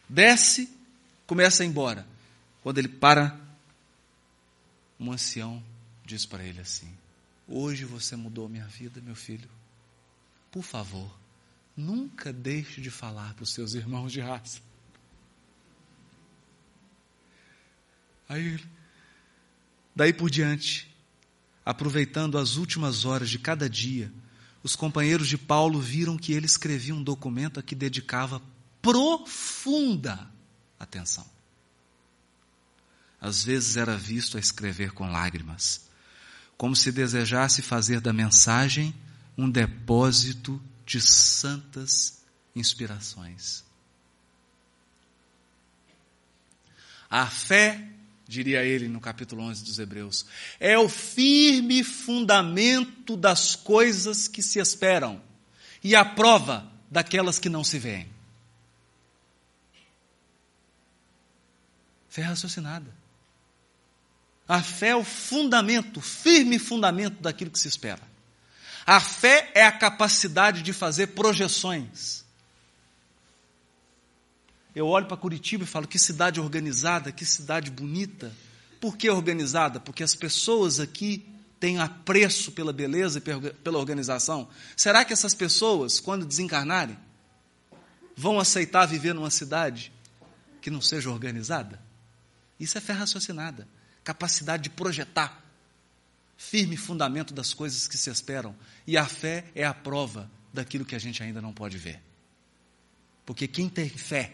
Desce, 0.09 0.69
começa 1.27 1.61
a 1.61 1.65
ir 1.65 1.69
embora. 1.69 2.07
Quando 2.61 2.77
ele 2.77 2.87
para, 2.87 3.39
um 4.99 5.11
ancião 5.11 5.61
diz 6.05 6.25
para 6.25 6.43
ele 6.43 6.61
assim: 6.61 6.91
Hoje 7.47 7.85
você 7.85 8.15
mudou 8.15 8.47
minha 8.47 8.65
vida, 8.65 9.01
meu 9.01 9.15
filho. 9.15 9.49
Por 10.49 10.63
favor, 10.63 11.11
nunca 11.75 12.31
deixe 12.31 12.79
de 12.79 12.89
falar 12.89 13.33
para 13.33 13.43
os 13.43 13.53
seus 13.53 13.73
irmãos 13.73 14.11
de 14.11 14.21
raça. 14.21 14.61
Aí, 18.29 18.59
daí 19.95 20.13
por 20.13 20.29
diante, 20.29 20.93
aproveitando 21.65 22.37
as 22.37 22.55
últimas 22.55 23.05
horas 23.05 23.29
de 23.29 23.39
cada 23.39 23.69
dia, 23.69 24.11
os 24.61 24.75
companheiros 24.75 25.27
de 25.27 25.37
Paulo 25.37 25.79
viram 25.79 26.17
que 26.17 26.33
ele 26.33 26.45
escrevia 26.45 26.95
um 26.95 27.03
documento 27.03 27.59
a 27.59 27.63
que 27.63 27.75
dedicava 27.75 28.41
profunda 28.81 30.29
atenção 30.79 31.33
às 33.23 33.41
vezes 33.41 33.77
era 33.77 33.95
visto 33.95 34.35
a 34.35 34.39
escrever 34.39 34.91
com 34.91 35.09
lágrimas, 35.09 35.87
como 36.57 36.75
se 36.75 36.91
desejasse 36.91 37.61
fazer 37.61 38.01
da 38.01 38.11
mensagem 38.11 38.93
um 39.37 39.49
depósito 39.49 40.61
de 40.85 40.99
santas 40.99 42.21
inspirações. 42.53 43.63
A 47.09 47.25
fé, 47.25 47.92
diria 48.27 48.63
ele 48.63 48.87
no 48.87 48.99
capítulo 48.99 49.43
11 49.43 49.63
dos 49.63 49.79
Hebreus, 49.79 50.25
é 50.59 50.77
o 50.77 50.87
firme 50.87 51.83
fundamento 51.83 53.15
das 53.15 53.55
coisas 53.55 54.27
que 54.27 54.41
se 54.41 54.59
esperam 54.59 55.21
e 55.83 55.95
a 55.95 56.05
prova 56.05 56.71
daquelas 56.89 57.39
que 57.39 57.49
não 57.49 57.63
se 57.63 57.77
veem. 57.77 58.07
Fé 62.09 62.21
raciocinada. 62.21 62.93
A 64.47 64.61
fé 64.61 64.89
é 64.89 64.95
o 64.95 65.03
fundamento, 65.03 65.99
firme 65.99 66.59
fundamento 66.59 67.21
daquilo 67.21 67.49
que 67.49 67.59
se 67.59 67.67
espera. 67.67 68.01
A 68.85 68.99
fé 68.99 69.51
é 69.55 69.65
a 69.65 69.71
capacidade 69.71 70.61
de 70.61 70.73
fazer 70.73 71.07
projeções. 71.07 72.22
Eu 74.75 74.87
olho 74.87 75.05
para 75.05 75.17
Curitiba 75.17 75.63
e 75.63 75.67
falo: 75.67 75.87
que 75.87 75.99
cidade 75.99 76.39
organizada, 76.39 77.11
que 77.11 77.25
cidade 77.25 77.69
bonita. 77.69 78.31
Por 78.79 78.97
que 78.97 79.09
organizada? 79.09 79.79
Porque 79.79 80.03
as 80.03 80.15
pessoas 80.15 80.79
aqui 80.79 81.25
têm 81.59 81.79
apreço 81.79 82.51
pela 82.51 82.73
beleza 82.73 83.19
e 83.19 83.21
pela 83.21 83.77
organização. 83.77 84.49
Será 84.75 85.05
que 85.05 85.13
essas 85.13 85.33
pessoas, 85.33 85.99
quando 85.99 86.25
desencarnarem, 86.25 86.97
vão 88.15 88.39
aceitar 88.39 88.85
viver 88.85 89.13
numa 89.13 89.29
cidade 89.29 89.93
que 90.61 90.69
não 90.69 90.81
seja 90.81 91.09
organizada? 91.09 91.79
Isso 92.59 92.77
é 92.77 92.81
fé 92.81 92.93
raciocinada 92.93 93.67
capacidade 94.03 94.63
de 94.63 94.69
projetar, 94.69 95.41
firme 96.35 96.75
fundamento 96.75 97.33
das 97.33 97.53
coisas 97.53 97.87
que 97.87 97.97
se 97.97 98.09
esperam. 98.09 98.55
E 98.85 98.97
a 98.97 99.05
fé 99.05 99.45
é 99.55 99.63
a 99.63 99.73
prova 99.73 100.29
daquilo 100.51 100.85
que 100.85 100.95
a 100.95 100.99
gente 100.99 101.23
ainda 101.23 101.41
não 101.41 101.53
pode 101.53 101.77
ver. 101.77 102.01
Porque 103.25 103.47
quem 103.47 103.69
tem 103.69 103.87
fé 103.89 104.33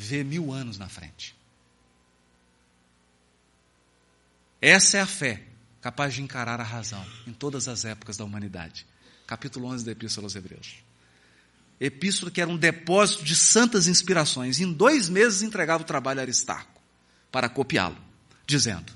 vê 0.00 0.24
mil 0.24 0.50
anos 0.50 0.78
na 0.78 0.88
frente. 0.88 1.34
Essa 4.60 4.98
é 4.98 5.00
a 5.00 5.06
fé 5.06 5.42
capaz 5.80 6.14
de 6.14 6.22
encarar 6.22 6.60
a 6.60 6.64
razão 6.64 7.04
em 7.26 7.32
todas 7.32 7.68
as 7.68 7.84
épocas 7.84 8.16
da 8.16 8.24
humanidade. 8.24 8.86
Capítulo 9.26 9.66
11 9.68 9.84
da 9.84 9.92
Epístola 9.92 10.26
aos 10.26 10.34
Hebreus. 10.34 10.76
Epístola 11.78 12.30
que 12.30 12.40
era 12.40 12.50
um 12.50 12.56
depósito 12.56 13.24
de 13.24 13.36
santas 13.36 13.86
inspirações. 13.86 14.60
Em 14.60 14.72
dois 14.72 15.08
meses 15.08 15.42
entregava 15.42 15.82
o 15.82 15.86
trabalho 15.86 16.20
a 16.20 16.22
Aristarco 16.22 16.80
para 17.30 17.48
copiá-lo 17.48 17.96
dizendo: 18.46 18.92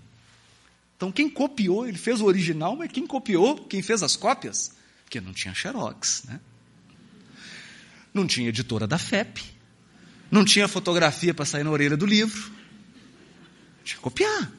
Então, 0.97 1.13
quem 1.13 1.31
copiou, 1.31 1.87
ele 1.87 1.99
fez 1.99 2.21
o 2.21 2.25
original, 2.25 2.77
mas 2.77 2.91
quem 2.91 3.07
copiou, 3.07 3.65
quem 3.67 3.83
fez 3.83 4.03
as 4.03 4.17
cópias? 4.17 4.73
Porque 5.05 5.21
não 5.21 5.33
tinha 5.33 5.55
xerox, 5.55 6.25
né? 6.25 6.41
Não 8.13 8.27
tinha 8.27 8.49
editora 8.49 8.87
da 8.87 8.99
FEP. 8.99 9.54
Não 10.31 10.45
tinha 10.45 10.67
fotografia 10.67 11.33
para 11.33 11.45
sair 11.45 11.65
na 11.65 11.71
orelha 11.71 11.97
do 11.97 12.07
livro. 12.07 12.53
Tinha 13.85 13.97
que 13.97 14.03
copiar. 14.03 14.51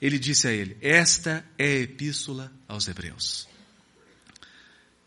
Ele 0.00 0.18
disse 0.18 0.48
a 0.48 0.52
ele: 0.52 0.76
Esta 0.80 1.44
é 1.58 1.64
a 1.64 1.80
epístola 1.80 2.52
aos 2.66 2.88
Hebreus. 2.88 3.48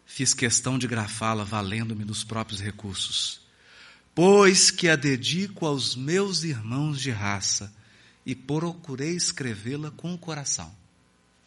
Fiz 0.05 0.34
questão 0.34 0.78
de 0.78 0.88
grafá-la 0.88 1.43
valendo-me 1.43 2.05
dos 2.05 2.24
próprios 2.24 2.61
recursos, 2.61 3.41
pois 4.13 4.69
que 4.69 4.88
a 4.88 4.95
dedico 4.95 5.65
aos 5.65 5.95
meus 5.95 6.43
irmãos 6.43 7.01
de 7.01 7.09
raça 7.09 7.74
e 8.24 8.36
procurei 8.36 9.15
escrevê-la 9.15 9.89
com 9.89 10.13
o 10.13 10.17
coração, 10.17 10.71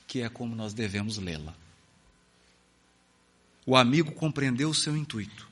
que 0.06 0.20
é 0.20 0.28
como 0.28 0.56
nós 0.56 0.74
devemos 0.74 1.16
lê-la. 1.16 1.54
O 3.64 3.76
amigo 3.76 4.10
compreendeu 4.12 4.70
o 4.70 4.74
seu 4.74 4.96
intuito. 4.96 5.48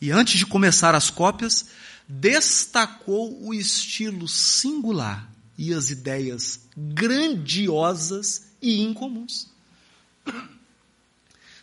E 0.00 0.10
antes 0.10 0.38
de 0.38 0.46
começar 0.46 0.94
as 0.94 1.10
cópias, 1.10 1.66
destacou 2.08 3.46
o 3.46 3.54
estilo 3.54 4.28
singular 4.28 5.30
e 5.56 5.72
as 5.72 5.90
ideias 5.90 6.60
grandiosas 6.76 8.46
e 8.60 8.82
incomuns. 8.82 9.48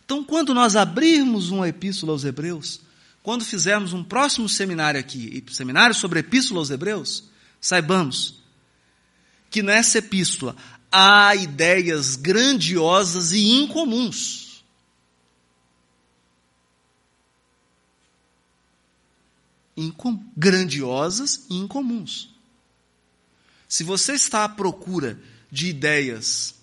Então, 0.04 0.24
quando 0.24 0.52
nós 0.52 0.76
abrirmos 0.76 1.50
uma 1.50 1.68
epístola 1.68 2.12
aos 2.12 2.24
Hebreus, 2.24 2.80
quando 3.22 3.44
fizermos 3.44 3.92
um 3.92 4.02
próximo 4.02 4.48
seminário 4.48 4.98
aqui, 4.98 5.44
seminário 5.50 5.94
sobre 5.94 6.20
epístola 6.20 6.60
aos 6.60 6.70
Hebreus, 6.70 7.24
saibamos 7.60 8.42
que 9.50 9.62
nessa 9.62 9.98
epístola 9.98 10.56
há 10.90 11.34
ideias 11.36 12.16
grandiosas 12.16 13.32
e 13.32 13.52
incomuns. 13.52 14.41
Incom 19.76 20.22
grandiosas 20.36 21.46
e 21.48 21.56
incomuns. 21.56 22.34
Se 23.68 23.82
você 23.82 24.12
está 24.12 24.44
à 24.44 24.48
procura 24.48 25.20
de 25.50 25.68
ideias 25.68 26.54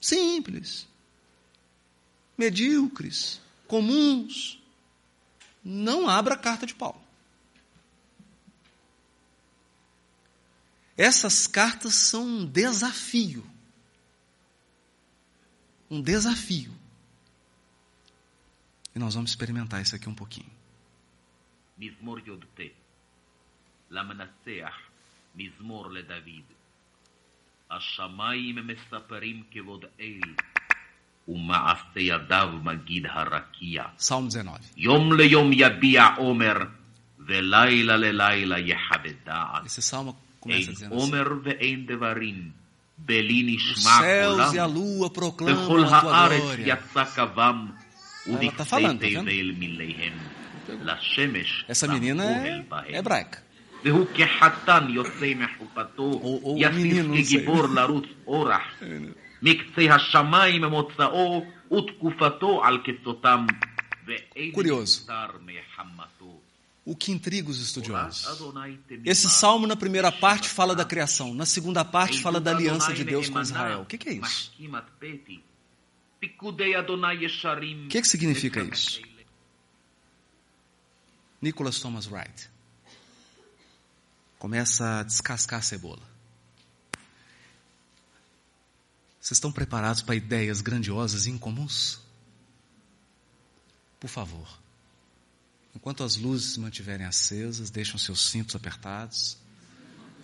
simples, 0.00 0.86
medíocres, 2.36 3.40
comuns, 3.66 4.62
não 5.64 6.08
abra 6.08 6.34
a 6.34 6.38
carta 6.38 6.64
de 6.64 6.74
Paulo. 6.74 7.00
Essas 10.96 11.46
cartas 11.46 11.94
são 11.94 12.24
um 12.24 12.46
desafio. 12.46 13.48
Um 15.88 16.02
desafio. 16.02 16.74
E 18.94 18.98
nós 18.98 19.14
vamos 19.14 19.30
experimentar 19.30 19.80
isso 19.80 19.94
aqui 19.94 20.08
um 20.08 20.14
pouquinho. 20.14 20.57
מזמור 21.78 22.18
י"ט. 22.18 22.60
למנצח 23.90 24.74
מזמור 25.34 25.90
לדוד. 25.90 26.46
השמיים 27.70 28.58
מספרים 28.66 29.42
כבוד 29.50 29.84
אל 30.00 30.20
ומעשה 31.28 32.00
ידיו 32.00 32.48
מגיד 32.62 33.06
הרקיע. 33.06 33.84
Salmo 33.98 34.28
19. 34.28 34.42
יום 34.76 35.12
ליום 35.12 35.50
יביע 35.52 36.06
עומר 36.16 36.56
ולילה 37.18 37.96
ללילה 37.96 38.58
יחווה 38.58 39.12
דעת. 39.26 39.64
Esse 39.64 39.82
salmo 39.92 40.12
começa 40.44 40.48
אין 40.48 40.70
dizendo 40.74 40.94
עומר 40.94 41.28
ואין 41.42 41.86
דברים 41.86 42.50
בלי 42.98 43.56
Os 43.58 43.78
נשמע 43.78 43.98
céus 44.00 44.54
e 44.54 44.58
a 44.58 44.66
קולם 44.66 44.74
lua 44.74 45.10
proclamam 45.18 45.58
וכל 45.64 45.84
a 45.84 45.88
tua 45.88 46.14
הארץ 46.14 46.42
glória. 46.42 46.66
יצא 46.66 47.04
קבם 47.04 47.66
Ela 48.26 48.52
tá 48.52 48.64
falando, 48.64 49.00
tá 49.00 49.06
vendo? 49.06 49.30
תבל 49.30 49.52
מליהם 49.58 50.27
Essa 51.68 51.86
menina 52.00 52.24
é 52.24 52.98
hebraica. 52.98 53.42
O 56.16 56.50
ou 56.50 56.58
menino, 56.70 57.08
não 57.08 57.14
sei. 57.36 57.44
Curioso. 64.52 65.04
O 66.84 66.96
que 66.96 67.12
intriga 67.12 67.50
os 67.50 67.60
estudiosos? 67.60 68.26
Esse 69.04 69.28
salmo, 69.28 69.66
na 69.66 69.76
primeira 69.76 70.10
parte, 70.10 70.48
fala 70.48 70.74
da 70.74 70.84
criação, 70.84 71.34
na 71.34 71.44
segunda 71.44 71.84
parte, 71.84 72.20
fala 72.22 72.40
da 72.40 72.50
aliança 72.56 72.92
de 72.94 73.04
Deus 73.04 73.28
com 73.28 73.38
Israel. 73.42 73.80
O 73.82 73.84
que, 73.86 73.98
que 73.98 74.08
é 74.08 74.12
isso? 74.14 74.52
O 77.86 77.88
que, 77.88 78.00
que 78.00 78.08
significa 78.08 78.60
isso? 78.62 79.02
Nicholas 81.40 81.78
Thomas 81.78 82.06
Wright 82.06 82.50
começa 84.38 85.00
a 85.00 85.02
descascar 85.02 85.60
a 85.60 85.62
cebola. 85.62 86.02
Vocês 89.20 89.36
estão 89.36 89.52
preparados 89.52 90.00
para 90.00 90.14
ideias 90.14 90.60
grandiosas 90.60 91.26
e 91.26 91.30
incomuns? 91.30 92.00
Por 94.00 94.08
favor, 94.08 94.48
enquanto 95.74 96.04
as 96.04 96.16
luzes 96.16 96.52
se 96.52 96.60
mantiverem 96.60 97.06
acesas, 97.06 97.68
deixam 97.68 97.98
seus 97.98 98.30
cintos 98.30 98.54
apertados. 98.54 99.36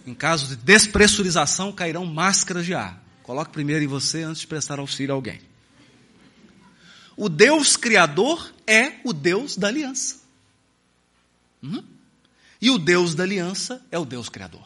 Em 0.06 0.14
caso 0.14 0.46
de 0.48 0.56
despressurização, 0.56 1.72
cairão 1.72 2.06
máscaras 2.06 2.64
de 2.64 2.74
ar. 2.74 3.02
Coloque 3.22 3.52
primeiro 3.52 3.84
em 3.84 3.88
você 3.88 4.22
antes 4.22 4.40
de 4.40 4.46
prestar 4.46 4.78
auxílio 4.78 5.12
a 5.12 5.16
alguém. 5.16 5.40
O 7.16 7.28
Deus 7.28 7.76
Criador 7.76 8.52
é 8.66 9.00
o 9.04 9.12
Deus 9.12 9.56
da 9.56 9.68
aliança. 9.68 10.23
Uhum. 11.64 11.82
E 12.60 12.70
o 12.70 12.78
Deus 12.78 13.14
da 13.14 13.24
aliança 13.24 13.84
é 13.90 13.98
o 13.98 14.04
Deus 14.04 14.28
Criador. 14.28 14.62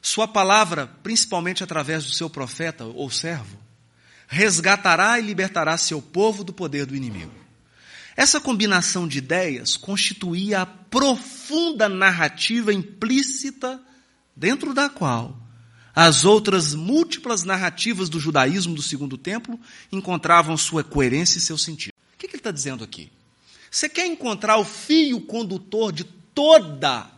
Sua 0.00 0.26
palavra, 0.26 0.86
principalmente 1.02 1.62
através 1.62 2.04
do 2.04 2.12
seu 2.12 2.30
profeta 2.30 2.84
ou 2.84 3.10
servo, 3.10 3.58
resgatará 4.28 5.18
e 5.18 5.22
libertará 5.22 5.76
seu 5.76 6.00
povo 6.00 6.44
do 6.44 6.52
poder 6.52 6.86
do 6.86 6.96
inimigo. 6.96 7.34
Essa 8.16 8.40
combinação 8.40 9.06
de 9.06 9.18
ideias 9.18 9.76
constituía 9.76 10.62
a 10.62 10.66
profunda 10.66 11.88
narrativa 11.88 12.72
implícita 12.72 13.80
dentro 14.34 14.72
da 14.72 14.88
qual 14.88 15.36
as 15.94 16.24
outras 16.24 16.74
múltiplas 16.74 17.42
narrativas 17.42 18.08
do 18.08 18.20
judaísmo 18.20 18.74
do 18.74 18.82
segundo 18.82 19.18
templo 19.18 19.58
encontravam 19.90 20.56
sua 20.56 20.84
coerência 20.84 21.38
e 21.38 21.40
seu 21.40 21.58
sentido. 21.58 21.92
O 22.14 22.18
que, 22.18 22.28
que 22.28 22.34
ele 22.34 22.40
está 22.40 22.50
dizendo 22.50 22.84
aqui? 22.84 23.10
Você 23.70 23.88
quer 23.88 24.06
encontrar 24.06 24.56
o 24.58 24.64
fio 24.64 25.20
condutor 25.20 25.92
de 25.92 26.04
toda 26.04 27.10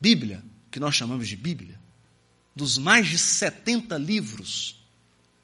Bíblia, 0.00 0.42
que 0.70 0.80
nós 0.80 0.94
chamamos 0.94 1.28
de 1.28 1.36
Bíblia, 1.36 1.78
dos 2.56 2.78
mais 2.78 3.06
de 3.06 3.18
70 3.18 3.98
livros 3.98 4.80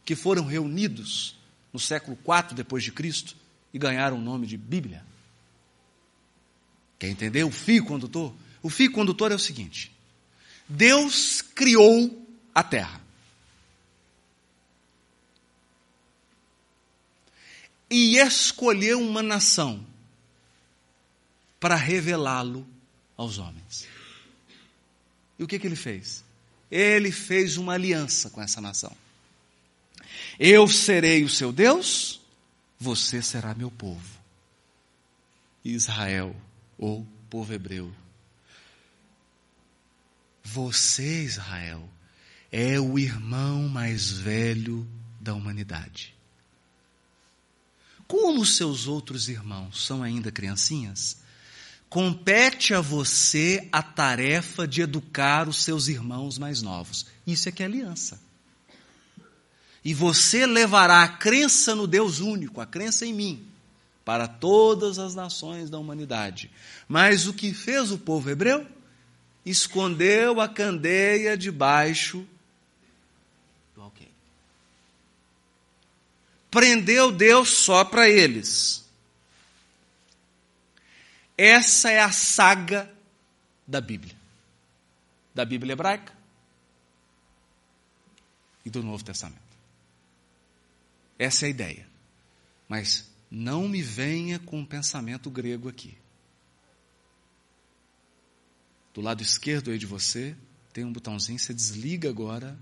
que 0.04 0.14
foram 0.14 0.44
reunidos 0.44 1.36
no 1.72 1.78
século 1.78 2.16
IV 2.16 2.54
depois 2.54 2.82
de 2.82 2.92
Cristo 2.92 3.36
e 3.72 3.78
ganharam 3.78 4.18
o 4.18 4.22
nome 4.22 4.46
de 4.46 4.56
Bíblia. 4.56 5.04
Quer 6.98 7.08
entender 7.08 7.44
o 7.44 7.50
fio 7.50 7.84
condutor? 7.84 8.34
O 8.62 8.70
fio 8.70 8.90
condutor 8.92 9.30
é 9.30 9.34
o 9.34 9.38
seguinte: 9.38 9.92
Deus 10.68 11.42
criou 11.42 12.26
a 12.54 12.62
terra. 12.62 13.03
E 17.96 18.16
escolheu 18.18 19.00
uma 19.00 19.22
nação 19.22 19.86
para 21.60 21.76
revelá-lo 21.76 22.66
aos 23.16 23.38
homens. 23.38 23.86
E 25.38 25.44
o 25.44 25.46
que, 25.46 25.60
que 25.60 25.66
ele 25.68 25.76
fez? 25.76 26.24
Ele 26.68 27.12
fez 27.12 27.56
uma 27.56 27.74
aliança 27.74 28.30
com 28.30 28.42
essa 28.42 28.60
nação. 28.60 28.90
Eu 30.40 30.66
serei 30.66 31.22
o 31.22 31.30
seu 31.30 31.52
Deus, 31.52 32.20
você 32.80 33.22
será 33.22 33.54
meu 33.54 33.70
povo. 33.70 34.18
Israel, 35.64 36.34
ou 36.76 37.06
povo 37.30 37.52
hebreu. 37.52 37.94
Você, 40.42 41.22
Israel, 41.22 41.88
é 42.50 42.80
o 42.80 42.98
irmão 42.98 43.68
mais 43.68 44.10
velho 44.10 44.84
da 45.20 45.32
humanidade. 45.32 46.13
Como 48.14 48.46
seus 48.46 48.86
outros 48.86 49.28
irmãos 49.28 49.84
são 49.84 50.00
ainda 50.00 50.30
criancinhas, 50.30 51.16
compete 51.88 52.72
a 52.72 52.80
você 52.80 53.68
a 53.72 53.82
tarefa 53.82 54.68
de 54.68 54.82
educar 54.82 55.48
os 55.48 55.64
seus 55.64 55.88
irmãos 55.88 56.38
mais 56.38 56.62
novos. 56.62 57.06
Isso 57.26 57.48
é 57.48 57.52
que 57.52 57.60
é 57.60 57.66
aliança. 57.66 58.20
E 59.84 59.92
você 59.92 60.46
levará 60.46 61.02
a 61.02 61.08
crença 61.08 61.74
no 61.74 61.88
Deus 61.88 62.20
único, 62.20 62.60
a 62.60 62.66
crença 62.66 63.04
em 63.04 63.12
mim, 63.12 63.48
para 64.04 64.28
todas 64.28 65.00
as 65.00 65.16
nações 65.16 65.68
da 65.68 65.76
humanidade. 65.76 66.52
Mas 66.86 67.26
o 67.26 67.34
que 67.34 67.52
fez 67.52 67.90
o 67.90 67.98
povo 67.98 68.30
hebreu? 68.30 68.64
escondeu 69.44 70.40
a 70.40 70.48
candeia 70.48 71.36
debaixo 71.36 72.24
do 73.74 73.82
alqueire. 73.82 74.14
Prendeu 76.54 77.10
Deus 77.10 77.48
só 77.48 77.84
para 77.84 78.08
eles. 78.08 78.84
Essa 81.36 81.90
é 81.90 81.98
a 82.00 82.12
saga 82.12 82.88
da 83.66 83.80
Bíblia. 83.80 84.14
Da 85.34 85.44
Bíblia 85.44 85.72
hebraica 85.72 86.12
e 88.64 88.70
do 88.70 88.84
Novo 88.84 89.02
Testamento. 89.02 89.42
Essa 91.18 91.44
é 91.44 91.48
a 91.48 91.50
ideia. 91.50 91.88
Mas 92.68 93.10
não 93.28 93.68
me 93.68 93.82
venha 93.82 94.38
com 94.38 94.60
um 94.60 94.64
pensamento 94.64 95.28
grego 95.28 95.68
aqui. 95.68 95.98
Do 98.94 99.00
lado 99.00 99.24
esquerdo 99.24 99.72
aí 99.72 99.78
de 99.78 99.86
você, 99.86 100.36
tem 100.72 100.84
um 100.84 100.92
botãozinho, 100.92 101.36
você 101.36 101.52
desliga 101.52 102.08
agora 102.08 102.56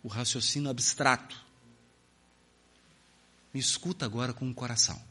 o 0.00 0.06
raciocínio 0.06 0.70
abstrato. 0.70 1.44
Me 3.56 3.60
escuta 3.60 4.04
agora 4.04 4.34
com 4.34 4.50
o 4.50 4.54
coração. 4.54 5.02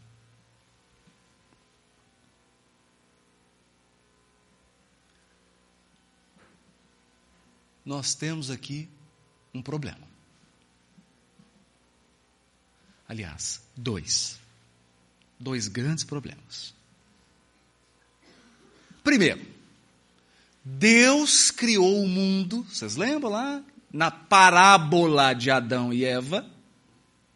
Nós 7.83 8.13
temos 8.13 8.51
aqui 8.51 8.87
um 9.51 9.63
problema. 9.63 10.07
Aliás, 13.09 13.63
dois. 13.75 14.37
Dois 15.39 15.67
grandes 15.67 16.03
problemas. 16.03 16.75
Primeiro, 19.03 19.43
Deus 20.63 21.49
criou 21.49 22.03
o 22.03 22.07
mundo, 22.07 22.61
vocês 22.65 22.95
lembram 22.95 23.31
lá? 23.31 23.63
Na 23.91 24.11
parábola 24.11 25.33
de 25.33 25.49
Adão 25.49 25.91
e 25.91 26.05
Eva. 26.05 26.47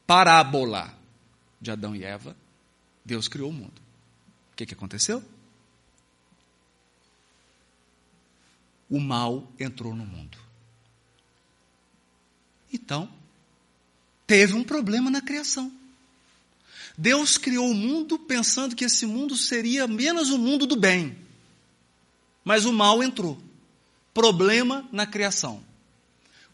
Parábola 0.05 0.98
de 1.59 1.71
Adão 1.71 1.95
e 1.95 2.03
Eva. 2.03 2.35
Deus 3.03 3.27
criou 3.27 3.49
o 3.49 3.53
mundo. 3.53 3.81
O 4.51 4.55
que, 4.55 4.65
que 4.65 4.73
aconteceu? 4.73 5.23
O 8.89 8.99
mal 8.99 9.51
entrou 9.59 9.95
no 9.95 10.05
mundo. 10.05 10.37
Então, 12.71 13.09
teve 14.25 14.53
um 14.53 14.63
problema 14.63 15.09
na 15.09 15.21
criação. 15.21 15.71
Deus 16.97 17.37
criou 17.37 17.69
o 17.69 17.73
mundo 17.73 18.19
pensando 18.19 18.75
que 18.75 18.83
esse 18.83 19.05
mundo 19.05 19.35
seria 19.35 19.87
menos 19.87 20.29
o 20.31 20.37
mundo 20.37 20.65
do 20.65 20.75
bem. 20.75 21.17
Mas 22.43 22.65
o 22.65 22.73
mal 22.73 23.01
entrou. 23.01 23.41
Problema 24.13 24.87
na 24.91 25.05
criação. 25.05 25.63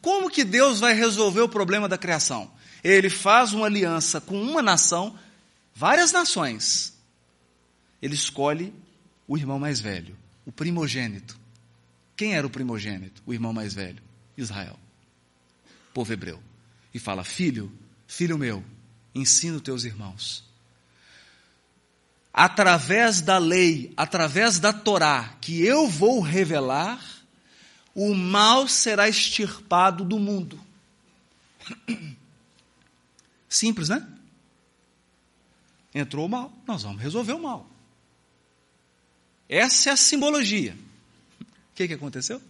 Como 0.01 0.30
que 0.30 0.43
Deus 0.43 0.80
vai 0.80 0.93
resolver 0.93 1.41
o 1.41 1.49
problema 1.49 1.89
da 1.89 1.97
criação? 1.97 2.51
Ele 2.86 3.10
faz 3.10 3.52
uma 3.52 3.66
aliança 3.66 4.22
com 4.22 4.40
uma 4.40 4.62
nação, 4.62 5.18
várias 5.74 6.12
nações. 6.12 6.96
Ele 8.00 8.14
escolhe 8.14 8.72
o 9.28 9.36
irmão 9.36 9.58
mais 9.58 9.80
velho, 9.80 10.16
o 10.46 10.52
primogênito. 10.52 11.36
Quem 12.16 12.36
era 12.36 12.46
o 12.46 12.50
primogênito? 12.50 13.24
O 13.26 13.34
irmão 13.34 13.52
mais 13.52 13.74
velho? 13.74 14.04
Israel, 14.38 14.78
povo 15.96 16.14
hebreu 16.14 16.40
e 16.94 17.00
fala: 17.00 17.24
Filho, 17.24 17.72
filho 18.06 18.38
meu, 18.38 18.64
ensina 19.16 19.56
os 19.56 19.64
teus 19.64 19.84
irmãos. 19.84 20.44
Através 22.32 23.20
da 23.20 23.40
lei, 23.40 23.92
através 23.98 24.60
da 24.60 24.72
Torá, 24.72 25.36
que 25.42 25.66
eu 25.66 25.90
vou 25.90 26.20
revelar, 26.20 27.04
o 27.96 28.14
mal 28.14 28.68
será 28.68 29.10
extirpado 29.10 30.06
do 30.06 30.20
mundo. 30.20 30.60
Simples, 33.56 33.88
né? 33.88 34.06
Entrou 35.93 36.26
o 36.26 36.30
mal, 36.30 36.51
nós 36.68 36.84
vamos 36.84 37.01
resolver 37.01 37.32
o 37.32 37.41
mal. 37.41 37.66
Essa 39.47 39.91
é 39.91 39.93
a 39.93 39.95
simbologia. 39.97 40.78
O 41.39 41.45
que, 41.74 41.88
que 41.88 41.93
aconteceu? 41.93 42.41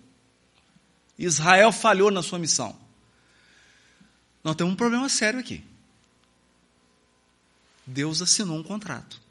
Israel 1.16 1.72
falhou 1.72 2.10
na 2.10 2.24
sua 2.24 2.40
missão. 2.40 2.76
Nós 4.44 4.56
temos 4.56 4.74
um 4.74 4.76
problema 4.76 5.08
sério 5.08 5.40
aqui. 5.40 5.64
Deus 7.86 8.20
assinou 8.20 8.58
um 8.58 8.64
contrato. 8.64 9.22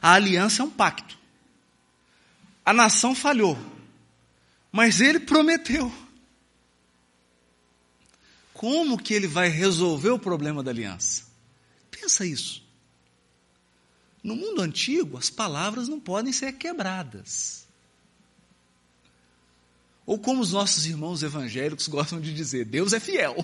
A 0.00 0.12
aliança 0.12 0.62
é 0.62 0.64
um 0.64 0.70
pacto. 0.70 1.18
A 2.64 2.72
nação 2.72 3.14
falhou, 3.14 3.58
mas 4.72 5.02
ele 5.02 5.20
prometeu. 5.20 5.92
Como 8.56 8.96
que 8.96 9.12
ele 9.12 9.26
vai 9.26 9.48
resolver 9.48 10.08
o 10.08 10.18
problema 10.18 10.62
da 10.62 10.70
aliança? 10.70 11.24
Pensa 11.90 12.24
isso. 12.24 12.64
No 14.22 14.34
mundo 14.34 14.62
antigo, 14.62 15.18
as 15.18 15.28
palavras 15.28 15.88
não 15.88 16.00
podem 16.00 16.32
ser 16.32 16.52
quebradas. 16.52 17.66
Ou 20.06 20.18
como 20.18 20.40
os 20.40 20.52
nossos 20.52 20.86
irmãos 20.86 21.22
evangélicos 21.22 21.86
gostam 21.86 22.18
de 22.18 22.32
dizer, 22.32 22.64
Deus 22.64 22.94
é 22.94 23.00
fiel. 23.00 23.36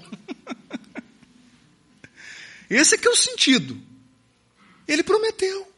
Esse 2.71 2.95
é 2.95 2.99
que 2.99 3.07
é 3.07 3.11
o 3.11 3.17
sentido. 3.17 3.79
Ele 4.89 5.03
prometeu. 5.03 5.71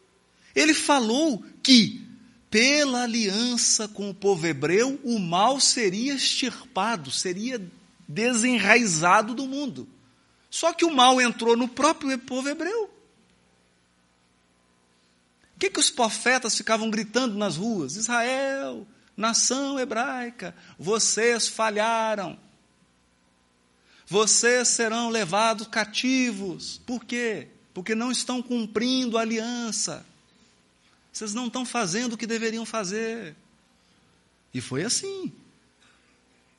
Ele 0.55 0.75
falou 0.75 1.45
que 1.61 2.07
pela 2.49 3.03
aliança 3.03 3.89
com 3.89 4.11
o 4.11 4.15
povo 4.15 4.47
hebreu, 4.47 5.01
o 5.03 5.19
mal 5.19 5.59
seria 5.59 6.15
extirpado, 6.15 7.11
seria 7.11 7.61
desenraizado 8.07 9.35
do 9.35 9.47
mundo. 9.47 9.89
Só 10.51 10.73
que 10.73 10.85
o 10.85 10.95
mal 10.95 11.21
entrou 11.21 11.57
no 11.57 11.67
próprio 11.69 12.17
povo 12.19 12.49
hebreu. 12.49 12.85
O 15.55 15.59
que, 15.59 15.71
que 15.71 15.81
os 15.81 15.91
profetas 15.91 16.57
ficavam 16.57 16.91
gritando 16.91 17.37
nas 17.37 17.57
ruas? 17.57 17.97
Israel, 17.97 18.87
nação 19.17 19.79
hebraica, 19.79 20.55
vocês 20.79 21.49
falharam. 21.49 22.39
Vocês 24.07 24.69
serão 24.69 25.09
levados 25.09 25.67
cativos. 25.67 26.81
Por 26.87 27.05
quê? 27.05 27.49
Porque 27.73 27.95
não 27.95 28.13
estão 28.13 28.43
cumprindo 28.43 29.17
a 29.17 29.23
aliança. 29.23 30.05
Vocês 31.13 31.33
não 31.33 31.47
estão 31.47 31.65
fazendo 31.65 32.13
o 32.13 32.19
que 32.19 32.27
deveriam 32.27 32.67
fazer. 32.67 33.35
E 34.53 34.61
foi 34.61 34.85
assim. 34.85 35.33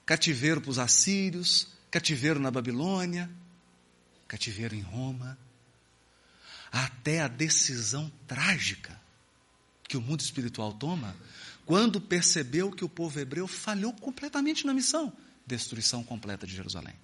Cativeiro 0.05 0.61
para 0.61 0.71
os 0.71 0.79
assírios, 0.79 1.67
cativeiro 1.89 2.39
na 2.39 2.51
Babilônia, 2.51 3.29
cativeiro 4.27 4.75
em 4.75 4.81
Roma, 4.81 5.37
até 6.71 7.21
a 7.21 7.27
decisão 7.27 8.11
trágica 8.27 8.99
que 9.87 9.97
o 9.97 10.01
mundo 10.01 10.21
espiritual 10.21 10.73
toma 10.73 11.15
quando 11.65 11.99
percebeu 11.99 12.71
que 12.71 12.85
o 12.85 12.89
povo 12.89 13.19
hebreu 13.19 13.47
falhou 13.47 13.93
completamente 13.93 14.65
na 14.65 14.73
missão 14.73 15.11
destruição 15.45 16.03
completa 16.03 16.47
de 16.47 16.55
Jerusalém. 16.55 16.95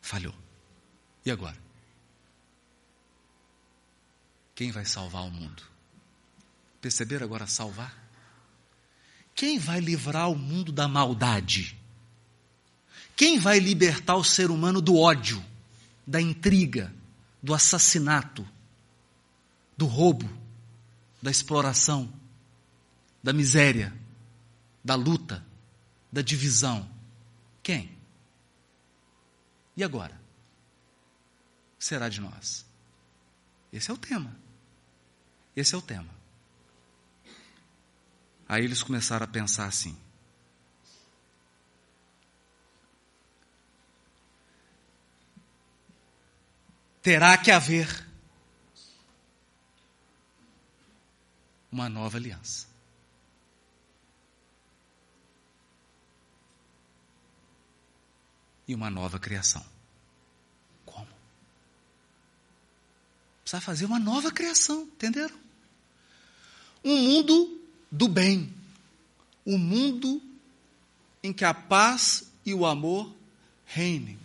Falhou. 0.00 0.34
E 1.24 1.30
agora? 1.30 1.56
Quem 4.54 4.70
vai 4.70 4.84
salvar 4.84 5.24
o 5.24 5.30
mundo? 5.30 5.62
Perceberam 6.80 7.26
agora 7.26 7.46
salvar? 7.46 8.05
Quem 9.36 9.58
vai 9.58 9.80
livrar 9.80 10.30
o 10.30 10.34
mundo 10.34 10.72
da 10.72 10.88
maldade? 10.88 11.76
Quem 13.14 13.38
vai 13.38 13.58
libertar 13.58 14.16
o 14.16 14.24
ser 14.24 14.50
humano 14.50 14.80
do 14.80 14.96
ódio, 14.96 15.44
da 16.06 16.20
intriga, 16.20 16.92
do 17.42 17.52
assassinato, 17.52 18.48
do 19.76 19.84
roubo, 19.84 20.26
da 21.20 21.30
exploração, 21.30 22.10
da 23.22 23.32
miséria, 23.32 23.94
da 24.82 24.94
luta, 24.94 25.44
da 26.10 26.22
divisão. 26.22 26.88
Quem? 27.62 27.94
E 29.76 29.84
agora? 29.84 30.18
Será 31.78 32.08
de 32.08 32.22
nós? 32.22 32.64
Esse 33.70 33.90
é 33.90 33.94
o 33.94 33.98
tema. 33.98 34.34
Esse 35.54 35.74
é 35.74 35.78
o 35.78 35.82
tema. 35.82 36.15
Aí 38.48 38.64
eles 38.64 38.82
começaram 38.82 39.24
a 39.24 39.28
pensar 39.28 39.66
assim: 39.66 39.96
terá 47.02 47.38
que 47.38 47.52
haver 47.52 48.04
uma 51.70 51.88
nova 51.88 52.16
aliança. 52.16 52.66
E 58.66 58.74
uma 58.74 58.90
nova 58.90 59.20
criação. 59.20 59.64
Como? 60.84 61.06
Precisa 63.42 63.60
fazer 63.60 63.84
uma 63.84 64.00
nova 64.00 64.32
criação, 64.32 64.82
entenderam? 64.82 65.38
Um 66.82 66.96
mundo 66.96 67.55
do 67.96 68.08
bem. 68.08 68.52
Um 69.44 69.58
mundo 69.58 70.20
em 71.22 71.32
que 71.32 71.44
a 71.44 71.54
paz 71.54 72.24
e 72.44 72.52
o 72.52 72.66
amor 72.66 73.12
reinem. 73.64 74.18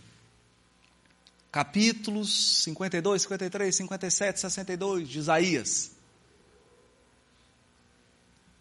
Capítulos 1.51 2.63
52, 2.63 3.23
53, 3.23 3.75
57, 3.75 4.39
62 4.39 5.09
de 5.09 5.19
Isaías. 5.19 5.91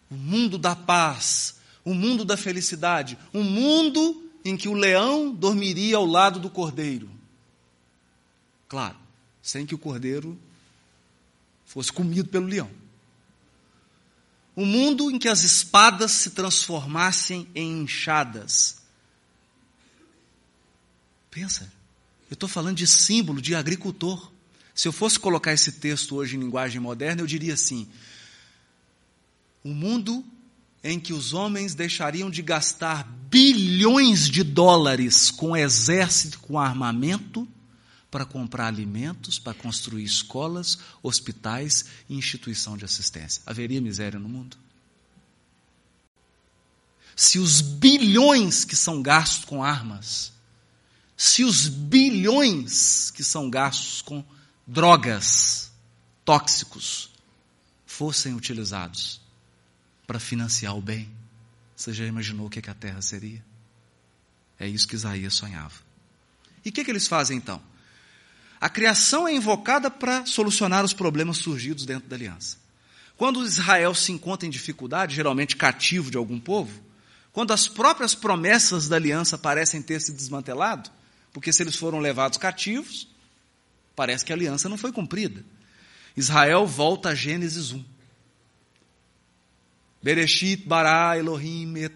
O 0.09 0.15
mundo 0.15 0.57
da 0.57 0.75
paz, 0.75 1.55
o 1.85 1.93
mundo 1.93 2.25
da 2.25 2.35
felicidade, 2.35 3.17
um 3.33 3.43
mundo 3.43 4.29
em 4.43 4.57
que 4.57 4.67
o 4.67 4.73
leão 4.73 5.33
dormiria 5.33 5.97
ao 5.97 6.05
lado 6.05 6.39
do 6.39 6.49
cordeiro. 6.49 7.09
Claro, 8.67 8.97
sem 9.41 9.65
que 9.65 9.75
o 9.75 9.77
cordeiro 9.77 10.37
fosse 11.65 11.91
comido 11.91 12.29
pelo 12.29 12.47
leão. 12.47 12.69
Um 14.61 14.65
mundo 14.67 15.09
em 15.09 15.17
que 15.17 15.27
as 15.27 15.41
espadas 15.41 16.11
se 16.11 16.29
transformassem 16.29 17.47
em 17.55 17.81
enxadas. 17.81 18.77
Pensa, 21.31 21.73
eu 22.29 22.35
estou 22.35 22.47
falando 22.47 22.77
de 22.77 22.85
símbolo 22.85 23.41
de 23.41 23.55
agricultor. 23.55 24.31
Se 24.75 24.87
eu 24.87 24.91
fosse 24.91 25.19
colocar 25.19 25.51
esse 25.51 25.71
texto 25.71 26.15
hoje 26.15 26.35
em 26.35 26.39
linguagem 26.39 26.79
moderna, 26.79 27.23
eu 27.23 27.25
diria 27.25 27.55
assim: 27.55 27.89
um 29.65 29.73
mundo 29.73 30.23
em 30.83 30.99
que 30.99 31.11
os 31.11 31.33
homens 31.33 31.73
deixariam 31.73 32.29
de 32.29 32.43
gastar 32.43 33.03
bilhões 33.31 34.29
de 34.29 34.43
dólares 34.43 35.31
com 35.31 35.57
exército, 35.57 36.37
com 36.37 36.59
armamento, 36.59 37.47
para 38.11 38.25
comprar 38.25 38.67
alimentos, 38.67 39.39
para 39.39 39.53
construir 39.53 40.03
escolas, 40.03 40.77
hospitais 41.01 41.85
e 42.09 42.15
instituição 42.15 42.75
de 42.75 42.83
assistência. 42.83 43.41
Haveria 43.45 43.79
miséria 43.79 44.19
no 44.19 44.27
mundo? 44.27 44.57
Se 47.15 47.39
os 47.39 47.61
bilhões 47.61 48.65
que 48.65 48.75
são 48.75 49.01
gastos 49.01 49.45
com 49.45 49.63
armas, 49.63 50.33
se 51.15 51.43
os 51.45 51.67
bilhões 51.67 53.11
que 53.11 53.23
são 53.23 53.49
gastos 53.49 54.01
com 54.01 54.23
drogas, 54.67 55.71
tóxicos, 56.25 57.09
fossem 57.85 58.33
utilizados 58.33 59.21
para 60.05 60.19
financiar 60.19 60.75
o 60.75 60.81
bem, 60.81 61.09
você 61.75 61.93
já 61.93 62.05
imaginou 62.05 62.47
o 62.47 62.49
que, 62.49 62.69
a 62.69 62.73
terra 62.73 63.01
seria? 63.01 63.43
É 64.59 64.67
isso 64.67 64.87
que 64.87 64.95
Isaías 64.95 65.33
sonhava. 65.33 65.75
E 66.65 66.69
o 66.69 66.71
que, 66.71 66.83
que 66.83 66.91
eles 66.91 67.07
fazem 67.07 67.37
então? 67.37 67.70
A 68.61 68.69
criação 68.69 69.27
é 69.27 69.33
invocada 69.33 69.89
para 69.89 70.23
solucionar 70.27 70.85
os 70.85 70.93
problemas 70.93 71.37
surgidos 71.37 71.83
dentro 71.83 72.07
da 72.07 72.15
aliança. 72.15 72.57
Quando 73.17 73.43
Israel 73.43 73.95
se 73.95 74.11
encontra 74.11 74.47
em 74.47 74.51
dificuldade, 74.51 75.15
geralmente 75.15 75.55
cativo 75.55 76.11
de 76.11 76.17
algum 76.17 76.39
povo, 76.39 76.79
quando 77.33 77.53
as 77.53 77.67
próprias 77.67 78.13
promessas 78.13 78.87
da 78.87 78.97
aliança 78.97 79.35
parecem 79.35 79.81
ter 79.81 79.99
se 79.99 80.13
desmantelado, 80.13 80.91
porque 81.33 81.51
se 81.51 81.63
eles 81.63 81.75
foram 81.75 81.97
levados 81.97 82.37
cativos, 82.37 83.07
parece 83.95 84.23
que 84.23 84.31
a 84.31 84.35
aliança 84.35 84.69
não 84.69 84.77
foi 84.77 84.91
cumprida. 84.91 85.43
Israel 86.15 86.67
volta 86.67 87.09
a 87.09 87.15
Gênesis 87.15 87.71
1. 87.71 87.83
Bereshit 90.03 90.67
bara 90.67 91.17
Elohim 91.17 91.77
et 91.77 91.93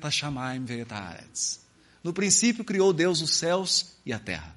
No 2.04 2.14
princípio 2.14 2.64
criou 2.64 2.92
Deus 2.92 3.22
os 3.22 3.36
céus 3.36 3.98
e 4.04 4.12
a 4.12 4.18
terra. 4.18 4.55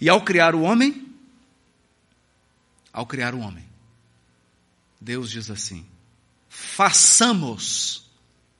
E 0.00 0.08
ao 0.08 0.24
criar 0.24 0.54
o 0.54 0.62
homem, 0.62 1.12
ao 2.92 3.06
criar 3.06 3.34
o 3.34 3.40
homem, 3.40 3.66
Deus 5.00 5.30
diz 5.30 5.50
assim: 5.50 5.86
façamos 6.48 8.10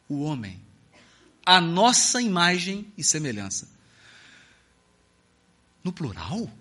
o 0.08 0.22
homem 0.22 0.60
a 1.48 1.62
nossa 1.62 2.20
imagem 2.20 2.92
e 2.94 3.02
semelhança. 3.02 3.66
No 5.82 5.90
plural? 5.90 6.52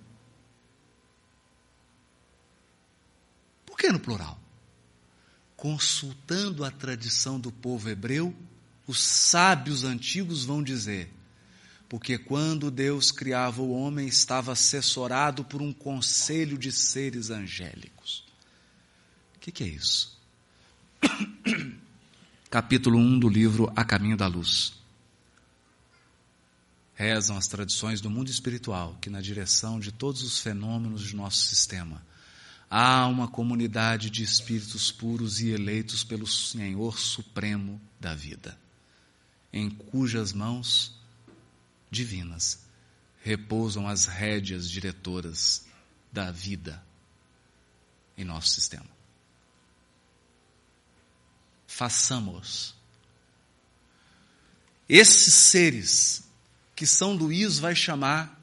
Por 3.65 3.77
que 3.77 3.91
no 3.91 3.99
plural? 3.99 4.39
Consultando 5.57 6.63
a 6.63 6.71
tradição 6.71 7.37
do 7.37 7.51
povo 7.51 7.89
hebreu, 7.89 8.33
os 8.87 9.03
sábios 9.03 9.83
antigos 9.83 10.45
vão 10.45 10.63
dizer: 10.63 11.13
porque 11.89 12.17
quando 12.17 12.69
Deus 12.69 13.11
criava 13.11 13.61
o 13.61 13.71
homem, 13.71 14.07
estava 14.07 14.51
assessorado 14.51 15.43
por 15.43 15.61
um 15.61 15.71
conselho 15.71 16.57
de 16.57 16.71
seres 16.71 17.29
angélicos. 17.29 18.25
O 19.35 19.39
que, 19.39 19.51
que 19.51 19.63
é 19.63 19.67
isso? 19.67 20.17
Capítulo 22.49 22.97
1 22.97 23.19
do 23.19 23.29
livro 23.29 23.71
A 23.75 23.85
Caminho 23.85 24.17
da 24.17 24.27
Luz. 24.27 24.73
Rezam 26.93 27.37
as 27.37 27.47
tradições 27.47 28.01
do 28.01 28.09
mundo 28.09 28.29
espiritual 28.29 28.97
que, 28.99 29.09
na 29.09 29.21
direção 29.21 29.79
de 29.79 29.91
todos 29.91 30.23
os 30.23 30.39
fenômenos 30.39 31.03
de 31.03 31.15
nosso 31.15 31.37
sistema, 31.37 32.01
há 32.69 33.05
uma 33.07 33.29
comunidade 33.29 34.09
de 34.09 34.23
espíritos 34.23 34.91
puros 34.91 35.39
e 35.39 35.51
eleitos 35.51 36.03
pelo 36.03 36.27
Senhor 36.27 36.99
Supremo 36.99 37.79
da 37.99 38.13
vida, 38.13 38.57
em 39.53 39.69
cujas 39.69 40.33
mãos 40.33 40.96
divinas 41.89 42.59
repousam 43.23 43.87
as 43.87 44.05
rédeas 44.05 44.69
diretoras 44.69 45.65
da 46.11 46.31
vida 46.31 46.81
em 48.17 48.23
nosso 48.23 48.49
sistema. 48.49 48.89
Façamos. 51.67 52.73
Esses 54.87 55.33
seres 55.33 56.23
que 56.75 56.87
São 56.87 57.13
Luís 57.13 57.59
vai 57.59 57.75
chamar 57.75 58.37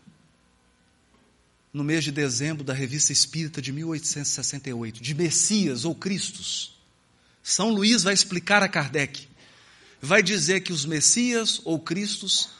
no 1.72 1.82
mês 1.82 2.04
de 2.04 2.12
dezembro 2.12 2.62
da 2.62 2.72
Revista 2.72 3.12
Espírita 3.12 3.60
de 3.60 3.72
1868, 3.72 5.02
de 5.02 5.14
Messias 5.14 5.84
ou 5.84 5.94
Cristos. 5.94 6.76
São 7.42 7.70
Luís 7.70 8.02
vai 8.04 8.14
explicar 8.14 8.62
a 8.62 8.68
Kardec. 8.68 9.26
Vai 10.00 10.22
dizer 10.22 10.60
que 10.60 10.72
os 10.72 10.84
Messias 10.84 11.60
ou 11.64 11.80
Cristos 11.80 12.50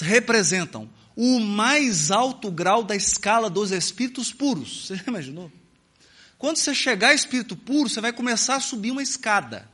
representam 0.00 0.88
o 1.16 1.40
mais 1.40 2.10
alto 2.10 2.50
grau 2.50 2.84
da 2.84 2.94
escala 2.94 3.48
dos 3.48 3.70
espíritos 3.70 4.32
puros. 4.32 4.86
Você 4.86 4.96
já 4.96 5.04
imaginou? 5.06 5.50
Quando 6.38 6.58
você 6.58 6.74
chegar 6.74 7.08
a 7.08 7.14
espírito 7.14 7.56
puro, 7.56 7.88
você 7.88 7.98
vai 7.98 8.12
começar 8.12 8.56
a 8.56 8.60
subir 8.60 8.90
uma 8.90 9.02
escada. 9.02 9.66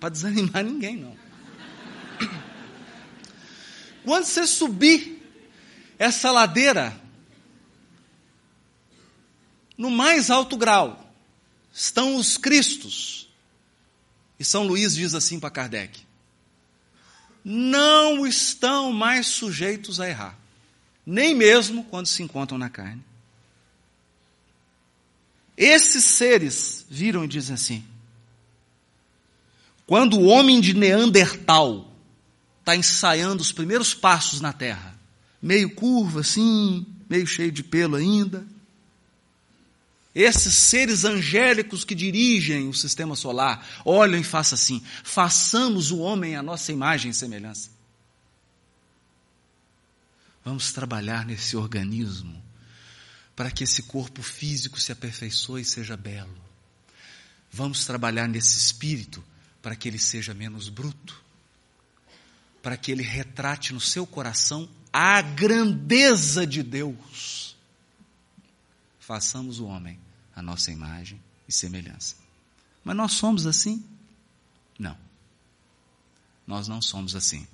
Para 0.00 0.08
desanimar 0.08 0.64
ninguém, 0.64 0.96
não. 0.96 1.14
Quando 4.02 4.24
você 4.24 4.46
subir 4.46 5.22
essa 5.98 6.30
ladeira, 6.30 6.98
no 9.76 9.90
mais 9.90 10.30
alto 10.30 10.56
grau, 10.56 11.14
estão 11.70 12.16
os 12.16 12.38
Cristos. 12.38 13.28
E 14.38 14.44
São 14.44 14.66
Luís 14.66 14.94
diz 14.94 15.14
assim 15.14 15.38
para 15.38 15.50
Kardec: 15.50 16.06
não 17.44 18.26
estão 18.26 18.92
mais 18.92 19.26
sujeitos 19.26 20.00
a 20.00 20.08
errar, 20.08 20.38
nem 21.04 21.34
mesmo 21.34 21.84
quando 21.84 22.06
se 22.06 22.22
encontram 22.22 22.58
na 22.58 22.68
carne. 22.68 23.02
Esses 25.56 26.04
seres 26.04 26.86
viram 26.88 27.24
e 27.24 27.28
dizem 27.28 27.54
assim: 27.54 27.84
quando 29.86 30.18
o 30.18 30.24
homem 30.24 30.60
de 30.60 30.72
Neandertal 30.72 31.90
está 32.60 32.76
ensaiando 32.76 33.42
os 33.42 33.52
primeiros 33.52 33.92
passos 33.92 34.40
na 34.40 34.52
terra, 34.52 34.98
meio 35.42 35.74
curva 35.74 36.20
assim, 36.20 36.86
meio 37.08 37.26
cheio 37.26 37.50
de 37.50 37.62
pelo 37.64 37.96
ainda, 37.96 38.46
esses 40.14 40.54
seres 40.54 41.04
angélicos 41.04 41.84
que 41.84 41.94
dirigem 41.94 42.68
o 42.68 42.74
sistema 42.74 43.14
solar 43.14 43.64
olham 43.84 44.18
e 44.18 44.24
façam 44.24 44.56
assim: 44.56 44.82
façamos 45.04 45.90
o 45.90 45.98
homem 45.98 46.34
a 46.34 46.42
nossa 46.42 46.72
imagem 46.72 47.10
e 47.10 47.14
semelhança. 47.14 47.70
Vamos 50.44 50.72
trabalhar 50.72 51.24
nesse 51.24 51.56
organismo 51.56 52.42
para 53.36 53.50
que 53.50 53.64
esse 53.64 53.84
corpo 53.84 54.22
físico 54.22 54.80
se 54.80 54.90
aperfeiçoe 54.90 55.62
e 55.62 55.64
seja 55.64 55.96
belo. 55.96 56.36
Vamos 57.52 57.84
trabalhar 57.84 58.28
nesse 58.28 58.58
espírito 58.58 59.22
para 59.62 59.76
que 59.76 59.88
ele 59.88 59.98
seja 59.98 60.34
menos 60.34 60.68
bruto, 60.68 61.22
para 62.62 62.76
que 62.76 62.90
ele 62.90 63.02
retrate 63.02 63.72
no 63.72 63.80
seu 63.80 64.06
coração 64.06 64.68
a 64.92 65.22
grandeza 65.22 66.46
de 66.46 66.62
Deus 66.62 67.49
façamos 69.10 69.58
o 69.58 69.66
homem 69.66 69.98
a 70.36 70.40
nossa 70.40 70.70
imagem 70.70 71.20
e 71.48 71.52
semelhança. 71.52 72.14
Mas 72.84 72.94
nós 72.94 73.10
somos 73.10 73.44
assim? 73.44 73.84
Não. 74.78 74.96
Nós 76.46 76.68
não 76.68 76.80
somos 76.80 77.16
assim. 77.16 77.44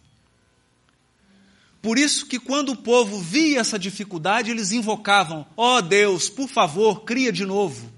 Por 1.81 1.97
isso 1.97 2.27
que 2.27 2.39
quando 2.39 2.73
o 2.73 2.77
povo 2.77 3.19
via 3.23 3.59
essa 3.59 3.79
dificuldade, 3.79 4.51
eles 4.51 4.71
invocavam: 4.71 5.47
"Ó 5.57 5.79
oh 5.79 5.81
Deus, 5.81 6.29
por 6.29 6.47
favor, 6.47 7.05
cria 7.05 7.33
de 7.33 7.47
novo". 7.47 7.91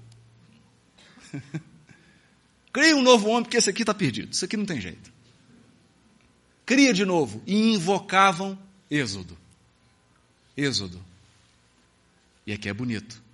cria 2.71 2.95
um 2.95 3.01
novo 3.01 3.27
homem, 3.27 3.43
porque 3.43 3.57
esse 3.57 3.69
aqui 3.69 3.81
está 3.81 3.93
perdido. 3.93 4.31
Isso 4.31 4.45
aqui 4.45 4.55
não 4.55 4.65
tem 4.65 4.79
jeito. 4.79 5.11
Cria 6.65 6.93
de 6.93 7.03
novo 7.03 7.43
e 7.45 7.73
invocavam 7.73 8.57
Êxodo. 8.89 9.37
Êxodo. 10.55 11.03
E 12.47 12.53
aqui 12.53 12.69
é 12.69 12.73
bonito. 12.73 13.27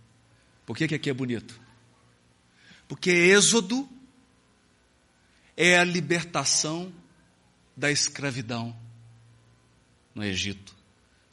Por 0.66 0.76
que, 0.76 0.88
que 0.88 0.96
aqui 0.96 1.10
é 1.10 1.14
bonito? 1.14 1.60
Porque 2.88 3.10
Êxodo 3.10 3.88
é 5.56 5.78
a 5.78 5.84
libertação 5.84 6.92
da 7.76 7.92
escravidão 7.92 8.76
no 10.14 10.24
Egito. 10.24 10.76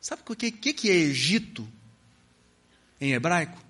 Sabe 0.00 0.22
o 0.28 0.36
que, 0.36 0.50
que, 0.50 0.72
que 0.72 0.90
é 0.90 0.94
Egito 0.94 1.66
em 3.00 3.12
hebraico? 3.12 3.62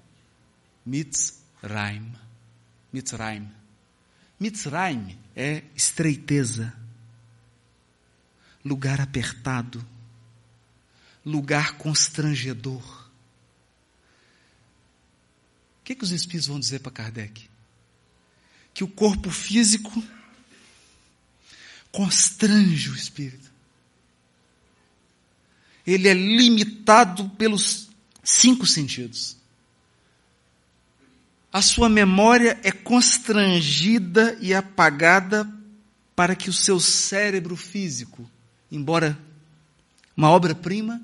Mitzrayim. 0.85 2.13
Mitzrayim. 2.93 3.49
Mitzrayim 4.41 5.19
é 5.37 5.63
estreiteza, 5.75 6.75
lugar 8.65 9.01
apertado, 9.01 9.85
lugar 11.25 11.77
constrangedor. 11.79 13.02
Que, 15.93 15.97
que 15.97 16.05
os 16.05 16.11
espíritos 16.11 16.47
vão 16.47 16.59
dizer 16.59 16.81
para 16.81 16.91
Kardec? 16.91 17.51
Que 18.73 18.83
o 18.83 18.89
corpo 18.89 19.31
físico 19.31 20.03
constrange 21.91 22.89
o 22.89 22.95
espírito. 22.95 23.53
Ele 25.87 26.09
é 26.09 26.15
limitado 26.15 27.29
pelos 27.31 27.91
cinco 28.25 28.65
sentidos. 28.65 29.37
A 31.53 31.61
sua 31.61 31.91
memória 31.91 32.59
é 32.63 32.73
constrangida 32.73 34.39
e 34.41 34.55
apagada 34.55 35.47
para 36.17 36.35
que 36.35 36.49
o 36.49 36.55
seu 36.55 36.81
cérebro 36.81 37.55
físico, 37.55 38.31
embora 38.71 39.19
uma 40.17 40.31
obra-prima, 40.31 41.03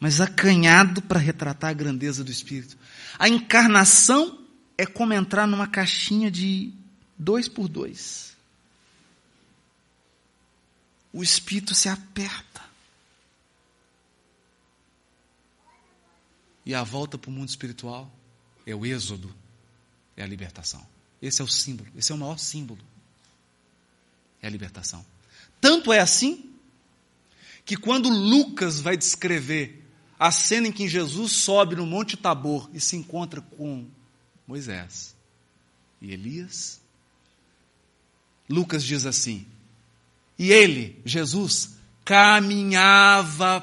mas 0.00 0.20
acanhado 0.20 1.02
para 1.02 1.20
retratar 1.20 1.70
a 1.70 1.74
grandeza 1.74 2.24
do 2.24 2.32
espírito. 2.32 2.76
A 3.18 3.28
encarnação 3.28 4.40
é 4.76 4.86
como 4.86 5.12
entrar 5.12 5.46
numa 5.46 5.68
caixinha 5.68 6.30
de 6.30 6.72
dois 7.18 7.46
por 7.46 7.68
dois 7.68 8.30
o 11.12 11.22
espírito 11.22 11.74
se 11.74 11.88
aperta. 11.88 12.60
E 16.64 16.74
a 16.74 16.82
volta 16.82 17.18
para 17.18 17.30
o 17.30 17.32
mundo 17.32 17.48
espiritual 17.48 18.10
é 18.66 18.74
o 18.74 18.86
êxodo, 18.86 19.34
é 20.16 20.22
a 20.22 20.26
libertação. 20.26 20.86
Esse 21.20 21.40
é 21.40 21.44
o 21.44 21.48
símbolo, 21.48 21.90
esse 21.96 22.12
é 22.12 22.14
o 22.14 22.18
maior 22.18 22.38
símbolo. 22.38 22.82
É 24.40 24.46
a 24.46 24.50
libertação. 24.50 25.04
Tanto 25.60 25.92
é 25.92 26.00
assim 26.00 26.54
que 27.64 27.76
quando 27.76 28.08
Lucas 28.08 28.80
vai 28.80 28.96
descrever 28.96 29.79
a 30.20 30.30
cena 30.30 30.68
em 30.68 30.72
que 30.72 30.86
Jesus 30.86 31.32
sobe 31.32 31.74
no 31.74 31.86
Monte 31.86 32.14
Tabor 32.14 32.68
e 32.74 32.78
se 32.78 32.94
encontra 32.94 33.40
com 33.40 33.86
Moisés 34.46 35.16
e 35.98 36.12
Elias, 36.12 36.78
Lucas 38.46 38.84
diz 38.84 39.06
assim: 39.06 39.46
e 40.38 40.52
ele, 40.52 41.00
Jesus, 41.04 41.70
caminhava 42.02 43.62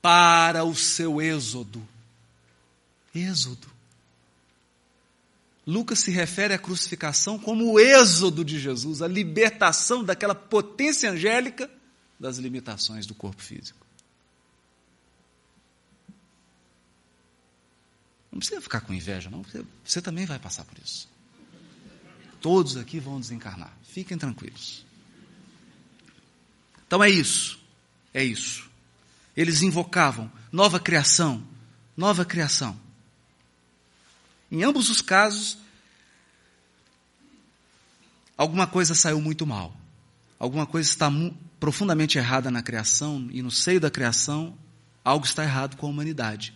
para 0.00 0.64
o 0.64 0.72
seu 0.72 1.20
êxodo. 1.20 1.86
Êxodo. 3.12 3.66
Lucas 5.66 5.98
se 5.98 6.10
refere 6.10 6.54
à 6.54 6.58
crucificação 6.58 7.38
como 7.38 7.72
o 7.72 7.78
êxodo 7.78 8.44
de 8.44 8.58
Jesus, 8.58 9.02
a 9.02 9.08
libertação 9.08 10.02
daquela 10.02 10.34
potência 10.34 11.10
angélica 11.10 11.70
das 12.18 12.38
limitações 12.38 13.06
do 13.06 13.14
corpo 13.14 13.42
físico. 13.42 13.84
Não 18.32 18.38
precisa 18.38 18.62
ficar 18.62 18.80
com 18.80 18.94
inveja, 18.94 19.28
não. 19.28 19.42
Você, 19.42 19.64
você 19.84 20.00
também 20.00 20.24
vai 20.24 20.38
passar 20.38 20.64
por 20.64 20.78
isso. 20.82 21.06
Todos 22.40 22.78
aqui 22.78 22.98
vão 22.98 23.20
desencarnar. 23.20 23.72
Fiquem 23.84 24.16
tranquilos. 24.16 24.86
Então 26.86 27.04
é 27.04 27.10
isso. 27.10 27.60
É 28.14 28.24
isso. 28.24 28.70
Eles 29.36 29.62
invocavam 29.62 30.32
nova 30.50 30.80
criação, 30.80 31.46
nova 31.96 32.24
criação. 32.24 32.78
Em 34.50 34.62
ambos 34.62 34.90
os 34.90 35.00
casos, 35.00 35.58
alguma 38.36 38.66
coisa 38.66 38.94
saiu 38.94 39.20
muito 39.20 39.46
mal. 39.46 39.76
Alguma 40.38 40.66
coisa 40.66 40.88
está 40.88 41.10
profundamente 41.60 42.18
errada 42.18 42.50
na 42.50 42.62
criação 42.62 43.28
e 43.30 43.40
no 43.40 43.50
seio 43.50 43.80
da 43.80 43.90
criação, 43.90 44.58
algo 45.04 45.24
está 45.24 45.44
errado 45.44 45.76
com 45.76 45.86
a 45.86 45.90
humanidade. 45.90 46.52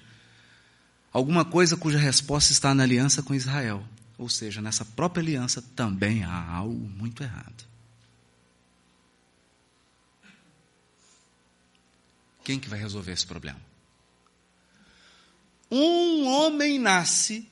Alguma 1.17 1.47
coisa 1.47 1.79
cuja 1.79 1.97
resposta 1.97 2.53
está 2.53 2.75
na 2.75 2.83
aliança 2.83 3.23
com 3.23 3.35
Israel. 3.35 3.83
Ou 4.19 4.29
seja, 4.29 4.61
nessa 4.61 4.85
própria 4.85 5.23
aliança 5.23 5.63
também 5.75 6.23
há 6.23 6.51
algo 6.51 6.75
muito 6.75 7.23
errado. 7.23 7.65
Quem 12.45 12.61
que 12.61 12.69
vai 12.69 12.79
resolver 12.79 13.13
esse 13.13 13.27
problema? 13.27 13.59
Um 15.71 16.27
homem 16.27 16.79
nasce 16.79 17.51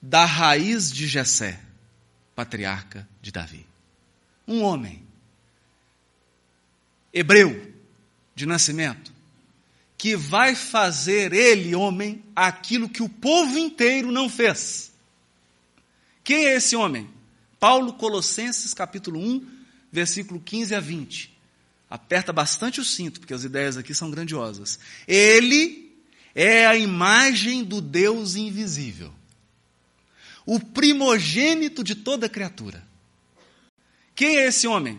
da 0.00 0.24
raiz 0.24 0.92
de 0.92 1.08
Jessé, 1.08 1.60
patriarca 2.36 3.08
de 3.20 3.32
Davi. 3.32 3.66
Um 4.46 4.62
homem 4.62 5.04
hebreu 7.12 7.74
de 8.36 8.46
nascimento 8.46 9.18
que 10.00 10.16
vai 10.16 10.54
fazer 10.54 11.30
ele, 11.34 11.74
homem, 11.74 12.24
aquilo 12.34 12.88
que 12.88 13.02
o 13.02 13.08
povo 13.08 13.58
inteiro 13.58 14.10
não 14.10 14.30
fez. 14.30 14.92
Quem 16.24 16.46
é 16.46 16.56
esse 16.56 16.74
homem? 16.74 17.06
Paulo 17.58 17.92
Colossenses 17.92 18.72
capítulo 18.72 19.20
1, 19.20 19.46
versículo 19.92 20.40
15 20.40 20.74
a 20.74 20.80
20. 20.80 21.38
Aperta 21.90 22.32
bastante 22.32 22.80
o 22.80 22.84
cinto, 22.84 23.20
porque 23.20 23.34
as 23.34 23.44
ideias 23.44 23.76
aqui 23.76 23.92
são 23.92 24.10
grandiosas. 24.10 24.78
Ele 25.06 25.94
é 26.34 26.66
a 26.66 26.74
imagem 26.74 27.62
do 27.62 27.82
Deus 27.82 28.36
invisível, 28.36 29.12
o 30.46 30.58
primogênito 30.58 31.84
de 31.84 31.94
toda 31.94 32.26
criatura. 32.26 32.82
Quem 34.14 34.38
é 34.38 34.46
esse 34.46 34.66
homem? 34.66 34.98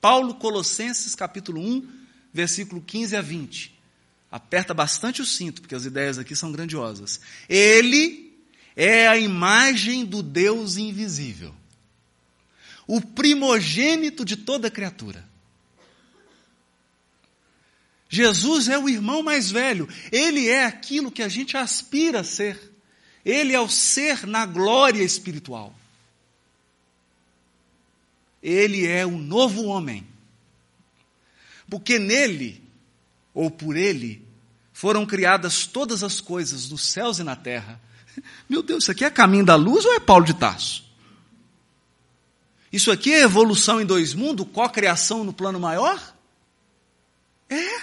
Paulo 0.00 0.34
Colossenses, 0.34 1.14
capítulo 1.14 1.60
1, 1.60 1.88
versículo 2.34 2.82
15 2.82 3.14
a 3.14 3.22
20. 3.22 3.79
Aperta 4.30 4.72
bastante 4.72 5.20
o 5.20 5.26
cinto, 5.26 5.60
porque 5.60 5.74
as 5.74 5.84
ideias 5.84 6.18
aqui 6.18 6.36
são 6.36 6.52
grandiosas. 6.52 7.20
Ele 7.48 8.32
é 8.76 9.08
a 9.08 9.18
imagem 9.18 10.04
do 10.04 10.22
Deus 10.22 10.76
invisível 10.76 11.54
o 12.90 13.00
primogênito 13.00 14.24
de 14.24 14.36
toda 14.36 14.68
criatura. 14.68 15.24
Jesus 18.08 18.68
é 18.68 18.76
o 18.76 18.88
irmão 18.88 19.22
mais 19.22 19.48
velho, 19.48 19.88
ele 20.10 20.48
é 20.48 20.64
aquilo 20.64 21.12
que 21.12 21.22
a 21.22 21.28
gente 21.28 21.56
aspira 21.56 22.22
a 22.22 22.24
ser. 22.24 22.60
Ele 23.24 23.52
é 23.52 23.60
o 23.60 23.68
ser 23.68 24.26
na 24.26 24.44
glória 24.44 25.04
espiritual. 25.04 25.72
Ele 28.42 28.88
é 28.88 29.06
o 29.06 29.16
novo 29.16 29.66
homem. 29.66 30.04
Porque 31.68 31.96
nele, 31.96 32.60
ou 33.34 33.50
por 33.50 33.76
ele, 33.76 34.26
foram 34.72 35.04
criadas 35.04 35.66
todas 35.66 36.02
as 36.02 36.20
coisas 36.20 36.68
nos 36.68 36.86
céus 36.86 37.18
e 37.18 37.22
na 37.22 37.36
terra. 37.36 37.80
Meu 38.48 38.62
Deus, 38.62 38.84
isso 38.84 38.90
aqui 38.90 39.04
é 39.04 39.10
caminho 39.10 39.44
da 39.44 39.54
luz 39.54 39.84
ou 39.84 39.94
é 39.94 40.00
Paulo 40.00 40.24
de 40.24 40.34
Tarso? 40.34 40.84
Isso 42.72 42.90
aqui 42.90 43.12
é 43.12 43.22
evolução 43.22 43.80
em 43.80 43.86
dois 43.86 44.14
mundos, 44.14 44.46
co-criação 44.52 45.24
no 45.24 45.32
plano 45.32 45.58
maior? 45.58 46.16
É. 47.48 47.82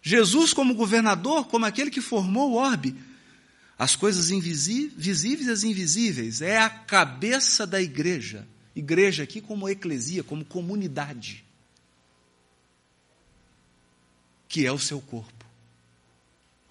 Jesus, 0.00 0.52
como 0.52 0.74
governador, 0.74 1.46
como 1.46 1.66
aquele 1.66 1.90
que 1.90 2.00
formou 2.00 2.52
o 2.52 2.54
orbe, 2.54 2.96
as 3.78 3.94
coisas 3.96 4.30
visíveis 4.30 5.46
e 5.46 5.50
as 5.50 5.64
invisíveis, 5.64 6.40
é 6.40 6.58
a 6.58 6.70
cabeça 6.70 7.66
da 7.66 7.80
igreja. 7.80 8.46
Igreja 8.74 9.22
aqui 9.22 9.40
como 9.40 9.68
eclesia, 9.68 10.24
como 10.24 10.44
comunidade, 10.44 11.44
que 14.54 14.64
é 14.64 14.70
o 14.70 14.78
seu 14.78 15.00
corpo. 15.00 15.44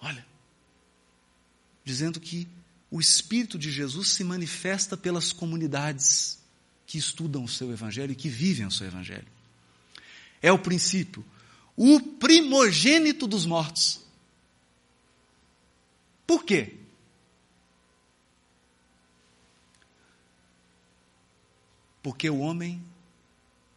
Olha, 0.00 0.24
dizendo 1.84 2.18
que 2.18 2.48
o 2.90 2.98
Espírito 2.98 3.58
de 3.58 3.70
Jesus 3.70 4.08
se 4.08 4.24
manifesta 4.24 4.96
pelas 4.96 5.34
comunidades 5.34 6.38
que 6.86 6.96
estudam 6.96 7.44
o 7.44 7.48
seu 7.48 7.70
evangelho 7.70 8.12
e 8.12 8.16
que 8.16 8.30
vivem 8.30 8.64
o 8.64 8.70
seu 8.70 8.86
evangelho. 8.86 9.26
É 10.40 10.50
o 10.50 10.58
princípio, 10.58 11.22
o 11.76 12.00
primogênito 12.00 13.26
dos 13.26 13.44
mortos. 13.44 14.00
Por 16.26 16.42
quê? 16.42 16.78
Porque 22.02 22.30
o 22.30 22.38
homem 22.38 22.82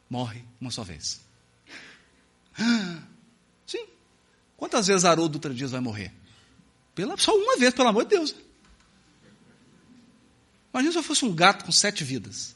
morre 0.09 0.45
uma 0.61 0.71
só 0.71 0.85
vez. 0.85 1.19
Sim. 2.55 3.03
Quantas 4.57 4.88
vezes 4.88 5.05
Haroldo 5.05 5.34
Dutra 5.34 5.53
Dias 5.53 5.71
vai 5.71 5.79
morrer? 5.79 6.11
Pela, 6.95 7.15
só 7.15 7.31
uma 7.31 7.57
vez, 7.57 7.73
pelo 7.75 7.89
amor 7.89 8.03
de 8.05 8.09
Deus. 8.09 8.35
Imagina 10.73 10.91
se 10.91 10.97
eu 10.97 11.03
fosse 11.03 11.23
um 11.23 11.34
gato 11.34 11.63
com 11.63 11.71
sete 11.71 12.03
vidas. 12.03 12.55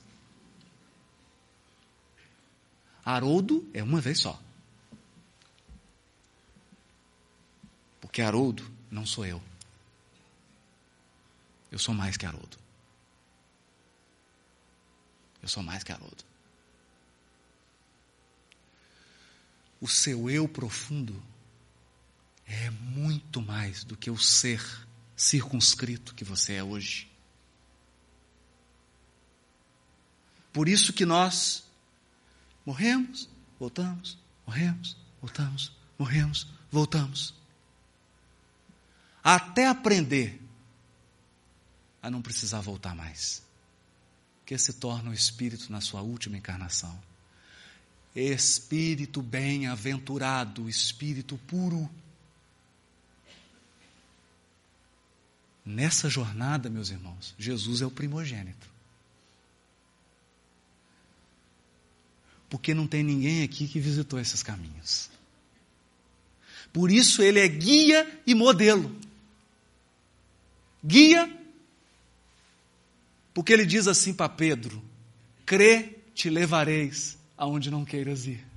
Haroldo 3.05 3.69
é 3.71 3.83
uma 3.83 4.01
vez 4.01 4.19
só. 4.19 4.39
Porque 7.99 8.21
Haroldo 8.21 8.69
não 8.89 9.05
sou 9.05 9.25
eu. 9.25 9.41
Eu 11.71 11.79
sou 11.79 11.93
mais 11.93 12.17
que 12.17 12.25
Haroldo. 12.25 12.57
Eu 15.41 15.47
sou 15.47 15.63
mais 15.63 15.83
que 15.83 15.91
Haroldo. 15.91 16.23
O 19.79 19.87
seu 19.87 20.29
eu 20.29 20.47
profundo 20.47 21.21
é 22.51 22.69
muito 22.69 23.41
mais 23.41 23.85
do 23.85 23.95
que 23.95 24.11
o 24.11 24.17
ser 24.17 24.61
circunscrito 25.15 26.13
que 26.13 26.25
você 26.25 26.55
é 26.55 26.63
hoje. 26.63 27.09
Por 30.51 30.67
isso 30.67 30.91
que 30.91 31.05
nós 31.05 31.63
morremos, 32.65 33.29
voltamos, 33.57 34.17
morremos, 34.45 34.97
voltamos, 35.21 35.71
morremos, 35.97 36.47
voltamos. 36.69 37.33
Até 39.23 39.67
aprender 39.67 40.41
a 42.01 42.11
não 42.11 42.21
precisar 42.21 42.59
voltar 42.59 42.93
mais. 42.93 43.41
Que 44.45 44.57
se 44.57 44.73
torna 44.73 45.11
o 45.11 45.13
espírito 45.13 45.71
na 45.71 45.79
sua 45.79 46.01
última 46.01 46.35
encarnação. 46.35 47.01
Espírito 48.13 49.21
bem-aventurado, 49.21 50.67
espírito 50.67 51.37
puro. 51.47 51.89
Nessa 55.65 56.09
jornada, 56.09 56.69
meus 56.69 56.89
irmãos, 56.89 57.35
Jesus 57.37 57.81
é 57.81 57.85
o 57.85 57.91
primogênito. 57.91 58.67
Porque 62.49 62.73
não 62.73 62.87
tem 62.87 63.03
ninguém 63.03 63.43
aqui 63.43 63.67
que 63.67 63.79
visitou 63.79 64.19
esses 64.19 64.43
caminhos. 64.43 65.09
Por 66.73 66.91
isso 66.91 67.21
ele 67.21 67.39
é 67.39 67.47
guia 67.47 68.21
e 68.25 68.33
modelo. 68.33 68.93
Guia, 70.83 71.31
porque 73.33 73.53
ele 73.53 73.65
diz 73.65 73.87
assim 73.87 74.13
para 74.13 74.29
Pedro: 74.29 74.81
crê, 75.45 75.97
te 76.13 76.29
levareis 76.29 77.17
aonde 77.37 77.69
não 77.69 77.85
queiras 77.85 78.25
ir. 78.25 78.50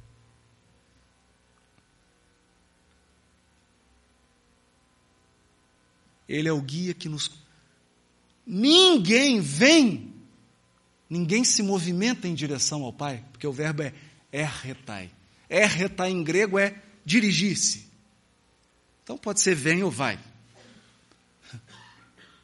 Ele 6.28 6.48
é 6.48 6.52
o 6.52 6.60
guia 6.60 6.94
que 6.94 7.08
nos. 7.08 7.30
Ninguém 8.46 9.40
vem, 9.40 10.14
ninguém 11.08 11.44
se 11.44 11.62
movimenta 11.62 12.26
em 12.26 12.34
direção 12.34 12.82
ao 12.82 12.92
Pai, 12.92 13.24
porque 13.32 13.46
o 13.46 13.52
verbo 13.52 13.82
é 13.82 13.94
erretai. 14.32 15.10
Erretai 15.48 16.10
em 16.10 16.22
grego 16.22 16.58
é 16.58 16.82
dirigir-se. 17.04 17.88
Então 19.02 19.16
pode 19.18 19.40
ser 19.40 19.54
vem 19.54 19.82
ou 19.82 19.90
vai. 19.90 20.18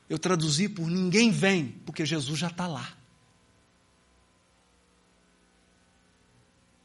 Eu 0.09 0.19
traduzi 0.19 0.69
por 0.69 0.89
ninguém 0.91 1.31
vem, 1.31 1.69
porque 1.87 2.05
Jesus 2.05 2.39
já 2.39 2.49
está 2.49 2.67
lá. 2.67 2.97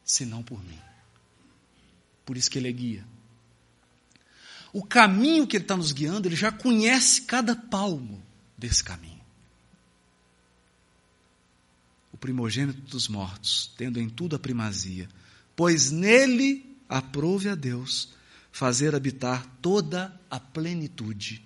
Senão 0.04 0.44
por 0.44 0.64
mim. 0.64 0.80
Por 2.26 2.38
isso 2.38 2.50
que 2.50 2.58
ele 2.58 2.70
é 2.70 2.72
guia 2.72 3.15
o 4.76 4.84
caminho 4.84 5.48
que 5.48 5.56
ele 5.56 5.64
está 5.64 5.78
nos 5.78 5.94
guiando, 5.94 6.28
ele 6.28 6.36
já 6.36 6.52
conhece 6.52 7.22
cada 7.22 7.56
palmo 7.56 8.22
desse 8.58 8.84
caminho. 8.84 9.22
O 12.12 12.18
primogênito 12.18 12.82
dos 12.82 13.08
mortos, 13.08 13.72
tendo 13.78 14.02
em 14.02 14.10
tudo 14.10 14.36
a 14.36 14.40
primazia, 14.40 15.08
pois 15.56 15.92
nele 15.92 16.78
aprove 16.90 17.48
a 17.48 17.56
Deus 17.56 18.10
fazer 18.52 18.94
habitar 18.94 19.48
toda 19.62 20.20
a 20.30 20.42
plenitude 20.42 21.42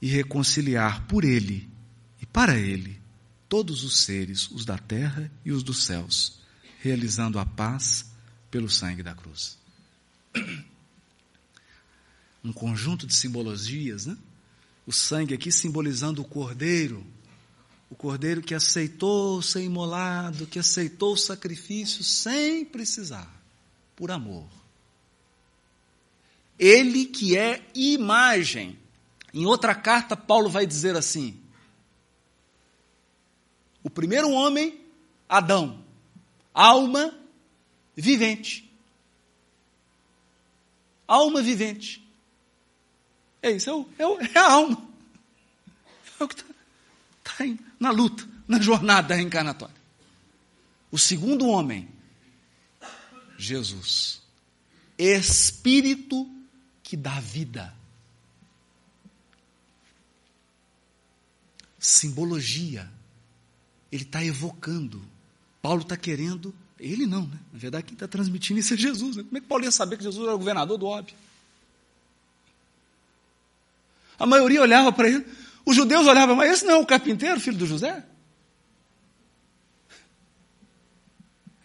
e 0.00 0.06
reconciliar 0.06 1.08
por 1.08 1.24
ele 1.24 1.68
e 2.22 2.26
para 2.26 2.56
ele 2.56 3.00
todos 3.48 3.82
os 3.82 4.04
seres, 4.04 4.48
os 4.52 4.64
da 4.64 4.78
terra 4.78 5.28
e 5.44 5.50
os 5.50 5.64
dos 5.64 5.82
céus, 5.82 6.38
realizando 6.80 7.40
a 7.40 7.44
paz 7.44 8.06
pelo 8.48 8.70
sangue 8.70 9.02
da 9.02 9.12
cruz 9.12 9.58
um 12.46 12.52
conjunto 12.52 13.06
de 13.06 13.14
simbologias, 13.14 14.06
né? 14.06 14.16
O 14.86 14.92
sangue 14.92 15.34
aqui 15.34 15.50
simbolizando 15.50 16.22
o 16.22 16.24
cordeiro, 16.24 17.04
o 17.90 17.96
cordeiro 17.96 18.40
que 18.40 18.54
aceitou 18.54 19.42
ser 19.42 19.64
imolado, 19.64 20.46
que 20.46 20.58
aceitou 20.58 21.14
o 21.14 21.16
sacrifício 21.16 22.04
sem 22.04 22.64
precisar, 22.64 23.28
por 23.96 24.12
amor. 24.12 24.46
Ele 26.56 27.04
que 27.06 27.36
é 27.36 27.68
imagem. 27.74 28.78
Em 29.34 29.44
outra 29.44 29.74
carta, 29.74 30.16
Paulo 30.16 30.48
vai 30.48 30.64
dizer 30.66 30.96
assim: 30.96 31.38
o 33.82 33.90
primeiro 33.90 34.30
homem, 34.30 34.80
Adão, 35.28 35.84
alma 36.54 37.12
vivente. 37.96 38.72
Alma 41.08 41.42
vivente. 41.42 42.05
É 43.42 43.50
isso, 43.50 43.70
é, 43.70 43.74
o, 43.74 43.88
é, 43.98 44.06
o, 44.06 44.20
é 44.20 44.38
a 44.38 44.52
alma. 44.52 44.88
É 46.18 46.24
o 46.24 46.28
que 46.28 46.34
está 46.34 46.46
tá 47.22 47.44
na 47.78 47.90
luta, 47.90 48.26
na 48.48 48.60
jornada 48.60 49.14
reencarnatória. 49.14 49.74
O 50.90 50.98
segundo 50.98 51.46
homem, 51.46 51.88
Jesus. 53.36 54.22
Espírito 54.98 56.28
que 56.82 56.96
dá 56.96 57.20
vida. 57.20 57.74
Simbologia. 61.78 62.90
Ele 63.92 64.04
está 64.04 64.24
evocando. 64.24 65.02
Paulo 65.60 65.82
está 65.82 65.96
querendo. 65.96 66.54
Ele 66.78 67.06
não, 67.06 67.26
né? 67.26 67.38
Na 67.52 67.58
verdade, 67.58 67.84
quem 67.84 67.94
está 67.94 68.08
transmitindo 68.08 68.60
isso 68.60 68.74
é 68.74 68.76
Jesus. 68.76 69.16
Né? 69.16 69.22
Como 69.22 69.36
é 69.36 69.40
que 69.40 69.46
Paulo 69.46 69.64
ia 69.64 69.70
saber 69.70 69.96
que 69.96 70.04
Jesus 70.04 70.26
era 70.26 70.36
governador 70.36 70.78
do 70.78 70.86
óbvio? 70.86 71.16
A 74.18 74.26
maioria 74.26 74.62
olhava 74.62 74.92
para 74.92 75.08
ele. 75.08 75.26
Os 75.64 75.74
judeus 75.74 76.06
olhavam, 76.06 76.36
mas 76.36 76.50
esse 76.50 76.64
não 76.64 76.74
é 76.74 76.78
o 76.78 76.86
carpinteiro, 76.86 77.40
filho 77.40 77.58
do 77.58 77.66
José? 77.66 78.04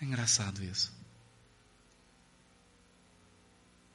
É 0.02 0.06
engraçado 0.06 0.64
isso. 0.64 0.92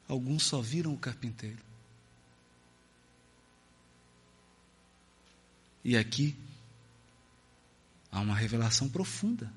Alguns 0.08 0.44
só 0.44 0.60
viram 0.60 0.92
o 0.94 0.98
carpinteiro. 0.98 1.58
E 5.84 5.96
aqui 5.96 6.36
há 8.10 8.20
uma 8.20 8.34
revelação 8.34 8.88
profunda 8.88 9.52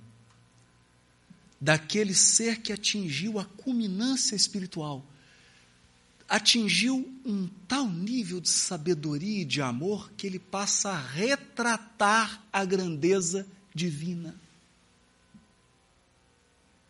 daquele 1.61 2.13
ser 2.13 2.61
que 2.61 2.71
atingiu 2.71 3.39
a 3.39 3.45
culminância 3.45 4.35
espiritual 4.35 5.05
atingiu 6.29 7.11
um 7.25 7.47
tal 7.67 7.87
nível 7.87 8.39
de 8.39 8.49
sabedoria 8.49 9.41
e 9.41 9.45
de 9.45 9.63
amor 9.63 10.11
que 10.15 10.27
ele 10.27 10.37
passa 10.37 10.91
a 10.91 10.99
retratar 10.99 12.43
a 12.53 12.63
grandeza 12.63 13.47
divina. 13.73 14.39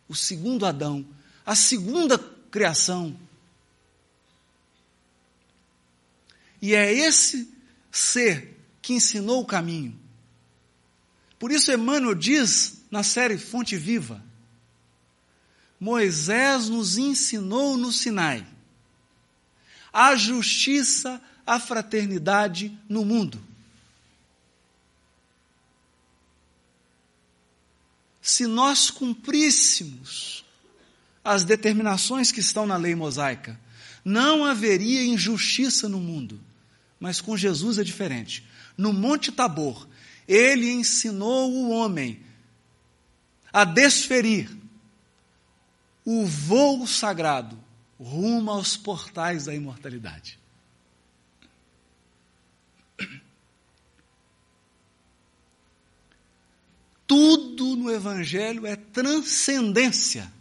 O 0.06 0.14
segundo 0.14 0.66
Adão, 0.66 1.06
a 1.46 1.54
segunda 1.54 2.18
criação. 2.50 3.18
E 6.60 6.74
é 6.74 6.92
esse 6.92 7.48
ser 7.90 8.58
que 8.82 8.92
ensinou 8.92 9.40
o 9.40 9.46
caminho. 9.46 9.98
Por 11.38 11.50
isso 11.50 11.72
Emmanuel 11.72 12.14
diz 12.14 12.82
na 12.90 13.02
série 13.02 13.38
Fonte 13.38 13.74
Viva: 13.74 14.22
Moisés 15.78 16.68
nos 16.68 16.98
ensinou 16.98 17.78
no 17.78 17.90
Sinai 17.90 18.46
a 19.92 20.14
justiça, 20.16 21.20
a 21.46 21.58
fraternidade 21.58 22.76
no 22.88 23.04
mundo. 23.04 23.50
se 28.30 28.46
nós 28.46 28.90
cumpríssemos 28.90 30.44
as 31.24 31.44
determinações 31.44 32.30
que 32.30 32.40
estão 32.40 32.66
na 32.66 32.76
lei 32.76 32.94
mosaica, 32.94 33.58
não 34.04 34.44
haveria 34.44 35.04
injustiça 35.04 35.88
no 35.88 35.98
mundo. 35.98 36.40
Mas 36.98 37.20
com 37.20 37.36
Jesus 37.36 37.78
é 37.78 37.84
diferente. 37.84 38.46
No 38.76 38.92
Monte 38.92 39.32
Tabor, 39.32 39.86
ele 40.28 40.70
ensinou 40.70 41.50
o 41.50 41.70
homem 41.70 42.20
a 43.52 43.64
desferir 43.64 44.50
o 46.04 46.24
voo 46.24 46.86
sagrado 46.86 47.58
rumo 48.00 48.50
aos 48.50 48.78
portais 48.78 49.44
da 49.44 49.54
imortalidade. 49.54 50.40
Tudo 57.06 57.76
no 57.76 57.90
Evangelho 57.90 58.66
é 58.66 58.76
transcendência. 58.76 60.32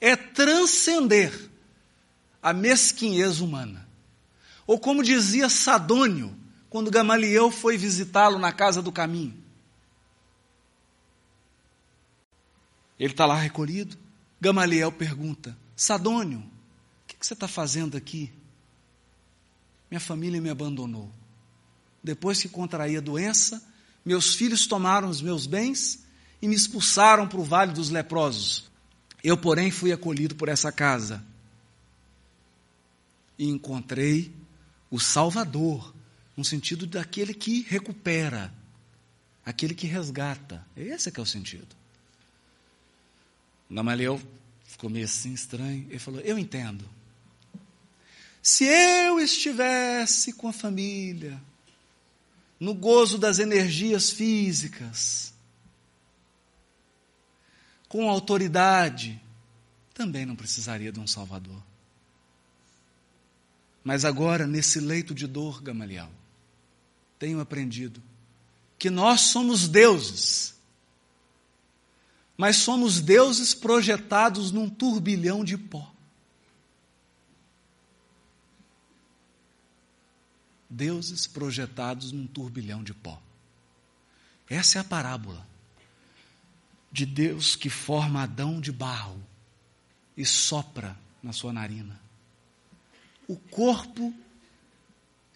É 0.00 0.16
transcender 0.16 1.50
a 2.42 2.52
mesquinhez 2.52 3.40
humana. 3.40 3.86
Ou 4.66 4.80
como 4.80 5.02
dizia 5.02 5.48
Sadônio, 5.48 6.34
quando 6.70 6.90
Gamaliel 6.90 7.50
foi 7.50 7.76
visitá-lo 7.76 8.38
na 8.38 8.50
casa 8.50 8.80
do 8.80 8.90
caminho. 8.90 9.36
Ele 12.98 13.12
está 13.12 13.26
lá 13.26 13.36
recolhido. 13.36 13.98
Gamaliel 14.40 14.90
pergunta: 14.90 15.56
Sadônio, 15.80 16.40
o 16.40 17.06
que, 17.06 17.16
que 17.16 17.26
você 17.26 17.32
está 17.32 17.48
fazendo 17.48 17.96
aqui? 17.96 18.30
Minha 19.90 19.98
família 19.98 20.38
me 20.38 20.50
abandonou. 20.50 21.10
Depois 22.04 22.42
que 22.42 22.50
contraí 22.50 22.98
a 22.98 23.00
doença, 23.00 23.66
meus 24.04 24.34
filhos 24.34 24.66
tomaram 24.66 25.08
os 25.08 25.22
meus 25.22 25.46
bens 25.46 26.04
e 26.42 26.46
me 26.46 26.54
expulsaram 26.54 27.26
para 27.26 27.40
o 27.40 27.42
vale 27.42 27.72
dos 27.72 27.88
leprosos. 27.88 28.70
Eu, 29.24 29.38
porém, 29.38 29.70
fui 29.70 29.90
acolhido 29.90 30.34
por 30.34 30.50
essa 30.50 30.70
casa 30.70 31.24
e 33.38 33.48
encontrei 33.48 34.36
o 34.90 35.00
Salvador, 35.00 35.94
no 36.36 36.44
sentido 36.44 36.86
daquele 36.86 37.32
que 37.32 37.62
recupera, 37.62 38.52
aquele 39.46 39.74
que 39.74 39.86
resgata. 39.86 40.62
Esse 40.76 41.08
é 41.08 41.12
que 41.12 41.18
é 41.18 41.22
o 41.22 41.26
sentido. 41.26 41.74
Gamaliel 43.70 44.20
ficou 44.80 44.88
meio 44.88 45.04
assim 45.04 45.34
estranho. 45.34 45.86
Ele 45.90 45.98
falou: 45.98 46.20
Eu 46.22 46.38
entendo. 46.38 46.88
Se 48.42 48.64
eu 48.64 49.20
estivesse 49.20 50.32
com 50.32 50.48
a 50.48 50.52
família, 50.52 51.40
no 52.58 52.72
gozo 52.72 53.18
das 53.18 53.38
energias 53.38 54.10
físicas, 54.10 55.34
com 57.86 58.08
autoridade, 58.08 59.20
também 59.92 60.24
não 60.24 60.34
precisaria 60.34 60.90
de 60.90 60.98
um 60.98 61.06
Salvador. 61.06 61.62
Mas 63.84 64.06
agora, 64.06 64.46
nesse 64.46 64.80
leito 64.80 65.14
de 65.14 65.26
dor, 65.26 65.60
Gamaliel, 65.60 66.10
tenho 67.18 67.40
aprendido 67.40 68.02
que 68.78 68.88
nós 68.88 69.20
somos 69.20 69.68
deuses, 69.68 70.54
mas 72.40 72.56
somos 72.56 73.02
deuses 73.02 73.52
projetados 73.52 74.50
num 74.50 74.66
turbilhão 74.66 75.44
de 75.44 75.58
pó. 75.58 75.94
Deuses 80.70 81.26
projetados 81.26 82.12
num 82.12 82.26
turbilhão 82.26 82.82
de 82.82 82.94
pó. 82.94 83.20
Essa 84.48 84.78
é 84.78 84.80
a 84.80 84.84
parábola 84.84 85.46
de 86.90 87.04
Deus 87.04 87.54
que 87.54 87.68
forma 87.68 88.22
Adão 88.22 88.58
de 88.58 88.72
barro 88.72 89.22
e 90.16 90.24
sopra 90.24 90.98
na 91.22 91.34
sua 91.34 91.52
narina. 91.52 92.00
O 93.28 93.36
corpo 93.36 94.14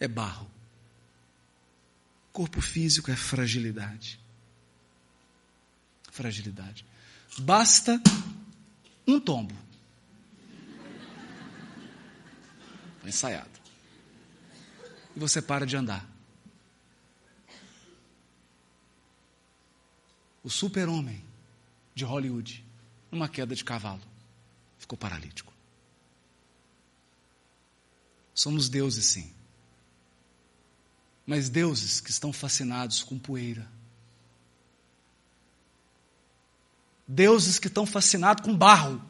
é 0.00 0.08
barro. 0.08 0.50
O 2.30 2.32
corpo 2.32 2.62
físico 2.62 3.10
é 3.10 3.14
fragilidade. 3.14 4.18
Fragilidade. 6.10 6.93
Basta 7.38 8.00
um 9.06 9.20
tombo. 9.20 9.54
Foi 13.00 13.08
ensaiado. 13.08 13.50
E 15.14 15.18
você 15.18 15.42
para 15.42 15.66
de 15.66 15.76
andar. 15.76 16.08
O 20.42 20.50
super-homem 20.50 21.24
de 21.94 22.04
Hollywood, 22.04 22.64
numa 23.10 23.28
queda 23.28 23.54
de 23.54 23.64
cavalo, 23.64 24.02
ficou 24.78 24.98
paralítico. 24.98 25.52
Somos 28.34 28.68
deuses, 28.68 29.06
sim. 29.06 29.32
Mas 31.26 31.48
deuses 31.48 32.00
que 32.00 32.10
estão 32.10 32.32
fascinados 32.32 33.02
com 33.02 33.18
poeira. 33.18 33.66
Deuses 37.06 37.58
que 37.58 37.68
estão 37.68 37.84
fascinados 37.84 38.44
com 38.44 38.56
barro. 38.56 39.02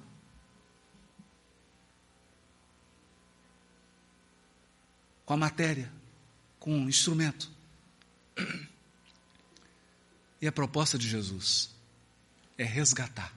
Com 5.25 5.35
a 5.35 5.37
matéria, 5.37 5.91
com 6.59 6.85
o 6.85 6.89
instrumento. 6.89 7.51
E 10.41 10.47
a 10.47 10.53
proposta 10.53 10.99
de 10.99 11.09
Jesus 11.09 11.71
é 12.59 12.65
resgatar 12.65 13.33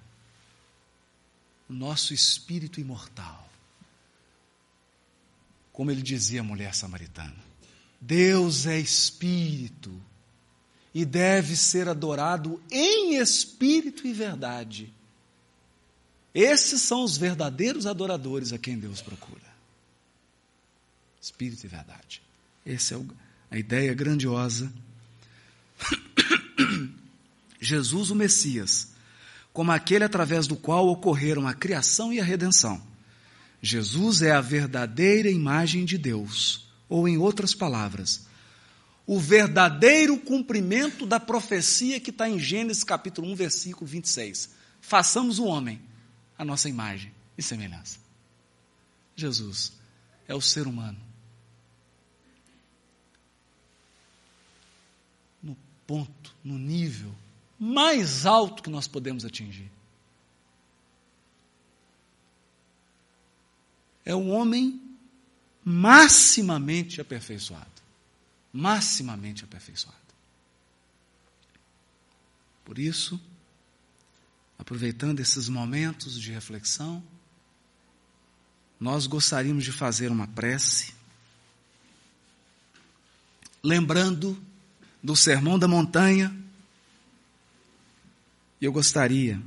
o 1.69 1.73
nosso 1.73 2.13
espírito 2.13 2.79
imortal 2.79 3.47
como 5.77 5.91
ele 5.91 6.01
dizia 6.01 6.41
à 6.41 6.43
mulher 6.43 6.73
samaritana: 6.73 7.35
Deus 8.01 8.65
é 8.65 8.79
espírito 8.79 10.01
e 10.97 11.05
deve 11.05 11.55
ser 11.55 11.87
adorado 11.87 12.59
em 12.71 13.19
espírito 13.19 14.07
e 14.07 14.11
verdade. 14.11 14.91
Esses 16.33 16.81
são 16.81 17.03
os 17.03 17.15
verdadeiros 17.15 17.85
adoradores 17.85 18.51
a 18.51 18.57
quem 18.57 18.79
Deus 18.79 18.99
procura. 18.99 19.45
Espírito 21.21 21.63
e 21.65 21.67
verdade. 21.67 22.19
Essa 22.65 22.95
é 22.95 23.01
a 23.51 23.59
ideia 23.59 23.93
grandiosa. 23.93 24.73
Jesus, 27.61 28.09
o 28.09 28.15
Messias, 28.15 28.89
como 29.53 29.71
aquele 29.71 30.03
através 30.03 30.47
do 30.47 30.55
qual 30.55 30.87
ocorreram 30.87 31.47
a 31.47 31.53
criação 31.53 32.11
e 32.11 32.19
a 32.19 32.23
redenção 32.23 32.81
Jesus 33.61 34.23
é 34.23 34.31
a 34.31 34.41
verdadeira 34.41 35.29
imagem 35.29 35.85
de 35.85 35.97
Deus, 35.97 36.67
ou 36.89 37.07
em 37.07 37.17
outras 37.17 37.53
palavras, 37.53 38.26
o 39.07 39.19
verdadeiro 39.19 40.19
cumprimento 40.19 41.05
da 41.05 41.19
profecia 41.19 41.99
que 41.99 42.11
está 42.11 42.29
em 42.29 42.37
Gênesis 42.37 42.83
capítulo 42.83 43.27
1, 43.29 43.35
versículo 43.35 43.87
26. 43.87 44.49
Façamos 44.81 45.39
o 45.39 45.45
homem 45.45 45.81
a 46.37 46.45
nossa 46.45 46.69
imagem 46.69 47.11
e 47.35 47.41
semelhança. 47.41 47.97
Jesus 49.15 49.71
é 50.27 50.35
o 50.35 50.41
ser 50.41 50.67
humano. 50.67 50.99
No 55.41 55.57
ponto, 55.87 56.35
no 56.43 56.59
nível 56.59 57.11
mais 57.57 58.27
alto 58.27 58.61
que 58.61 58.69
nós 58.69 58.87
podemos 58.87 59.25
atingir. 59.25 59.71
é 64.07 64.15
um 64.15 64.31
homem 64.31 64.81
maximamente 65.65 67.01
aperfeiçoado. 67.01 67.76
Maximamente 68.57 69.43
aperfeiçoado. 69.43 69.95
Por 72.65 72.79
isso, 72.79 73.21
aproveitando 74.57 75.19
esses 75.19 75.47
momentos 75.47 76.19
de 76.19 76.31
reflexão, 76.31 77.03
nós 78.79 79.05
gostaríamos 79.05 79.63
de 79.63 79.71
fazer 79.71 80.09
uma 80.11 80.25
prece, 80.25 80.95
lembrando 83.61 84.35
do 85.03 85.15
Sermão 85.15 85.59
da 85.59 85.67
Montanha, 85.67 86.35
e 88.59 88.65
eu 88.65 88.71
gostaria 88.71 89.39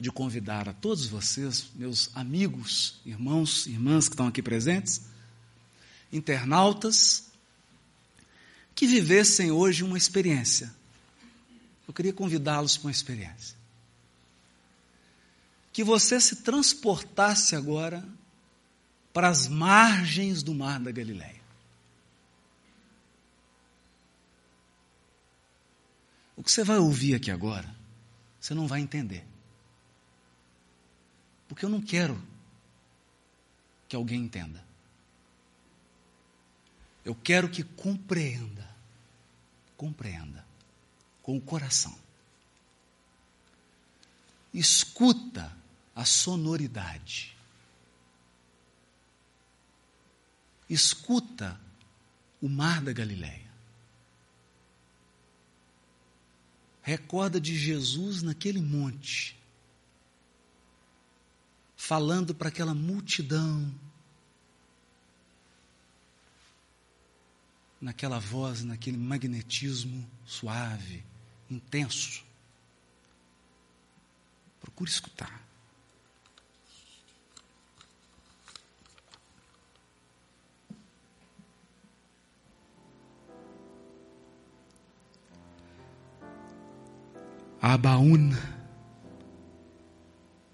de 0.00 0.10
convidar 0.10 0.68
a 0.68 0.72
todos 0.72 1.06
vocês, 1.06 1.68
meus 1.76 2.10
amigos, 2.16 3.00
irmãos, 3.06 3.64
irmãs 3.68 4.08
que 4.08 4.14
estão 4.14 4.26
aqui 4.26 4.42
presentes, 4.42 5.02
internautas, 6.12 7.26
que 8.76 8.86
vivessem 8.86 9.50
hoje 9.50 9.82
uma 9.82 9.98
experiência. 9.98 10.72
Eu 11.88 11.92
queria 11.92 12.12
convidá-los 12.12 12.76
para 12.76 12.86
uma 12.86 12.92
experiência. 12.92 13.56
Que 15.72 15.82
você 15.82 16.20
se 16.20 16.36
transportasse 16.36 17.56
agora 17.56 18.06
para 19.12 19.28
as 19.28 19.48
margens 19.48 20.44
do 20.44 20.54
mar 20.54 20.78
da 20.78 20.92
Galileia. 20.92 21.42
O 26.36 26.42
que 26.44 26.52
você 26.52 26.62
vai 26.62 26.78
ouvir 26.78 27.16
aqui 27.16 27.32
agora 27.32 27.74
você 28.46 28.54
não 28.54 28.68
vai 28.68 28.80
entender. 28.80 29.26
Porque 31.48 31.64
eu 31.64 31.68
não 31.68 31.82
quero 31.82 32.20
que 33.88 33.96
alguém 33.96 34.22
entenda. 34.22 34.64
Eu 37.06 37.14
quero 37.14 37.48
que 37.48 37.62
compreenda. 37.62 38.68
Compreenda. 39.76 40.44
Com 41.22 41.36
o 41.36 41.40
coração. 41.40 41.96
Escuta 44.52 45.56
a 45.94 46.04
sonoridade. 46.04 47.36
Escuta 50.68 51.60
o 52.42 52.48
mar 52.48 52.82
da 52.82 52.92
Galileia. 52.92 53.46
Recorda 56.82 57.40
de 57.40 57.56
Jesus 57.56 58.20
naquele 58.20 58.60
monte, 58.60 59.40
falando 61.76 62.34
para 62.34 62.48
aquela 62.48 62.74
multidão, 62.74 63.72
naquela 67.80 68.18
voz, 68.18 68.64
naquele 68.64 68.96
magnetismo 68.96 70.06
suave, 70.24 71.04
intenso. 71.50 72.24
Procure 74.60 74.90
escutar. 74.90 75.46
Abaun 87.60 88.30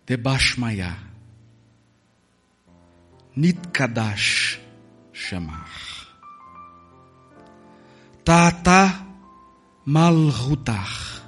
de 0.06 0.16
Bashmaya 0.16 0.96
Nitkadash 3.36 4.58
chamar 5.12 5.71
Tata 8.24 9.06
Malhutach 9.86 11.22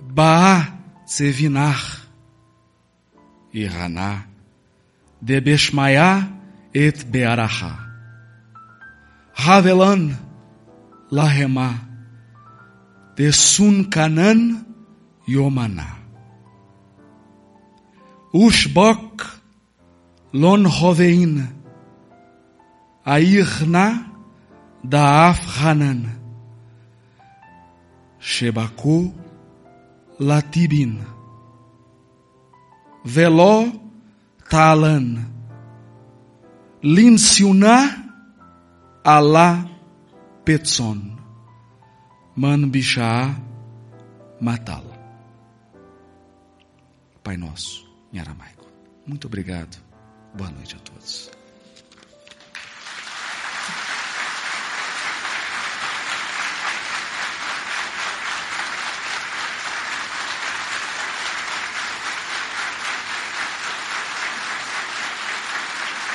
Ba 0.00 0.68
Tsevinach 1.06 2.06
Irana 3.54 4.26
de 5.22 5.40
Beshmaya 5.40 6.28
et 6.74 7.10
Bearaha. 7.10 7.72
Havelan 9.34 10.12
de 13.16 13.32
Sunkanan 13.32 14.64
Yomana. 15.26 15.86
Ushbok 18.34 19.24
Lon 20.34 20.66
Hovein 20.66 21.48
Airna 23.06 24.15
Daaf 24.88 25.38
Hanan 25.58 26.00
Shebaku 28.20 29.12
Latibin 30.20 31.02
Velo 33.04 33.72
Talan 34.48 35.26
Linsiuna 36.82 37.76
Ala 39.04 39.68
Petson 40.44 41.16
Manbishá 42.36 43.34
matá-lo. 44.40 44.92
Pai 47.22 47.36
nosso, 47.36 47.88
em 48.12 48.18
aramaico. 48.18 48.66
Muito 49.06 49.26
obrigado. 49.26 49.82
Boa 50.34 50.50
noite 50.50 50.76
a 50.76 50.78
todos. 50.80 51.35